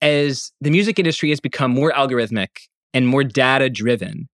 as 0.00 0.52
the 0.60 0.70
music 0.70 0.98
industry 0.98 1.30
has 1.30 1.40
become 1.40 1.70
more 1.70 1.92
algorithmic 1.92 2.48
and 2.92 3.06
more 3.06 3.24
data 3.24 3.70
driven, 3.70 4.28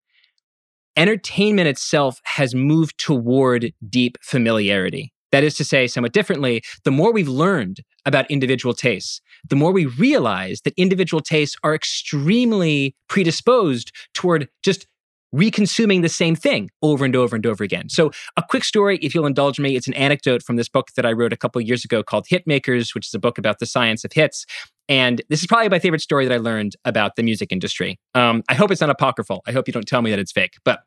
entertainment 0.96 1.68
itself 1.68 2.20
has 2.24 2.56
moved 2.56 2.98
toward 2.98 3.74
deep 3.90 4.18
familiarity. 4.22 5.14
That 5.32 5.44
is 5.44 5.56
to 5.56 5.66
say, 5.66 5.88
somewhat 5.88 6.14
differently, 6.14 6.64
the 6.86 6.92
more 6.92 7.12
we've 7.12 7.28
learned 7.28 7.82
about 8.06 8.32
individual 8.32 8.74
tastes, 8.74 9.22
the 9.50 9.58
more 9.58 9.74
we 9.74 9.86
realize 9.86 10.62
that 10.62 10.74
individual 10.78 11.22
tastes 11.22 11.58
are 11.64 11.76
extremely 11.76 12.96
predisposed 13.10 13.92
toward 14.14 14.48
just 14.64 14.88
reconsuming 15.36 16.02
the 16.02 16.10
same 16.10 16.36
thing 16.36 16.70
over 16.82 17.06
and 17.06 17.16
over 17.16 17.36
and 17.36 17.46
over 17.46 17.64
again. 17.64 17.90
So, 17.90 18.12
a 18.38 18.44
quick 18.48 18.64
story, 18.64 18.98
if 19.02 19.14
you'll 19.14 19.26
indulge 19.26 19.60
me, 19.60 19.76
it's 19.76 19.88
an 19.88 19.94
anecdote 19.94 20.44
from 20.44 20.56
this 20.56 20.70
book 20.70 20.90
that 20.96 21.06
I 21.06 21.12
wrote 21.12 21.34
a 21.34 21.38
couple 21.38 21.62
years 21.62 21.84
ago 21.84 22.04
called 22.04 22.26
Hitmakers, 22.28 22.96
which 22.96 23.08
is 23.08 23.14
a 23.14 23.20
book 23.20 23.38
about 23.38 23.60
the 23.60 23.66
science 23.66 24.04
of 24.04 24.14
hits. 24.14 24.46
And 24.90 25.22
this 25.30 25.42
is 25.42 25.48
probably 25.48 25.70
my 25.70 25.80
favorite 25.80 26.02
story 26.02 26.26
that 26.28 26.34
I 26.34 26.38
learned 26.38 26.76
about 26.86 27.18
the 27.18 27.24
music 27.24 27.52
industry. 27.52 28.00
Um, 28.16 28.44
I 28.48 28.54
hope 28.54 28.72
it's 28.72 28.82
not 28.82 28.90
apocryphal. 28.90 29.42
I 29.46 29.52
hope 29.52 29.68
you 29.68 29.74
don't 29.74 29.88
tell 29.88 30.02
me 30.02 30.10
that 30.12 30.20
it's 30.20 30.32
fake. 30.32 30.56
But 30.64 30.80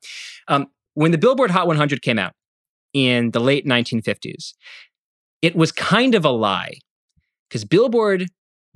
um, 0.49 0.69
when 0.95 1.11
the 1.11 1.19
Billboard 1.19 1.51
Hot 1.51 1.67
100 1.67 2.01
came 2.01 2.19
out 2.19 2.33
in 2.95 3.33
the 3.33 3.41
late 3.41 3.67
1950s, 3.67 4.55
it 5.43 5.55
was 5.55 5.71
kind 5.71 6.15
of 6.15 6.25
a 6.25 6.31
lie 6.31 6.79
because 7.49 7.65
Billboard 7.65 8.29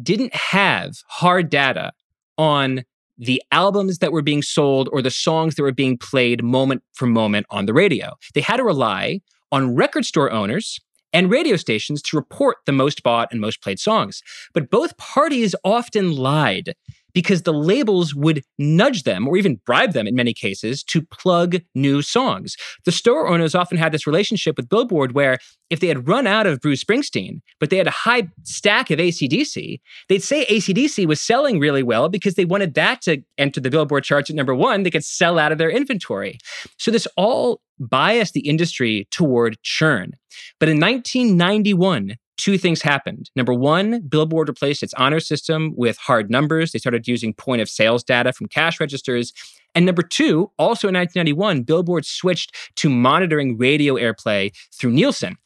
didn't 0.03 0.35
have 0.35 0.97
hard 1.09 1.49
data 1.49 1.93
on 2.37 2.85
the 3.19 3.43
albums 3.53 3.99
that 3.99 4.13
were 4.13 4.23
being 4.23 4.43
sold 4.43 4.89
or 4.93 5.03
the 5.03 5.11
songs 5.11 5.55
that 5.55 5.63
were 5.63 5.73
being 5.73 5.97
played 5.99 6.43
moment 6.43 6.83
for 6.93 7.07
moment 7.07 7.47
on 7.51 7.67
the 7.67 7.75
radio. 7.75 8.13
They 8.35 8.41
had 8.41 8.57
to 8.57 8.65
rely 8.65 9.21
on 9.53 9.75
record 9.75 10.05
store 10.05 10.33
owners 10.33 10.81
and 11.13 11.31
radio 11.31 11.57
stations 11.57 12.03
to 12.03 12.17
report 12.17 12.59
the 12.67 12.73
most 12.73 13.03
bought 13.03 13.29
and 13.31 13.41
most 13.41 13.63
played 13.63 13.79
songs. 13.79 14.21
But 14.53 14.69
both 14.69 14.97
parties 14.97 15.55
often 15.65 16.13
lied 16.13 16.75
because 17.15 17.43
the 17.43 17.53
labels 17.53 18.15
would 18.15 18.43
nudge 18.59 19.05
them 19.05 19.27
or 19.27 19.37
even 19.37 19.61
bribe 19.65 19.93
them 19.93 20.07
in 20.07 20.15
many 20.15 20.35
cases 20.35 20.83
to 20.83 21.01
plug 21.01 21.57
new 21.75 22.03
songs. 22.03 22.57
The 22.85 22.93
store 22.93 23.29
owners 23.29 23.55
often 23.55 23.79
had 23.79 23.93
this 23.93 24.07
relationship 24.07 24.57
with 24.57 24.69
Billboard 24.69 25.13
where 25.13 25.39
if 25.71 25.81
they 25.81 25.87
had 25.87 26.07
run 26.07 26.27
out 26.27 26.47
of 26.47 26.61
Bruce 26.61 26.85
Springsteen, 26.85 27.41
but 27.59 27.71
they 27.71 27.79
had 27.79 27.87
a 27.87 27.93
high 27.93 28.29
stack 28.43 28.91
of 28.91 28.99
ACDC, 28.99 29.81
they'd 30.09 30.23
say 30.23 30.45
ACDC 30.47 31.07
was 31.07 31.21
selling 31.21 31.59
really 31.59 31.83
well 31.83 32.09
because 32.09 32.35
they 32.35 32.45
wanted 32.45 32.75
that 32.75 33.01
to 33.03 33.23
enter 33.39 33.61
the 33.61 33.71
Billboard 33.71 34.05
charts 34.05 34.29
at 34.29 34.37
number 34.37 34.55
one. 34.55 34.83
They 34.83 34.91
could 34.91 35.05
sell 35.05 35.39
out 35.39 35.53
of 35.53 35.59
their 35.59 35.71
inventory. 35.71 36.39
So 36.79 36.91
this 36.91 37.09
all 37.17 37.61
biased 37.79 38.35
the 38.35 38.47
industry 38.49 39.09
toward 39.11 39.57
churn. 39.63 40.13
But 40.61 40.69
in 40.69 40.81
1991, 40.81 42.17
two 42.37 42.59
things 42.59 42.83
happened. 42.83 43.31
Number 43.37 43.55
one, 43.55 44.01
Billboard 44.03 44.49
replaced 44.49 44.83
its 44.83 44.95
honor 44.95 45.21
system 45.21 45.73
with 45.77 45.97
hard 45.99 46.31
numbers. 46.31 46.73
They 46.73 46.79
started 46.79 47.07
using 47.07 47.35
point 47.35 47.63
of 47.63 47.69
sales 47.69 48.03
data 48.03 48.33
from 48.33 48.49
cash 48.49 48.81
registers. 48.81 49.33
And 49.75 49.87
number 49.87 50.03
two, 50.03 50.51
also 50.59 50.89
in 50.89 50.95
1991, 50.95 51.63
Billboard 51.63 52.05
switched 52.05 52.55
to 52.77 52.89
monitoring 52.89 53.59
radio 53.59 53.95
airplay 53.95 54.53
through 54.79 54.93
Nielsen. 54.93 55.37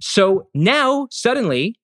So 0.00 0.48
now, 0.54 1.08
suddenly, 1.10 1.74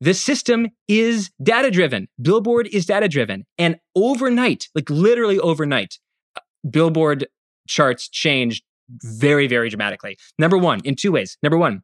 the 0.00 0.14
system 0.14 0.68
is 0.86 1.30
data 1.42 1.70
driven. 1.70 2.08
Billboard 2.20 2.68
is 2.68 2.86
data 2.86 3.08
driven. 3.08 3.44
And 3.58 3.76
overnight, 3.94 4.68
like 4.74 4.88
literally 4.90 5.38
overnight, 5.38 5.98
uh, 6.36 6.40
Billboard 6.70 7.26
charts 7.66 8.08
changed 8.08 8.62
very, 9.02 9.46
very 9.46 9.68
dramatically. 9.68 10.16
Number 10.38 10.56
one, 10.56 10.80
in 10.84 10.94
two 10.94 11.12
ways. 11.12 11.36
Number 11.42 11.58
one, 11.58 11.82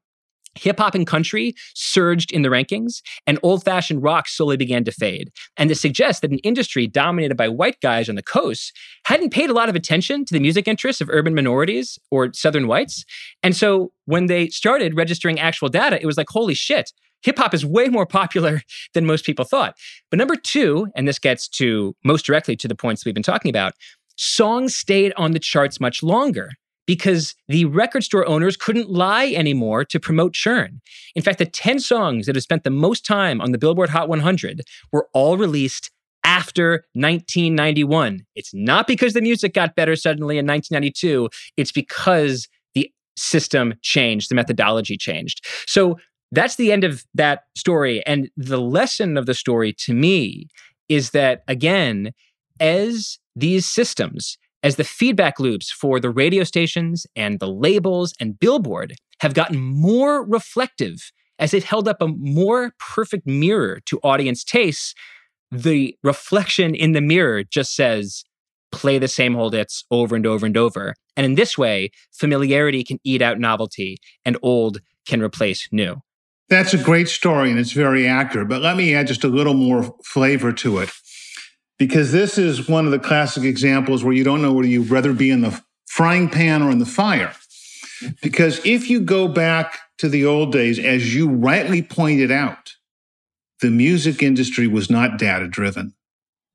Hip 0.59 0.79
hop 0.79 0.95
and 0.95 1.07
country 1.07 1.55
surged 1.75 2.33
in 2.33 2.43
the 2.43 2.49
rankings, 2.49 3.03
and 3.27 3.39
old 3.43 3.65
fashioned 3.65 4.03
rock 4.03 4.29
slowly 4.29 4.57
began 4.57 4.85
to 4.85 4.93
fade. 4.93 5.31
And 5.57 5.69
this 5.69 5.81
suggests 5.81 6.21
that 6.21 6.31
an 6.31 6.39
industry 6.39 6.87
dominated 6.87 7.37
by 7.37 7.49
white 7.49 7.81
guys 7.81 8.09
on 8.09 8.15
the 8.15 8.23
coast 8.23 8.73
hadn't 9.07 9.33
paid 9.33 9.51
a 9.51 9.55
lot 9.55 9.69
of 9.69 9.75
attention 9.75 10.25
to 10.25 10.35
the 10.35 10.41
music 10.41 10.69
interests 10.69 11.01
of 11.01 11.11
urban 11.11 11.35
minorities 11.35 11.99
or 12.11 12.33
Southern 12.33 12.67
whites. 12.67 13.05
And 13.43 13.57
so 13.57 13.93
when 14.07 14.27
they 14.27 14.49
started 14.49 14.97
registering 14.97 15.41
actual 15.41 15.69
data, 15.69 16.01
it 16.01 16.07
was 16.07 16.17
like, 16.17 16.29
holy 16.29 16.55
shit, 16.55 16.93
hip 17.23 17.39
hop 17.39 17.55
is 17.55 17.65
way 17.65 17.89
more 17.89 18.07
popular 18.07 18.63
than 18.95 19.07
most 19.07 19.25
people 19.25 19.45
thought. 19.45 19.77
But 20.11 20.19
number 20.19 20.37
two, 20.37 20.89
and 20.95 21.09
this 21.09 21.19
gets 21.19 21.49
to 21.49 21.95
most 22.05 22.27
directly 22.27 22.57
to 22.57 22.69
the 22.69 22.75
points 22.75 23.05
we've 23.05 23.15
been 23.15 23.23
talking 23.23 23.51
about, 23.51 23.75
songs 24.17 24.77
stayed 24.77 25.13
on 25.17 25.33
the 25.33 25.41
charts 25.41 25.81
much 25.81 26.03
longer 26.03 26.51
because 26.87 27.35
the 27.49 27.65
record 27.65 28.05
store 28.05 28.27
owners 28.29 28.57
couldn't 28.57 28.91
lie 28.91 29.33
anymore 29.33 29.85
to 29.85 30.01
promote 30.01 30.35
churn. 30.35 30.81
In 31.15 31.23
fact, 31.23 31.39
the 31.39 31.47
10 31.47 31.81
songs 31.81 32.27
that 32.27 32.37
have 32.37 32.43
spent 32.43 32.65
the 32.65 32.71
most 32.71 33.07
time 33.07 33.41
on 33.41 33.53
the 33.53 33.59
Billboard 33.59 33.91
Hot 33.91 34.09
100 34.09 34.63
were 34.93 35.09
all 35.13 35.37
released 35.37 35.91
after 36.25 36.85
1991. 36.95 38.25
It's 38.35 38.53
not 38.55 38.87
because 38.87 39.13
the 39.13 39.21
music 39.21 39.55
got 39.55 39.77
better 39.77 39.95
suddenly 39.95 40.39
in 40.39 40.47
1992, 40.47 41.29
it's 41.57 41.73
because 41.73 42.49
the 42.75 42.91
system 43.17 43.75
changed, 43.83 44.31
the 44.31 44.35
methodology 44.35 44.97
changed. 44.97 45.45
So 45.67 45.99
that's 46.33 46.57
the 46.57 46.73
end 46.73 46.83
of 46.83 47.05
that 47.15 47.45
story. 47.57 48.05
And 48.07 48.31
the 48.37 48.61
lesson 48.61 49.17
of 49.17 49.27
the 49.27 49.35
story 49.35 49.73
to 49.81 49.95
me 49.95 50.49
is 50.89 51.11
that, 51.11 51.43
again, 51.47 52.13
as 52.59 53.19
these 53.37 53.67
systems 53.67 54.39
as 54.65 54.77
the 54.77 54.83
feedback 54.83 55.39
loops 55.39 55.71
for 55.71 56.01
the 56.01 56.11
radio 56.11 56.43
stations 56.43 57.07
and 57.15 57.39
the 57.39 57.47
labels 57.47 58.15
and 58.19 58.41
Billboard 58.41 58.95
have 59.21 59.35
gotten 59.35 59.61
more 59.61 60.27
reflective 60.27 61.13
as 61.39 61.51
they've 61.51 61.63
held 61.63 61.87
up 61.87 62.01
a 62.01 62.09
more 62.09 62.73
perfect 62.79 63.27
mirror 63.27 63.81
to 63.85 64.01
audience 64.03 64.43
tastes, 64.43 64.95
the 65.53 65.97
reflection 66.03 66.75
in 66.75 66.93
the 66.93 67.03
mirror 67.03 67.45
just 67.45 67.77
says, 67.77 68.25
play 68.73 68.99
the 68.99 69.07
same 69.07 69.37
old 69.37 69.53
hits 69.53 69.85
over 69.91 70.17
and 70.17 70.27
over 70.27 70.47
and 70.47 70.57
over. 70.57 70.95
And 71.17 71.27
in 71.27 71.35
this 71.35 71.59
way, 71.59 71.91
familiarity 72.13 72.83
can 72.85 72.99
eat 73.05 73.21
out 73.21 73.39
novelty 73.39 73.99
and 74.25 74.39
old 74.43 74.81
can 75.07 75.21
replace 75.21 75.69
new. 75.71 76.01
That's 76.49 76.73
a 76.73 76.79
great 76.79 77.09
story 77.09 77.51
and 77.51 77.59
it's 77.59 77.73
very 77.73 78.07
accurate. 78.07 78.49
But 78.49 78.63
let 78.63 78.77
me 78.77 78.95
add 78.95 79.09
just 79.09 79.25
a 79.25 79.29
little 79.29 79.55
more 79.55 79.95
flavor 80.05 80.53
to 80.55 80.79
it 80.79 80.91
because 81.79 82.13
this 82.13 82.39
is 82.39 82.69
one 82.69 82.87
of 82.87 82.93
the 82.93 82.99
classic 82.99 83.45
examples 83.45 84.05
where 84.05 84.15
you 84.15 84.25
don't 84.25 84.43
know 84.43 84.53
whether 84.53 84.69
you'd 84.69 84.91
rather 84.91 85.13
be 85.13 85.31
in 85.31 85.41
the 85.41 85.61
frying 85.87 86.29
pan 86.29 86.63
or 86.63 86.71
in 86.71 86.79
the 86.79 86.87
fire. 86.87 87.33
Because 88.23 88.65
if 88.65 88.91
you 88.91 89.01
go 89.01 89.29
back 89.29 89.79
to 89.99 90.09
the 90.09 90.25
old 90.25 90.53
days, 90.53 90.79
as 90.79 91.15
you 91.15 91.29
rightly 91.29 91.83
pointed 91.83 92.31
out, 92.31 92.75
the 93.61 93.71
music 93.71 94.23
industry 94.23 94.67
was 94.67 94.91
not 94.91 95.19
data 95.19 95.49
driven, 95.49 95.95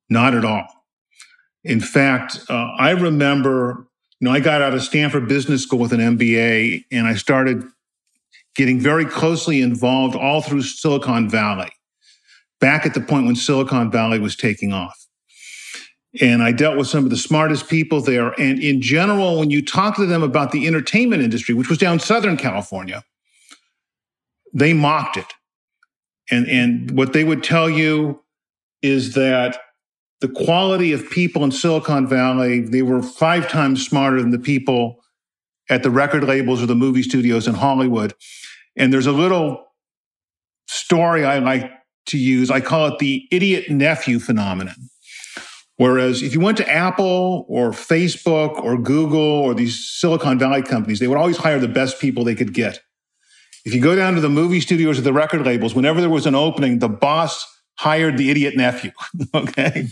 not 0.08 0.34
at 0.34 0.44
all. 0.44 0.66
In 1.64 1.80
fact, 1.80 2.38
uh, 2.48 2.70
I 2.78 2.90
remember, 2.90 3.86
you 4.20 4.26
know, 4.26 4.32
I 4.32 4.40
got 4.40 4.62
out 4.62 4.74
of 4.74 4.82
Stanford 4.82 5.28
Business 5.28 5.62
School 5.62 5.78
with 5.78 5.92
an 5.92 6.00
MBA 6.00 6.84
and 6.90 7.06
I 7.06 7.14
started 7.14 7.64
getting 8.54 8.78
very 8.78 9.04
closely 9.04 9.62
involved 9.62 10.16
all 10.16 10.40
through 10.40 10.62
Silicon 10.62 11.28
Valley, 11.28 11.70
back 12.60 12.84
at 12.86 12.94
the 12.94 13.00
point 13.00 13.26
when 13.26 13.36
Silicon 13.36 13.90
Valley 13.90 14.18
was 14.18 14.36
taking 14.36 14.72
off. 14.72 15.06
And 16.20 16.42
I 16.42 16.50
dealt 16.50 16.76
with 16.76 16.88
some 16.88 17.04
of 17.04 17.10
the 17.10 17.16
smartest 17.16 17.68
people 17.68 18.00
there. 18.00 18.32
And 18.40 18.58
in 18.58 18.82
general, 18.82 19.38
when 19.38 19.50
you 19.50 19.64
talk 19.64 19.96
to 19.96 20.06
them 20.06 20.22
about 20.22 20.50
the 20.50 20.66
entertainment 20.66 21.22
industry, 21.22 21.54
which 21.54 21.68
was 21.68 21.78
down 21.78 22.00
Southern 22.00 22.36
California, 22.36 23.04
they 24.52 24.72
mocked 24.72 25.16
it. 25.16 25.32
And, 26.30 26.48
and 26.48 26.90
what 26.92 27.12
they 27.12 27.22
would 27.22 27.44
tell 27.44 27.70
you 27.70 28.22
is 28.82 29.14
that 29.14 29.60
the 30.20 30.28
quality 30.28 30.92
of 30.92 31.08
people 31.10 31.44
in 31.44 31.52
Silicon 31.52 32.06
Valley, 32.06 32.60
they 32.60 32.82
were 32.82 33.02
five 33.02 33.48
times 33.48 33.86
smarter 33.86 34.20
than 34.20 34.30
the 34.30 34.38
people 34.38 35.00
at 35.68 35.82
the 35.82 35.90
record 35.90 36.24
labels 36.24 36.62
or 36.62 36.66
the 36.66 36.74
movie 36.74 37.02
studios 37.02 37.46
in 37.46 37.54
Hollywood. 37.54 38.14
And 38.76 38.92
there's 38.92 39.06
a 39.06 39.12
little 39.12 39.66
story 40.66 41.24
I 41.24 41.38
like 41.38 41.70
to 42.06 42.18
use. 42.18 42.50
I 42.50 42.60
call 42.60 42.86
it 42.88 42.98
the 42.98 43.26
idiot 43.30 43.70
nephew 43.70 44.18
phenomenon. 44.18 44.89
Whereas 45.80 46.22
if 46.22 46.34
you 46.34 46.40
went 46.40 46.58
to 46.58 46.70
Apple 46.70 47.46
or 47.48 47.70
Facebook 47.70 48.62
or 48.62 48.76
Google 48.76 49.18
or 49.18 49.54
these 49.54 49.88
Silicon 49.88 50.38
Valley 50.38 50.60
companies, 50.60 50.98
they 50.98 51.08
would 51.08 51.16
always 51.16 51.38
hire 51.38 51.58
the 51.58 51.68
best 51.68 51.98
people 51.98 52.22
they 52.22 52.34
could 52.34 52.52
get. 52.52 52.82
If 53.64 53.72
you 53.72 53.80
go 53.80 53.96
down 53.96 54.14
to 54.14 54.20
the 54.20 54.28
movie 54.28 54.60
studios 54.60 54.98
or 54.98 55.00
the 55.00 55.14
record 55.14 55.46
labels, 55.46 55.74
whenever 55.74 56.02
there 56.02 56.10
was 56.10 56.26
an 56.26 56.34
opening, 56.34 56.80
the 56.80 56.90
boss 56.90 57.46
hired 57.78 58.18
the 58.18 58.28
idiot 58.28 58.58
nephew. 58.58 58.90
okay. 59.34 59.88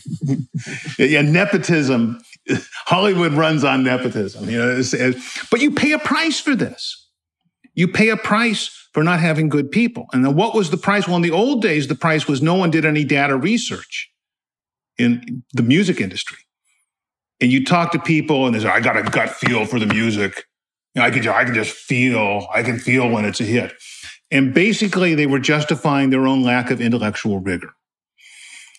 yeah, 0.99 1.23
nepotism. 1.23 2.21
Hollywood 2.85 3.33
runs 3.33 3.65
on 3.65 3.83
nepotism. 3.83 4.51
You 4.51 4.59
know, 4.59 4.71
it's, 4.71 4.93
it's, 4.93 5.49
but 5.49 5.63
you 5.63 5.71
pay 5.71 5.93
a 5.93 5.99
price 5.99 6.39
for 6.39 6.55
this. 6.55 7.09
You 7.73 7.89
pay 7.89 8.11
a 8.11 8.19
price 8.19 8.91
for 8.93 9.03
not 9.03 9.21
having 9.21 9.49
good 9.49 9.71
people. 9.71 10.05
And 10.13 10.23
then 10.23 10.37
what 10.37 10.55
was 10.55 10.69
the 10.69 10.77
price? 10.77 11.07
Well, 11.07 11.17
in 11.17 11.23
the 11.23 11.31
old 11.31 11.63
days, 11.63 11.89
the 11.89 11.95
price 11.95 12.29
was 12.29 12.43
no 12.43 12.57
one 12.57 12.71
did 12.71 12.85
any 12.85 13.05
data 13.05 13.39
research 13.39 14.11
in 14.99 15.43
the 15.53 15.63
music 15.63 16.01
industry. 16.01 16.39
And 17.41 17.53
you 17.53 17.65
talk 17.65 17.93
to 17.93 17.99
people 17.99 18.47
and 18.47 18.55
they 18.55 18.61
say, 18.61 18.69
I 18.69 18.81
got 18.81 18.97
a 18.97 19.03
gut 19.03 19.31
feel 19.31 19.65
for 19.65 19.79
the 19.79 19.87
music. 19.87 20.45
You 20.95 21.01
know, 21.01 21.07
I 21.07 21.11
can, 21.11 21.27
I 21.29 21.45
can 21.45 21.55
just 21.55 21.75
feel, 21.75 22.47
I 22.53 22.63
can 22.63 22.79
feel 22.79 23.09
when 23.09 23.25
it's 23.25 23.41
a 23.41 23.45
hit. 23.45 23.73
And 24.31 24.53
basically, 24.53 25.15
they 25.15 25.27
were 25.27 25.39
justifying 25.39 26.11
their 26.11 26.27
own 26.27 26.43
lack 26.43 26.71
of 26.71 26.81
intellectual 26.81 27.39
rigor. 27.39 27.71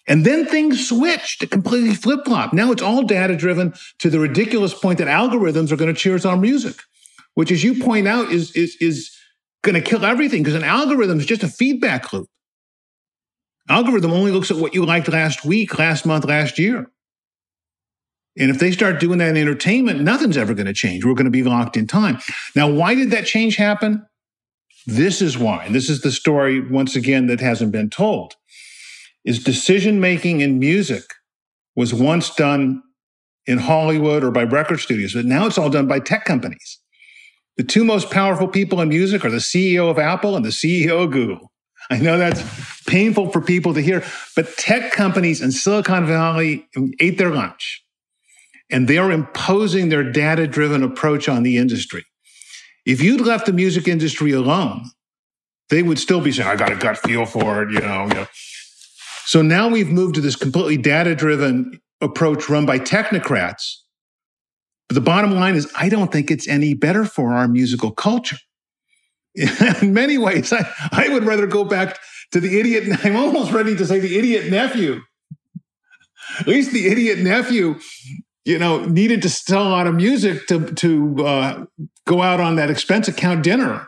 And 0.07 0.25
then 0.25 0.45
things 0.45 0.89
switched 0.89 1.41
to 1.41 1.47
completely 1.47 1.93
flip 1.93 2.21
flop. 2.25 2.51
Now 2.51 2.71
it's 2.71 2.81
all 2.81 3.03
data 3.03 3.35
driven 3.35 3.73
to 3.99 4.09
the 4.09 4.19
ridiculous 4.19 4.73
point 4.73 4.97
that 4.97 5.07
algorithms 5.07 5.71
are 5.71 5.75
going 5.75 5.93
to 5.93 5.99
cheers 5.99 6.25
our 6.25 6.35
music, 6.35 6.75
which, 7.35 7.51
as 7.51 7.63
you 7.63 7.81
point 7.81 8.07
out, 8.07 8.31
is, 8.31 8.51
is, 8.55 8.75
is 8.81 9.15
going 9.63 9.75
to 9.75 9.81
kill 9.81 10.03
everything 10.05 10.41
because 10.41 10.55
an 10.55 10.63
algorithm 10.63 11.19
is 11.19 11.25
just 11.25 11.43
a 11.43 11.47
feedback 11.47 12.11
loop. 12.11 12.27
Algorithm 13.69 14.11
only 14.11 14.31
looks 14.31 14.49
at 14.49 14.57
what 14.57 14.73
you 14.73 14.85
liked 14.85 15.07
last 15.07 15.45
week, 15.45 15.77
last 15.77 16.05
month, 16.05 16.25
last 16.25 16.57
year. 16.57 16.91
And 18.37 18.49
if 18.49 18.59
they 18.59 18.71
start 18.71 18.99
doing 18.99 19.19
that 19.19 19.29
in 19.29 19.37
entertainment, 19.37 20.01
nothing's 20.01 20.37
ever 20.37 20.53
going 20.53 20.65
to 20.65 20.73
change. 20.73 21.05
We're 21.05 21.13
going 21.13 21.25
to 21.25 21.31
be 21.31 21.43
locked 21.43 21.77
in 21.77 21.87
time. 21.87 22.19
Now, 22.55 22.69
why 22.69 22.95
did 22.95 23.11
that 23.11 23.25
change 23.25 23.57
happen? 23.57 24.05
This 24.87 25.21
is 25.21 25.37
why. 25.37 25.65
And 25.65 25.75
this 25.75 25.89
is 25.89 26.01
the 26.01 26.11
story, 26.11 26.59
once 26.59 26.95
again, 26.95 27.27
that 27.27 27.41
hasn't 27.41 27.71
been 27.71 27.89
told. 27.89 28.35
Is 29.23 29.43
decision 29.43 29.99
making 29.99 30.41
in 30.41 30.57
music 30.57 31.03
was 31.75 31.93
once 31.93 32.33
done 32.33 32.81
in 33.45 33.57
Hollywood 33.59 34.23
or 34.23 34.31
by 34.31 34.43
record 34.43 34.79
studios, 34.79 35.13
but 35.13 35.25
now 35.25 35.45
it's 35.45 35.57
all 35.57 35.69
done 35.69 35.87
by 35.87 35.99
tech 35.99 36.25
companies. 36.25 36.79
The 37.57 37.63
two 37.63 37.83
most 37.83 38.09
powerful 38.09 38.47
people 38.47 38.79
in 38.79 38.89
music 38.89 39.25
are 39.25 39.29
the 39.29 39.37
CEO 39.37 39.89
of 39.89 39.99
Apple 39.99 40.35
and 40.35 40.45
the 40.45 40.49
CEO 40.49 41.03
of 41.03 41.11
Google. 41.11 41.51
I 41.89 41.97
know 41.97 42.17
that's 42.17 42.43
painful 42.85 43.31
for 43.31 43.41
people 43.41 43.73
to 43.73 43.81
hear, 43.81 44.03
but 44.35 44.55
tech 44.57 44.91
companies 44.91 45.41
in 45.41 45.51
Silicon 45.51 46.05
Valley 46.05 46.67
ate 46.99 47.17
their 47.17 47.31
lunch 47.31 47.83
and 48.69 48.87
they're 48.87 49.11
imposing 49.11 49.89
their 49.89 50.03
data 50.03 50.47
driven 50.47 50.83
approach 50.83 51.27
on 51.27 51.43
the 51.43 51.57
industry. 51.57 52.05
If 52.85 53.01
you'd 53.01 53.21
left 53.21 53.45
the 53.45 53.53
music 53.53 53.87
industry 53.87 54.31
alone, 54.31 54.85
they 55.69 55.83
would 55.83 55.99
still 55.99 56.21
be 56.21 56.31
saying, 56.31 56.47
I 56.47 56.55
got 56.55 56.71
a 56.71 56.75
gut 56.75 56.97
feel 56.97 57.25
for 57.25 57.63
it, 57.63 57.71
you 57.71 57.79
know. 57.79 58.07
You 58.07 58.13
know. 58.13 58.27
So 59.25 59.41
now 59.41 59.67
we've 59.67 59.89
moved 59.89 60.15
to 60.15 60.21
this 60.21 60.35
completely 60.35 60.77
data 60.77 61.15
driven 61.15 61.79
approach 62.01 62.49
run 62.49 62.65
by 62.65 62.79
technocrats. 62.79 63.75
But 64.87 64.95
the 64.95 65.01
bottom 65.01 65.31
line 65.35 65.55
is, 65.55 65.71
I 65.77 65.89
don't 65.89 66.11
think 66.11 66.31
it's 66.31 66.47
any 66.47 66.73
better 66.73 67.05
for 67.05 67.33
our 67.33 67.47
musical 67.47 67.91
culture. 67.91 68.37
In 69.81 69.93
many 69.93 70.17
ways, 70.17 70.51
I, 70.51 70.67
I 70.91 71.09
would 71.09 71.23
rather 71.23 71.47
go 71.47 71.63
back 71.63 71.99
to 72.31 72.39
the 72.39 72.59
idiot. 72.59 72.99
I'm 73.03 73.15
almost 73.15 73.51
ready 73.51 73.75
to 73.75 73.85
say 73.85 73.99
the 73.99 74.17
idiot 74.17 74.51
nephew. 74.51 75.01
At 76.39 76.47
least 76.47 76.71
the 76.71 76.87
idiot 76.87 77.19
nephew, 77.19 77.79
you 78.45 78.59
know, 78.59 78.85
needed 78.85 79.21
to 79.23 79.29
sell 79.29 79.67
a 79.67 79.69
lot 79.69 79.87
of 79.87 79.95
music 79.95 80.47
to 80.47 80.71
to 80.73 81.25
uh, 81.25 81.65
go 82.05 82.21
out 82.21 82.39
on 82.39 82.55
that 82.55 82.69
expense 82.69 83.07
account 83.07 83.43
dinner. 83.43 83.87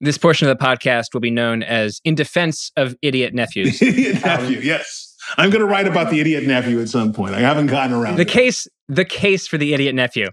This 0.00 0.16
portion 0.16 0.48
of 0.48 0.56
the 0.56 0.64
podcast 0.64 1.06
will 1.12 1.20
be 1.20 1.30
known 1.30 1.62
as 1.62 2.00
"In 2.04 2.14
Defense 2.14 2.70
of 2.76 2.94
Idiot 3.02 3.34
Nephews." 3.34 3.80
idiot 3.82 4.24
nephew, 4.24 4.58
um, 4.58 4.64
yes. 4.64 5.14
I'm 5.36 5.50
going 5.50 5.60
to 5.60 5.66
write 5.66 5.86
about 5.86 6.10
the 6.10 6.20
idiot 6.20 6.44
nephew 6.44 6.80
at 6.80 6.88
some 6.88 7.12
point. 7.12 7.34
I 7.34 7.40
haven't 7.40 7.66
gotten 7.66 7.94
around. 7.94 8.16
The 8.16 8.24
case, 8.24 8.66
the 8.88 9.04
case 9.04 9.46
for 9.46 9.58
the 9.58 9.74
idiot 9.74 9.94
nephew. 9.94 10.30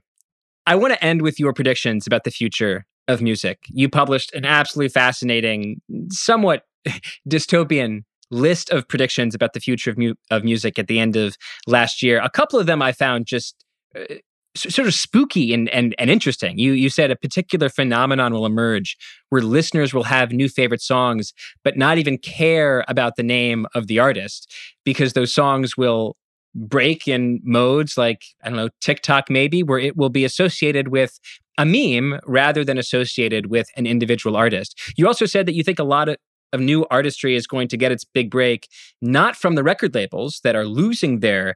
I 0.66 0.76
want 0.76 0.93
to 0.93 1.03
end 1.03 1.22
with 1.22 1.39
your 1.39 1.53
predictions 1.53 2.08
about 2.08 2.24
the 2.24 2.32
future 2.32 2.86
of 3.08 3.22
music. 3.22 3.60
You 3.70 3.89
published 3.89 4.34
an 4.34 4.45
absolutely 4.45 4.89
fascinating, 4.89 5.82
somewhat 6.10 6.64
dystopian 7.30 8.01
list 8.32 8.70
of 8.72 8.88
predictions 8.88 9.36
about 9.36 9.53
the 9.53 9.60
future 9.60 9.91
of, 9.91 9.97
mu- 9.97 10.16
of 10.32 10.43
music 10.43 10.80
at 10.80 10.88
the 10.88 10.99
end 10.99 11.16
of 11.16 11.36
last 11.68 12.01
year. 12.01 12.20
A 12.20 12.30
couple 12.30 12.60
of 12.60 12.66
them 12.66 12.82
I 12.82 12.91
found 12.91 13.28
just 13.28 13.64
uh, 13.95 14.16
sort 14.56 14.88
of 14.88 14.93
spooky 14.93 15.53
and, 15.53 15.70
and, 15.70 15.93
and 15.99 16.10
interesting. 16.10 16.58
You, 16.58 16.72
you 16.74 16.89
said 16.89 17.12
a 17.12 17.16
particular 17.16 17.70
phenomenon 17.70 18.34
will 18.34 18.45
emerge 18.45 18.97
where 19.30 19.41
listeners 19.41 19.93
will 19.93 20.03
have 20.03 20.32
new 20.32 20.49
favorite 20.49 20.82
songs, 20.82 21.34
but 21.64 21.78
not 21.78 21.97
even 21.97 22.18
care 22.18 22.84
about 22.88 23.16
the 23.16 23.24
name 23.24 23.68
of 23.76 23.88
the 23.88 23.99
artist 23.99 24.53
because 24.86 25.14
those 25.14 25.34
songs 25.34 25.78
will 25.78 26.16
break 26.56 27.08
in 27.08 27.41
modes 27.43 27.97
like, 27.97 28.24
I 28.43 28.49
don't 28.49 28.58
know, 28.58 28.70
TikTok 28.82 29.30
maybe, 29.30 29.62
where 29.62 29.80
it 29.80 29.97
will 29.97 30.10
be 30.10 30.26
associated 30.26 30.88
with 30.88 31.20
a 31.58 31.66
meme 31.66 32.20
rather 32.26 32.64
than 32.64 32.78
associated 32.78 33.47
with 33.47 33.68
an 33.76 33.86
individual 33.86 34.36
artist. 34.36 34.80
You 34.97 35.08
also 35.08 35.26
said 35.26 35.45
that 35.45 35.53
you 35.53 35.64
think 35.64 35.80
a 35.80 35.84
lot 35.84 36.10
of, 36.10 36.18
of 36.53 36.62
new 36.62 36.86
artistry 36.89 37.36
is 37.36 37.45
going 37.45 37.68
to 37.70 37.78
get 37.78 37.91
its 37.91 38.06
big 38.06 38.32
break, 38.32 38.68
not 39.01 39.36
from 39.36 39.56
the 39.56 39.64
record 39.64 39.93
labels 39.93 40.39
that 40.43 40.56
are 40.56 40.66
losing 40.66 41.20
their 41.20 41.56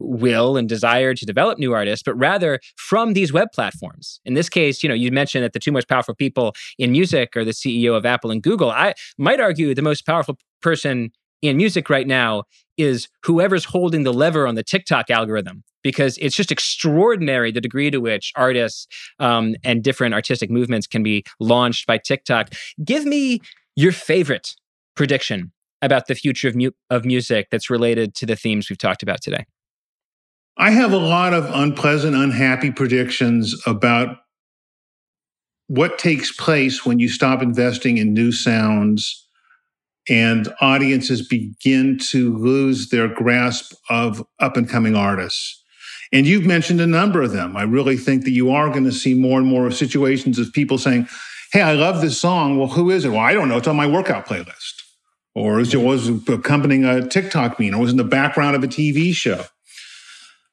will 0.00 0.56
and 0.56 0.68
desire 0.68 1.12
to 1.12 1.26
develop 1.26 1.58
new 1.58 1.74
artists, 1.74 2.02
but 2.04 2.14
rather 2.14 2.60
from 2.76 3.14
these 3.14 3.32
web 3.32 3.48
platforms. 3.52 4.20
In 4.24 4.34
this 4.34 4.48
case, 4.48 4.82
you 4.82 4.88
know, 4.88 4.94
you 4.94 5.10
mentioned 5.10 5.44
that 5.44 5.52
the 5.52 5.58
two 5.58 5.72
most 5.72 5.88
powerful 5.88 6.14
people 6.14 6.54
in 6.78 6.92
music 6.92 7.36
are 7.36 7.44
the 7.44 7.50
CEO 7.50 7.96
of 7.96 8.06
Apple 8.06 8.30
and 8.30 8.42
Google. 8.42 8.70
I 8.70 8.94
might 9.18 9.40
argue 9.40 9.74
the 9.74 9.82
most 9.82 10.06
powerful 10.06 10.36
person 10.62 11.10
in 11.42 11.56
music 11.56 11.88
right 11.90 12.06
now 12.06 12.44
is 12.76 13.08
whoever's 13.24 13.64
holding 13.64 14.04
the 14.04 14.12
lever 14.12 14.46
on 14.46 14.54
the 14.54 14.62
TikTok 14.62 15.10
algorithm, 15.10 15.64
because 15.82 16.16
it's 16.18 16.36
just 16.36 16.52
extraordinary 16.52 17.50
the 17.50 17.60
degree 17.60 17.90
to 17.90 17.98
which 17.98 18.32
artists 18.36 18.86
um, 19.18 19.54
and 19.64 19.82
different 19.82 20.14
artistic 20.14 20.50
movements 20.50 20.86
can 20.86 21.02
be 21.02 21.24
launched 21.40 21.86
by 21.86 21.98
TikTok. 21.98 22.50
Give 22.84 23.04
me 23.04 23.40
your 23.76 23.92
favorite 23.92 24.54
prediction 24.94 25.52
about 25.82 26.06
the 26.06 26.14
future 26.14 26.48
of, 26.48 26.56
mu- 26.56 26.70
of 26.90 27.04
music 27.04 27.48
that's 27.50 27.70
related 27.70 28.14
to 28.16 28.26
the 28.26 28.36
themes 28.36 28.68
we've 28.68 28.78
talked 28.78 29.02
about 29.02 29.20
today. 29.22 29.44
I 30.56 30.70
have 30.70 30.92
a 30.92 30.98
lot 30.98 31.34
of 31.34 31.48
unpleasant, 31.52 32.16
unhappy 32.16 32.72
predictions 32.72 33.54
about 33.64 34.18
what 35.68 35.98
takes 35.98 36.32
place 36.32 36.84
when 36.84 36.98
you 36.98 37.08
stop 37.08 37.42
investing 37.42 37.98
in 37.98 38.12
new 38.12 38.32
sounds 38.32 39.27
and 40.08 40.52
audiences 40.60 41.26
begin 41.26 41.98
to 42.10 42.36
lose 42.36 42.88
their 42.90 43.08
grasp 43.08 43.74
of 43.90 44.24
up 44.38 44.56
and 44.56 44.68
coming 44.68 44.94
artists. 44.94 45.62
And 46.12 46.26
you've 46.26 46.46
mentioned 46.46 46.80
a 46.80 46.86
number 46.86 47.22
of 47.22 47.32
them. 47.32 47.56
I 47.56 47.62
really 47.62 47.96
think 47.96 48.24
that 48.24 48.30
you 48.30 48.50
are 48.50 48.70
going 48.70 48.84
to 48.84 48.92
see 48.92 49.14
more 49.14 49.38
and 49.38 49.46
more 49.46 49.70
situations 49.70 50.38
of 50.38 50.52
people 50.52 50.78
saying, 50.78 51.08
Hey, 51.52 51.62
I 51.62 51.72
love 51.72 52.00
this 52.00 52.20
song. 52.20 52.58
Well, 52.58 52.68
who 52.68 52.90
is 52.90 53.04
it? 53.04 53.10
Well, 53.10 53.20
I 53.20 53.32
don't 53.32 53.48
know. 53.48 53.56
It's 53.56 53.68
on 53.68 53.76
my 53.76 53.86
workout 53.86 54.26
playlist. 54.26 54.82
Or 55.34 55.60
it 55.60 55.74
was 55.74 56.08
accompanying 56.08 56.84
a 56.84 57.06
TikTok 57.06 57.60
meme, 57.60 57.74
or 57.74 57.78
was 57.78 57.90
in 57.90 57.96
the 57.96 58.04
background 58.04 58.56
of 58.56 58.64
a 58.64 58.66
TV 58.66 59.14
show. 59.14 59.44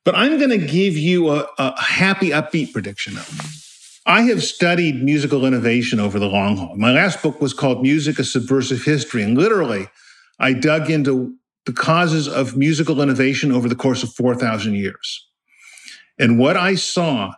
But 0.03 0.16
I'm 0.16 0.38
going 0.38 0.51
to 0.51 0.58
give 0.60 0.95
you 0.95 1.32
a, 1.32 1.47
a 1.58 1.82
happy, 1.82 2.30
upbeat 2.30 2.72
prediction. 2.72 3.18
I 4.06 4.24
have 4.24 4.43
studied 4.43 5.03
musical 5.03 5.45
innovation 5.45 5.99
over 5.99 6.20
the 6.20 6.28
long 6.28 6.58
haul. 6.58 6.76
My 6.78 6.91
last 6.91 7.24
book 7.24 7.41
was 7.41 7.53
called 7.53 7.82
Music, 7.82 8.20
a 8.20 8.24
Subversive 8.24 8.84
History. 8.84 9.24
And 9.24 9.36
literally, 9.36 9.88
I 10.39 10.53
dug 10.53 10.91
into 10.91 11.36
the 11.66 11.74
causes 11.74 12.28
of 12.28 12.56
musical 12.56 13.01
innovation 13.01 13.51
over 13.51 13.68
the 13.68 13.76
course 13.76 14.03
of 14.03 14.14
4,000 14.14 14.76
years. 14.76 15.28
And 16.20 16.38
what 16.38 16.56
I 16.56 16.76
saw 16.76 17.34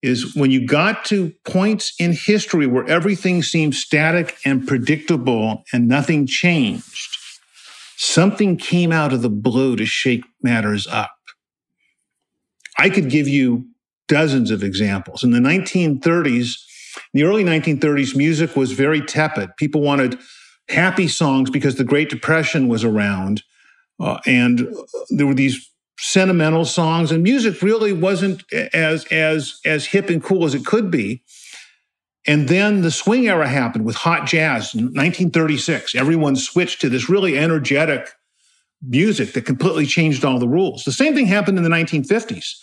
is 0.00 0.36
when 0.36 0.52
you 0.52 0.64
got 0.64 1.04
to 1.06 1.32
points 1.44 1.92
in 1.98 2.12
history 2.12 2.68
where 2.68 2.88
everything 2.88 3.42
seemed 3.42 3.74
static 3.74 4.36
and 4.44 4.66
predictable 4.66 5.64
and 5.72 5.88
nothing 5.88 6.26
changed, 6.26 7.16
something 7.96 8.56
came 8.56 8.92
out 8.92 9.12
of 9.12 9.22
the 9.22 9.30
blue 9.30 9.74
to 9.74 9.84
shake 9.84 10.24
matters 10.40 10.86
up. 10.86 11.10
I 12.78 12.90
could 12.90 13.10
give 13.10 13.26
you 13.26 13.66
dozens 14.08 14.50
of 14.50 14.62
examples. 14.62 15.24
In 15.24 15.30
the 15.30 15.38
1930s, 15.40 16.56
in 17.12 17.20
the 17.20 17.24
early 17.24 17.44
1930s, 17.44 18.16
music 18.16 18.56
was 18.56 18.72
very 18.72 19.00
tepid. 19.00 19.56
People 19.56 19.80
wanted 19.80 20.18
happy 20.68 21.08
songs 21.08 21.50
because 21.50 21.76
the 21.76 21.84
Great 21.84 22.08
Depression 22.08 22.68
was 22.68 22.84
around. 22.84 23.42
Uh, 23.98 24.18
and 24.26 24.68
there 25.10 25.26
were 25.26 25.34
these 25.34 25.70
sentimental 25.98 26.64
songs 26.64 27.10
and 27.10 27.22
music 27.22 27.62
really 27.62 27.92
wasn't 27.92 28.44
as 28.74 29.06
as 29.06 29.60
as 29.64 29.86
hip 29.86 30.10
and 30.10 30.22
cool 30.22 30.44
as 30.44 30.54
it 30.54 30.66
could 30.66 30.90
be 30.90 31.22
and 32.26 32.48
then 32.48 32.82
the 32.82 32.90
swing 32.90 33.26
era 33.26 33.48
happened 33.48 33.84
with 33.84 33.96
hot 33.96 34.26
jazz 34.26 34.74
in 34.74 34.84
1936 34.84 35.94
everyone 35.94 36.36
switched 36.36 36.82
to 36.82 36.90
this 36.90 37.08
really 37.08 37.38
energetic 37.38 38.10
music 38.86 39.32
that 39.32 39.46
completely 39.46 39.86
changed 39.86 40.22
all 40.22 40.38
the 40.38 40.46
rules 40.46 40.84
the 40.84 40.92
same 40.92 41.14
thing 41.14 41.26
happened 41.26 41.56
in 41.56 41.64
the 41.64 41.70
1950s 41.70 42.56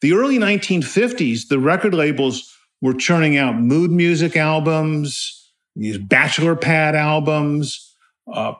the 0.00 0.12
early 0.14 0.38
1950s, 0.38 1.48
the 1.48 1.58
record 1.58 1.94
labels 1.94 2.56
were 2.80 2.94
churning 2.94 3.36
out 3.36 3.56
mood 3.56 3.90
music 3.90 4.36
albums, 4.36 5.52
these 5.76 5.98
bachelor 5.98 6.56
pad 6.56 6.94
albums, 6.94 7.94
uh, 8.32 8.54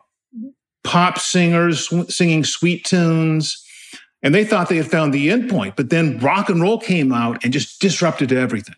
pop 0.84 1.18
singers 1.18 1.88
singing 2.14 2.44
sweet 2.44 2.84
tunes. 2.84 3.64
And 4.22 4.34
they 4.34 4.44
thought 4.44 4.68
they 4.68 4.76
had 4.76 4.90
found 4.90 5.14
the 5.14 5.28
endpoint, 5.28 5.76
but 5.76 5.88
then 5.88 6.18
rock 6.18 6.50
and 6.50 6.60
roll 6.60 6.78
came 6.78 7.10
out 7.12 7.42
and 7.42 7.52
just 7.52 7.80
disrupted 7.80 8.32
everything. 8.32 8.74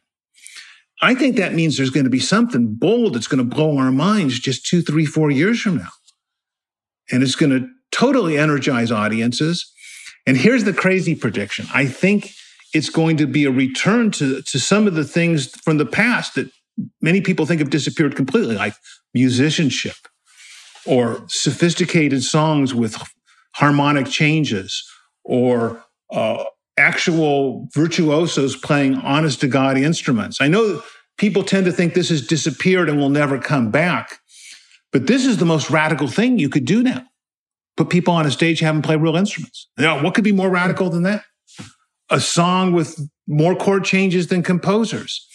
I 1.01 1.17
think 1.17 1.37
that 1.37 1.53
means 1.53 1.77
there's 1.77 1.91
going 1.91 2.05
to 2.05 2.11
be 2.11 2.21
something 2.21 2.75
bold 2.75 3.15
that's 3.15 3.27
going 3.27 3.39
to 3.39 3.55
blow 3.57 3.77
our 3.77 3.91
minds 3.91 4.39
just 4.39 4.65
two, 4.65 4.83
three, 4.83 5.05
four 5.05 5.33
years 5.33 5.61
from 5.61 5.79
now. 5.79 5.89
And 7.11 7.25
it's 7.25 7.35
going 7.35 7.51
to 7.51 7.69
totally 7.91 8.39
energize 8.39 8.93
audiences. 8.93 9.73
And 10.29 10.37
here's 10.37 10.63
the 10.63 10.73
crazy 10.73 11.17
prediction 11.17 11.67
I 11.75 11.87
think 11.87 12.31
it's 12.73 12.91
going 12.91 13.17
to 13.19 13.27
be 13.27 13.45
a 13.45 13.51
return 13.51 14.11
to, 14.13 14.43
to 14.43 14.59
some 14.59 14.87
of 14.87 14.95
the 14.95 15.05
things 15.05 15.51
from 15.63 15.79
the 15.79 15.87
past 15.87 16.35
that 16.35 16.51
many 17.01 17.21
people 17.21 17.47
think 17.47 17.61
have 17.61 17.71
disappeared 17.71 18.17
completely, 18.17 18.57
like 18.57 18.75
musicianship 19.15 19.97
or 20.87 21.25
sophisticated 21.29 22.23
songs 22.23 22.75
with 22.75 22.97
harmonic 23.55 24.07
changes 24.07 24.89
or 25.25 25.85
uh, 26.11 26.45
actual 26.79 27.69
virtuosos 27.75 28.57
playing 28.57 28.97
honest 28.97 29.41
to 29.41 29.49
God 29.49 29.77
instruments. 29.77 30.41
I 30.41 30.49
know 30.49 30.83
people 31.19 31.43
tend 31.43 31.67
to 31.67 31.73
think 31.73 31.95
this 31.95 32.09
has 32.09 32.27
disappeared 32.27 32.89
and 32.89 32.99
will 32.99 33.11
never 33.11 33.39
come 33.39 33.71
back, 33.71 34.19
but 34.91 35.07
this 35.07 35.27
is 35.27 35.37
the 35.37 35.45
most 35.45 35.71
radical 35.71 36.09
thing 36.09 36.39
you 36.39 36.49
could 36.49 36.65
do 36.65 36.83
now. 36.83 37.05
Put 37.77 37.91
people 37.91 38.15
on 38.15 38.27
a 38.27 38.31
stage, 38.31 38.61
have 38.61 38.75
them 38.75 38.83
play 38.83 38.97
real 38.97 39.17
instruments. 39.17 39.69
Now, 39.79 40.03
what 40.03 40.15
could 40.15 40.25
be 40.25 40.33
more 40.33 40.51
radical 40.51 40.91
than 40.91 41.05
that? 41.05 41.25
A 42.13 42.21
song 42.21 42.73
with 42.73 43.01
more 43.27 43.57
chord 43.57 43.85
changes 43.85 44.29
than 44.29 44.43
composers. 44.43 45.27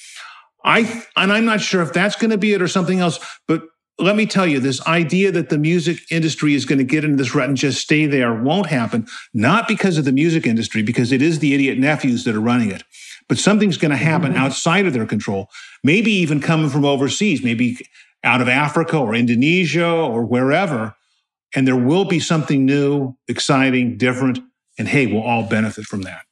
I 0.64 1.04
and 1.16 1.34
I'm 1.34 1.46
not 1.46 1.60
sure 1.60 1.82
if 1.82 1.92
that's 1.92 2.16
going 2.16 2.30
to 2.30 2.38
be 2.38 2.54
it 2.54 2.62
or 2.62 2.68
something 2.68 3.00
else, 3.00 3.20
but 3.48 3.64
let 4.00 4.16
me 4.16 4.28
tell 4.28 4.46
you, 4.46 4.60
this 4.60 4.86
idea 4.86 5.32
that 5.32 5.50
the 5.50 5.58
music 5.58 6.00
industry 6.12 6.54
is 6.54 6.66
going 6.66 6.78
to 6.78 6.84
get 6.84 7.04
into 7.04 7.18
this 7.18 7.34
rut 7.34 7.48
and 7.48 7.58
just 7.58 7.82
stay 7.82 8.06
there 8.06 8.34
won't 8.34 8.68
happen, 8.68 9.08
not 9.34 9.68
because 9.68 9.98
of 9.98 10.06
the 10.06 10.12
music 10.12 10.46
industry, 10.46 10.84
because 10.84 11.12
it 11.12 11.22
is 11.22 11.40
the 11.40 11.56
idiot 11.56 11.80
nephews 11.80 12.24
that 12.24 12.36
are 12.36 12.42
running 12.42 12.70
it. 12.70 12.84
But 13.28 13.40
something's 13.40 13.78
going 13.78 13.92
to 13.92 13.98
happen 13.98 14.34
mm-hmm. 14.34 14.44
outside 14.44 14.86
of 14.86 14.94
their 14.94 15.08
control, 15.08 15.50
maybe 15.84 16.12
even 16.12 16.42
coming 16.42 16.70
from 16.70 16.86
overseas, 16.86 17.44
maybe 17.44 17.78
out 18.24 18.40
of 18.40 18.48
Africa 18.48 18.98
or 18.98 19.16
Indonesia 19.16 19.90
or 19.90 20.26
wherever. 20.26 20.96
And 21.56 21.68
there 21.68 21.76
will 21.76 22.06
be 22.06 22.20
something 22.20 22.66
new, 22.66 23.16
exciting, 23.28 23.98
different. 23.98 24.40
And 24.78 24.88
hey, 24.88 25.08
we'll 25.08 25.24
all 25.24 25.44
benefit 25.44 25.86
from 25.86 26.04
that. 26.04 26.27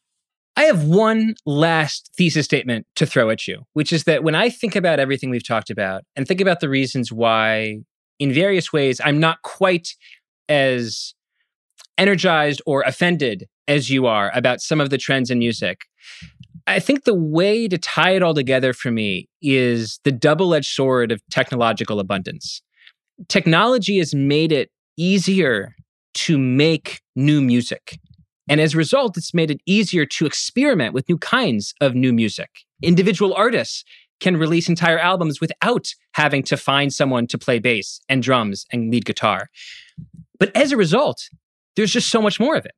I 0.58 0.64
have 0.64 0.86
one 0.86 1.36
last 1.46 2.12
thesis 2.18 2.46
statement 2.46 2.88
to 2.96 3.06
throw 3.06 3.30
at 3.30 3.48
you, 3.48 3.64
which 3.74 3.92
is 3.92 4.06
that 4.06 4.24
when 4.24 4.36
I 4.36 4.50
think 4.50 4.76
about 4.76 5.00
everything 5.00 5.30
we've 5.30 5.46
talked 5.46 5.70
about 5.70 6.04
and 6.16 6.28
think 6.28 6.40
about 6.40 6.62
the 6.62 6.70
reasons 6.70 7.12
why, 7.12 7.80
in 8.20 8.34
various 8.34 8.72
ways, 8.72 9.02
I'm 9.04 9.20
not 9.20 9.42
quite 9.42 9.96
as 10.48 11.14
energized 11.98 12.62
or 12.66 12.82
offended 12.84 13.48
as 13.68 13.90
you 13.90 14.06
are 14.06 14.32
about 14.34 14.62
some 14.62 14.80
of 14.80 14.90
the 14.90 14.98
trends 14.98 15.30
in 15.30 15.40
music. 15.40 15.82
I 16.68 16.80
think 16.80 17.04
the 17.04 17.14
way 17.14 17.68
to 17.68 17.78
tie 17.78 18.12
it 18.12 18.24
all 18.24 18.34
together 18.34 18.74
for 18.74 18.92
me 18.92 19.28
is 19.42 20.00
the 20.04 20.12
double 20.12 20.54
edged 20.54 20.72
sword 20.72 21.12
of 21.12 21.22
technological 21.30 22.00
abundance. 22.00 22.62
Technology 23.28 23.98
has 24.00 24.16
made 24.16 24.52
it 24.52 24.72
easier 24.98 25.76
to 26.16 26.38
make 26.38 27.02
new 27.16 27.42
music. 27.42 28.00
And 28.48 28.62
as 28.62 28.74
a 28.74 28.78
result, 28.78 29.18
it's 29.18 29.34
made 29.34 29.52
it 29.52 29.62
easier 29.66 30.06
to 30.06 30.26
experiment 30.26 30.94
with 30.94 31.10
new 31.10 31.18
kinds 31.18 31.74
of 31.82 31.96
new 31.96 32.14
music. 32.14 32.50
Individual 32.82 33.34
artists 33.34 33.84
can 34.20 34.38
release 34.38 34.70
entire 34.70 35.00
albums 35.00 35.42
without 35.42 35.94
having 36.14 36.44
to 36.44 36.58
find 36.58 36.94
someone 36.94 37.28
to 37.28 37.38
play 37.38 37.60
bass 37.60 38.00
and 38.08 38.24
drums 38.24 38.66
and 38.72 38.92
lead 38.92 39.06
guitar. 39.06 39.50
But 40.40 40.56
as 40.56 40.72
a 40.72 40.78
result, 40.78 41.30
there's 41.76 41.92
just 41.92 42.10
so 42.10 42.22
much 42.22 42.40
more 42.40 42.56
of 42.56 42.66
it. 42.66 42.74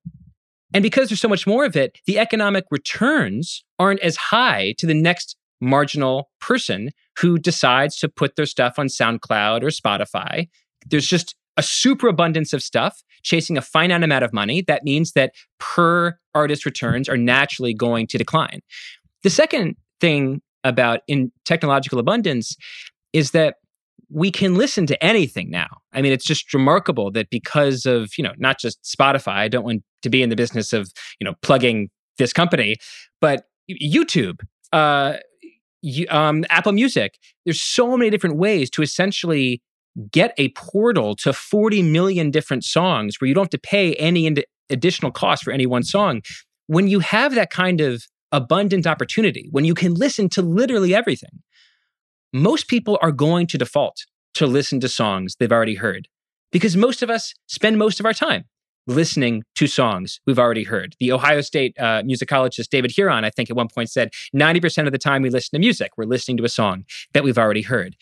And 0.73 0.83
because 0.83 1.09
there's 1.09 1.21
so 1.21 1.29
much 1.29 1.47
more 1.47 1.65
of 1.65 1.75
it, 1.75 1.99
the 2.05 2.19
economic 2.19 2.65
returns 2.71 3.63
aren't 3.79 4.01
as 4.01 4.17
high 4.17 4.73
to 4.79 4.85
the 4.85 4.93
next 4.93 5.35
marginal 5.61 6.29
person 6.39 6.91
who 7.19 7.37
decides 7.37 7.97
to 7.97 8.09
put 8.09 8.35
their 8.35 8.45
stuff 8.45 8.77
on 8.77 8.87
SoundCloud 8.87 9.63
or 9.63 9.69
Spotify. 9.69 10.49
There's 10.85 11.07
just 11.07 11.35
a 11.57 11.63
superabundance 11.63 12.53
of 12.53 12.61
stuff 12.63 13.03
chasing 13.23 13.57
a 13.57 13.61
finite 13.61 14.03
amount 14.03 14.23
of 14.23 14.31
money. 14.31 14.61
That 14.61 14.83
means 14.83 15.13
that 15.13 15.33
per 15.59 16.17
artist 16.33 16.65
returns 16.65 17.09
are 17.09 17.17
naturally 17.17 17.73
going 17.73 18.07
to 18.07 18.17
decline. 18.17 18.61
The 19.23 19.29
second 19.29 19.75
thing 19.99 20.41
about 20.63 21.01
in 21.07 21.31
technological 21.45 21.99
abundance 21.99 22.55
is 23.13 23.31
that 23.31 23.55
we 24.09 24.31
can 24.31 24.55
listen 24.55 24.85
to 24.87 25.03
anything 25.03 25.49
now. 25.49 25.67
I 25.93 26.01
mean, 26.01 26.13
it's 26.13 26.23
just 26.25 26.53
remarkable 26.53 27.11
that 27.11 27.29
because 27.29 27.85
of, 27.85 28.11
you 28.17 28.23
know, 28.23 28.33
not 28.37 28.59
just 28.59 28.81
Spotify, 28.83 29.33
I 29.33 29.47
don't 29.47 29.65
want 29.65 29.83
to 30.03 30.09
be 30.09 30.21
in 30.21 30.29
the 30.29 30.35
business 30.35 30.71
of, 30.71 30.89
you 31.19 31.25
know, 31.25 31.33
plugging 31.41 31.89
this 32.17 32.31
company, 32.31 32.77
but 33.19 33.45
YouTube, 33.69 34.41
uh, 34.71 35.17
um, 36.09 36.45
Apple 36.49 36.71
Music, 36.71 37.17
there's 37.45 37.61
so 37.61 37.97
many 37.97 38.09
different 38.09 38.37
ways 38.37 38.69
to 38.71 38.81
essentially 38.81 39.61
get 40.11 40.33
a 40.37 40.49
portal 40.49 41.15
to 41.15 41.33
40 41.33 41.83
million 41.83 42.31
different 42.31 42.63
songs 42.63 43.19
where 43.19 43.27
you 43.27 43.33
don't 43.33 43.45
have 43.45 43.49
to 43.49 43.57
pay 43.57 43.93
any 43.95 44.31
additional 44.69 45.11
cost 45.11 45.43
for 45.43 45.51
any 45.51 45.65
one 45.65 45.83
song. 45.83 46.21
When 46.67 46.87
you 46.87 46.99
have 46.99 47.35
that 47.35 47.49
kind 47.49 47.81
of 47.81 48.03
abundant 48.31 48.85
opportunity, 48.85 49.47
when 49.51 49.65
you 49.65 49.73
can 49.73 49.93
listen 49.93 50.29
to 50.29 50.41
literally 50.41 50.93
everything, 50.93 51.41
most 52.33 52.67
people 52.67 52.99
are 53.01 53.11
going 53.11 53.47
to 53.47 53.57
default 53.57 54.05
to 54.35 54.45
listen 54.45 54.79
to 54.81 54.89
songs 54.89 55.35
they've 55.39 55.51
already 55.51 55.75
heard 55.75 56.07
because 56.51 56.77
most 56.77 57.01
of 57.01 57.09
us 57.09 57.33
spend 57.47 57.77
most 57.77 57.99
of 57.99 58.05
our 58.05 58.13
time 58.13 58.43
listening 58.85 59.43
to 59.55 59.67
songs 59.67 60.19
we've 60.25 60.39
already 60.39 60.63
heard. 60.63 60.95
The 60.99 61.11
Ohio 61.11 61.41
State 61.41 61.75
uh, 61.77 62.03
musicologist 62.03 62.69
David 62.69 62.91
Huron, 62.91 63.25
I 63.25 63.29
think, 63.29 63.49
at 63.49 63.55
one 63.55 63.67
point 63.67 63.89
said 63.89 64.11
90% 64.35 64.85
of 64.85 64.91
the 64.91 64.97
time 64.97 65.21
we 65.21 65.29
listen 65.29 65.57
to 65.57 65.59
music, 65.59 65.91
we're 65.97 66.05
listening 66.05 66.37
to 66.37 66.45
a 66.45 66.49
song 66.49 66.85
that 67.13 67.23
we've 67.23 67.37
already 67.37 67.63
heard. 67.63 67.95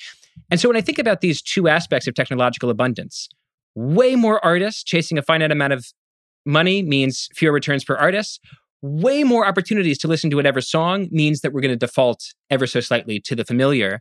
And 0.52 0.60
so 0.60 0.70
when 0.70 0.78
I 0.78 0.82
think 0.82 1.00
about 1.00 1.22
these 1.22 1.42
two 1.42 1.68
aspects 1.68 2.08
of 2.08 2.14
technological 2.14 2.70
abundance, 2.70 3.30
way 3.76 4.16
more 4.16 4.44
artists 4.44 4.84
chasing 4.84 5.18
a 5.18 5.22
finite 5.22 5.52
amount 5.52 5.74
of 5.74 5.86
money 6.46 6.84
means 6.84 7.30
fewer 7.34 7.52
returns 7.52 7.84
per 7.84 7.96
artist. 7.96 8.40
Way 8.82 9.24
more 9.24 9.48
opportunities 9.48 9.98
to 10.00 10.08
listen 10.08 10.30
to 10.30 10.36
whatever 10.36 10.62
song 10.62 11.08
means 11.12 11.42
that 11.42 11.54
we're 11.54 11.62
going 11.62 11.72
to 11.72 11.78
default 11.78 12.34
ever 12.50 12.68
so 12.68 12.80
slightly 12.80 13.20
to 13.22 13.36
the 13.36 13.44
familiar. 13.44 14.00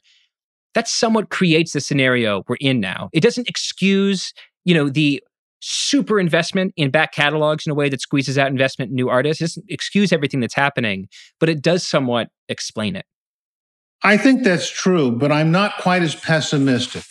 That 0.74 0.88
somewhat 0.88 1.30
creates 1.30 1.72
the 1.72 1.80
scenario 1.80 2.42
we're 2.48 2.56
in 2.60 2.80
now. 2.80 3.08
It 3.12 3.20
doesn't 3.20 3.48
excuse, 3.48 4.34
you 4.64 4.74
know, 4.74 4.88
the 4.90 5.22
super 5.60 6.20
investment 6.20 6.74
in 6.76 6.90
back 6.90 7.12
catalogs 7.12 7.66
in 7.66 7.72
a 7.72 7.74
way 7.74 7.88
that 7.88 8.00
squeezes 8.00 8.36
out 8.36 8.48
investment 8.48 8.90
in 8.90 8.94
new 8.94 9.08
artists. 9.08 9.40
It 9.40 9.44
doesn't 9.44 9.66
excuse 9.70 10.12
everything 10.12 10.40
that's 10.40 10.54
happening, 10.54 11.08
but 11.40 11.48
it 11.48 11.62
does 11.62 11.86
somewhat 11.86 12.28
explain 12.50 12.96
it. 12.96 13.06
I 14.04 14.18
think 14.18 14.44
that's 14.44 14.68
true, 14.70 15.10
but 15.10 15.32
I'm 15.32 15.50
not 15.50 15.78
quite 15.78 16.02
as 16.02 16.14
pessimistic 16.14 17.04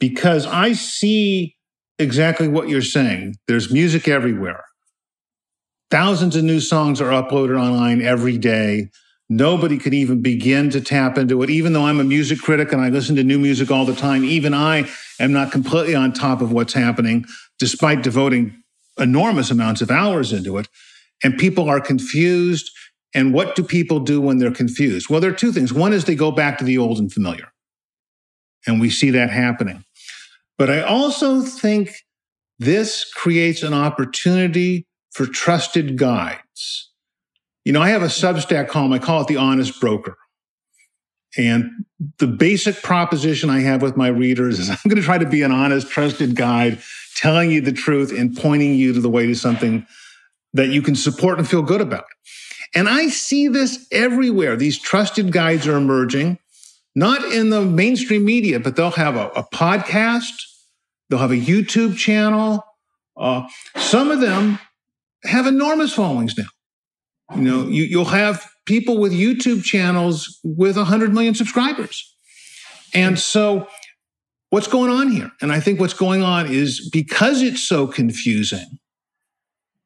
because 0.00 0.46
I 0.46 0.72
see 0.72 1.54
exactly 1.98 2.48
what 2.48 2.68
you're 2.68 2.82
saying. 2.82 3.36
There's 3.46 3.72
music 3.72 4.08
everywhere. 4.08 4.64
Thousands 5.90 6.34
of 6.34 6.42
new 6.44 6.60
songs 6.60 7.00
are 7.00 7.10
uploaded 7.10 7.58
online 7.58 8.02
every 8.02 8.36
day. 8.36 8.90
Nobody 9.28 9.78
could 9.78 9.94
even 9.94 10.20
begin 10.20 10.70
to 10.70 10.80
tap 10.80 11.16
into 11.18 11.42
it. 11.42 11.50
Even 11.50 11.72
though 11.72 11.84
I'm 11.84 12.00
a 12.00 12.04
music 12.04 12.40
critic 12.40 12.72
and 12.72 12.82
I 12.82 12.88
listen 12.88 13.14
to 13.16 13.24
new 13.24 13.38
music 13.38 13.70
all 13.70 13.84
the 13.84 13.94
time, 13.94 14.24
even 14.24 14.52
I 14.52 14.88
am 15.20 15.32
not 15.32 15.52
completely 15.52 15.94
on 15.94 16.12
top 16.12 16.40
of 16.40 16.50
what's 16.50 16.72
happening, 16.72 17.26
despite 17.58 18.02
devoting 18.02 18.60
enormous 18.98 19.50
amounts 19.50 19.82
of 19.82 19.90
hours 19.90 20.32
into 20.32 20.58
it. 20.58 20.68
And 21.22 21.38
people 21.38 21.68
are 21.68 21.80
confused 21.80 22.70
and 23.14 23.32
what 23.32 23.56
do 23.56 23.62
people 23.62 24.00
do 24.00 24.20
when 24.20 24.38
they're 24.38 24.50
confused? 24.50 25.08
Well, 25.08 25.20
there 25.20 25.30
are 25.30 25.34
two 25.34 25.52
things. 25.52 25.72
One 25.72 25.92
is 25.92 26.04
they 26.04 26.14
go 26.14 26.30
back 26.30 26.58
to 26.58 26.64
the 26.64 26.78
old 26.78 26.98
and 26.98 27.12
familiar. 27.12 27.52
And 28.66 28.80
we 28.80 28.90
see 28.90 29.10
that 29.10 29.30
happening. 29.30 29.84
But 30.58 30.70
I 30.70 30.82
also 30.82 31.40
think 31.40 31.90
this 32.58 33.10
creates 33.14 33.62
an 33.62 33.72
opportunity 33.72 34.86
for 35.12 35.26
trusted 35.26 35.96
guides. 35.96 36.90
You 37.64 37.72
know, 37.72 37.80
I 37.80 37.90
have 37.90 38.02
a 38.02 38.06
Substack 38.06 38.68
column, 38.68 38.92
I 38.92 38.98
call 38.98 39.22
it 39.22 39.28
The 39.28 39.36
Honest 39.36 39.80
Broker. 39.80 40.16
And 41.36 41.70
the 42.18 42.26
basic 42.26 42.82
proposition 42.82 43.50
I 43.50 43.60
have 43.60 43.82
with 43.82 43.96
my 43.96 44.08
readers 44.08 44.58
is 44.58 44.70
I'm 44.70 44.76
going 44.84 44.96
to 44.96 45.02
try 45.02 45.18
to 45.18 45.28
be 45.28 45.42
an 45.42 45.52
honest, 45.52 45.88
trusted 45.88 46.34
guide, 46.34 46.78
telling 47.16 47.50
you 47.50 47.60
the 47.60 47.72
truth 47.72 48.12
and 48.16 48.36
pointing 48.36 48.74
you 48.74 48.92
to 48.92 49.00
the 49.00 49.10
way 49.10 49.26
to 49.26 49.34
something 49.34 49.86
that 50.54 50.68
you 50.68 50.82
can 50.82 50.94
support 50.94 51.38
and 51.38 51.48
feel 51.48 51.62
good 51.62 51.80
about. 51.80 52.04
And 52.74 52.88
I 52.88 53.08
see 53.08 53.48
this 53.48 53.86
everywhere. 53.90 54.56
These 54.56 54.78
trusted 54.78 55.32
guides 55.32 55.66
are 55.66 55.76
emerging, 55.76 56.38
not 56.94 57.24
in 57.32 57.50
the 57.50 57.62
mainstream 57.62 58.24
media, 58.24 58.60
but 58.60 58.76
they'll 58.76 58.90
have 58.90 59.16
a, 59.16 59.28
a 59.28 59.42
podcast, 59.42 60.34
they'll 61.08 61.18
have 61.18 61.32
a 61.32 61.36
YouTube 61.36 61.96
channel. 61.96 62.64
Uh, 63.16 63.48
some 63.76 64.10
of 64.10 64.20
them 64.20 64.58
have 65.24 65.46
enormous 65.46 65.92
followings 65.92 66.36
now. 66.36 66.44
You 67.34 67.42
know, 67.42 67.68
you, 67.68 67.84
you'll 67.84 68.04
have 68.06 68.48
people 68.64 68.98
with 68.98 69.12
YouTube 69.12 69.64
channels 69.64 70.38
with 70.44 70.76
100 70.76 71.12
million 71.12 71.34
subscribers. 71.34 72.14
And 72.94 73.18
so, 73.18 73.66
what's 74.50 74.68
going 74.68 74.90
on 74.90 75.10
here? 75.10 75.30
And 75.40 75.52
I 75.52 75.60
think 75.60 75.80
what's 75.80 75.94
going 75.94 76.22
on 76.22 76.46
is 76.46 76.88
because 76.90 77.42
it's 77.42 77.62
so 77.62 77.86
confusing, 77.86 78.77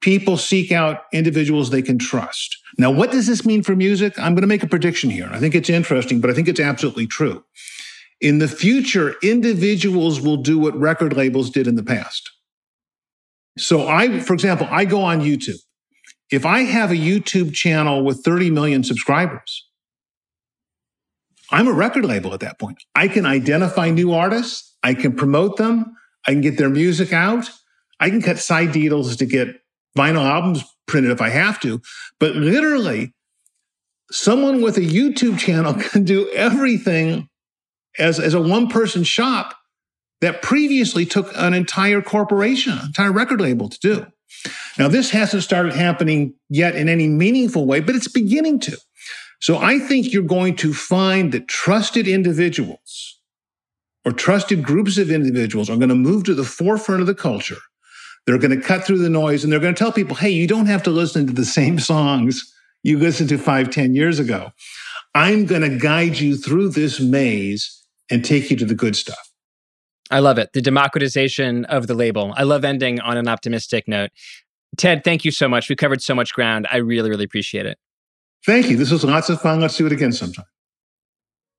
people 0.03 0.37
seek 0.37 0.71
out 0.71 1.05
individuals 1.13 1.71
they 1.71 1.81
can 1.81 1.99
trust. 1.99 2.59
Now, 2.77 2.91
what 2.91 3.11
does 3.11 3.27
this 3.27 3.47
mean 3.47 3.63
for 3.63 3.75
music? 3.75 4.19
I'm 4.19 4.35
going 4.35 4.43
to 4.43 4.49
make 4.49 4.63
a 4.63 4.69
prediction 4.69 5.09
here. 5.09 5.29
I 5.33 5.39
think 5.39 5.55
it's 5.55 5.71
interesting, 5.71 6.21
but 6.21 6.31
I 6.31 6.35
think 6.35 6.49
it's 6.49 6.61
absolutely 6.61 7.07
true. 7.07 7.45
In 8.21 8.39
the 8.39 8.49
future, 8.49 9.17
individuals 9.23 10.21
will 10.21 10.37
do 10.37 10.59
what 10.59 10.79
record 10.79 11.17
labels 11.17 11.51
did 11.51 11.67
in 11.67 11.77
the 11.77 11.83
past. 11.83 12.31
So 13.59 13.89
I, 13.89 14.21
for 14.21 14.35
example, 14.35 14.67
I 14.71 14.85
go 14.85 15.03
on 15.03 15.21
YouTube. 15.21 15.59
If 16.31 16.47
I 16.47 16.61
have 16.61 16.91
a 16.91 16.97
YouTube 16.97 17.53
channel 17.53 18.05
with 18.05 18.25
30 18.25 18.51
million 18.51 18.85
subscribers, 18.85 19.69
I'm 21.51 21.69
a 21.69 21.73
record 21.73 22.07
label 22.07 22.33
at 22.33 22.41
that 22.41 22.59
point. 22.59 22.79
I 22.95 23.09
can 23.09 23.27
identify 23.27 23.91
new 23.91 24.13
artists. 24.13 24.75
I 24.83 24.95
can 24.95 25.15
promote 25.15 25.59
them. 25.59 25.95
I 26.27 26.33
can 26.33 26.41
get 26.41 26.57
their 26.57 26.71
music 26.71 27.13
out. 27.13 27.51
I 28.01 28.09
can 28.09 28.23
cut 28.23 28.39
side 28.39 28.73
deals 28.73 29.17
to 29.17 29.27
get 29.27 29.62
vinyl 29.97 30.25
albums 30.25 30.65
printed 30.87 31.13
if 31.13 31.21
I 31.21 31.31
have 31.31 31.61
to. 31.61 31.81
But 32.19 32.37
literally, 32.37 33.13
someone 34.11 34.63
with 34.63 34.77
a 34.77 34.83
YouTube 34.83 35.39
channel 35.39 35.75
can 35.91 36.05
do 36.05 36.31
everything 36.31 37.29
as, 37.99 38.19
as 38.19 38.35
a 38.35 38.41
one 38.41 38.69
person 38.69 39.05
shop 39.05 39.55
that 40.21 40.43
previously 40.43 41.05
took 41.05 41.33
an 41.37 41.53
entire 41.53 42.01
corporation, 42.01 42.75
an 42.75 42.87
entire 42.87 43.13
record 43.13 43.41
label 43.41 43.69
to 43.69 43.79
do. 43.81 44.07
Now, 44.79 44.89
this 44.89 45.11
hasn't 45.11 45.43
started 45.43 45.75
happening 45.75 46.35
yet 46.49 46.75
in 46.75 46.89
any 46.89 47.09
meaningful 47.09 47.67
way, 47.67 47.81
but 47.81 47.95
it's 47.95 48.09
beginning 48.09 48.61
to. 48.61 48.79
So 49.41 49.59
I 49.59 49.79
think 49.79 50.13
you're 50.13 50.23
going 50.23 50.57
to 50.57 50.73
find 50.73 51.33
that 51.33 51.49
trusted 51.49 52.07
individuals 52.07 53.21
or 54.05 54.13
trusted 54.13 54.63
groups 54.63 54.99
of 54.99 55.11
individuals 55.11 55.69
are 55.69 55.77
going 55.77 55.89
to 55.89 55.95
move 55.95 56.25
to 56.25 56.35
the 56.35 56.45
forefront 56.45 57.01
of 57.01 57.07
the 57.07 57.15
culture 57.15 57.59
they're 58.27 58.39
going 58.39 58.59
to 58.59 58.65
cut 58.65 58.85
through 58.85 58.99
the 58.99 59.11
noise 59.11 59.45
and 59.45 59.53
they're 59.53 59.61
going 59.61 59.75
to 59.75 59.79
tell 59.79 59.93
people, 59.93 60.17
hey, 60.17 60.31
you 60.31 60.47
don't 60.47 60.67
have 60.67 60.83
to 60.85 60.91
listen 60.91 61.27
to 61.27 61.33
the 61.33 61.45
same 61.45 61.79
songs 61.79 62.53
you 62.83 62.99
listened 62.99 63.29
to 63.29 63.39
five, 63.39 63.71
ten 63.71 63.95
years 63.95 64.19
ago. 64.19 64.51
I'm 65.15 65.47
going 65.47 65.63
to 65.63 65.77
guide 65.77 66.19
you 66.19 66.37
through 66.37 66.71
this 66.71 67.01
maze 67.01 67.85
and 68.11 68.25
take 68.25 68.51
you 68.51 68.57
to 68.57 68.65
the 68.65 68.75
good 68.75 68.97
stuff. 68.97 69.31
I 70.11 70.19
love 70.19 70.39
it. 70.39 70.53
The 70.53 70.63
democratization 70.63 71.65
of 71.67 71.87
the 71.87 71.95
label. 71.95 72.35
I 72.37 72.43
love 72.43 72.65
ending 72.65 73.01
on 73.01 73.17
an 73.17 73.29
optimistic 73.29 73.89
note. 73.89 74.11
Ted, 74.77 75.05
thank 75.05 75.25
you 75.25 75.31
so 75.31 75.49
much. 75.49 75.69
We 75.69 75.77
covered 75.77 76.03
so 76.03 76.15
much 76.15 76.33
ground. 76.33 76.67
I 76.71 76.79
really, 76.79 77.11
really 77.11 77.25
appreciate 77.25 77.67
it. 77.67 77.79
Thank 78.45 78.69
you. 78.69 78.77
This 78.77 78.91
was 78.91 79.05
lots 79.05 79.29
of 79.29 79.41
fun. 79.41 79.61
Let's 79.61 79.77
do 79.77 79.87
it 79.87 79.93
again 79.93 80.13
sometime. 80.13 80.47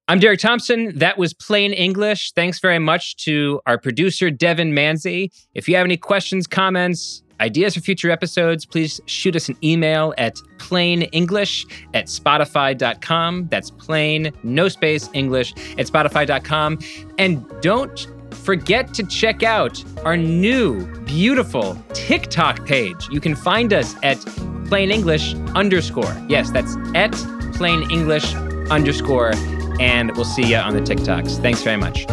I'm 0.10 0.20
Derek 0.20 0.41
Thompson. 0.41 0.97
That 0.99 1.18
was 1.18 1.34
Plain 1.34 1.72
English. 1.72 2.34
Thanks 2.34 2.60
very 2.60 2.78
much 2.78 3.16
to 3.24 3.62
our 3.66 3.78
producer, 3.78 4.30
Devin 4.30 4.74
Manzi. 4.74 5.30
If 5.54 5.70
you 5.70 5.78
have 5.78 5.86
any 5.86 5.95
questions, 5.95 6.45
comments, 6.45 7.24
ideas 7.39 7.76
for 7.76 7.80
future 7.80 8.12
episodes, 8.12 8.66
please 8.66 8.99
shoot 9.06 9.34
us 9.34 9.47
an 9.47 9.56
email 9.64 10.14
at 10.18 10.36
plainenglish 10.58 11.66
at 11.93 12.08
spotify.com. 12.08 13.47
That's 13.47 13.72
plain, 13.72 14.34
no 14.43 14.68
space, 14.68 15.10
English 15.14 15.54
at 15.78 15.88
spotify.com. 15.88 16.80
And 17.18 17.49
don't 17.62 18.06
forget 18.32 18.93
to 18.95 19.04
check 19.04 19.41
out 19.41 19.82
our 20.04 20.18
new, 20.18 20.86
beautiful 21.06 21.82
TikTok 21.93 22.66
page. 22.66 23.08
You 23.10 23.22
can 23.22 23.36
find 23.36 23.72
us 23.72 23.95
at 24.04 24.18
plain 24.68 24.91
English 24.91 25.34
underscore. 25.56 26.14
Yes, 26.28 26.51
that's 26.51 26.76
at 26.93 27.14
plain 27.54 27.89
English 27.89 28.36
underscore. 28.70 29.32
And 29.80 30.15
we'll 30.15 30.26
see 30.26 30.45
you 30.45 30.57
on 30.57 30.74
the 30.74 30.82
TikToks. 30.82 31.41
Thanks 31.41 31.63
very 31.63 31.78
much. 31.78 32.05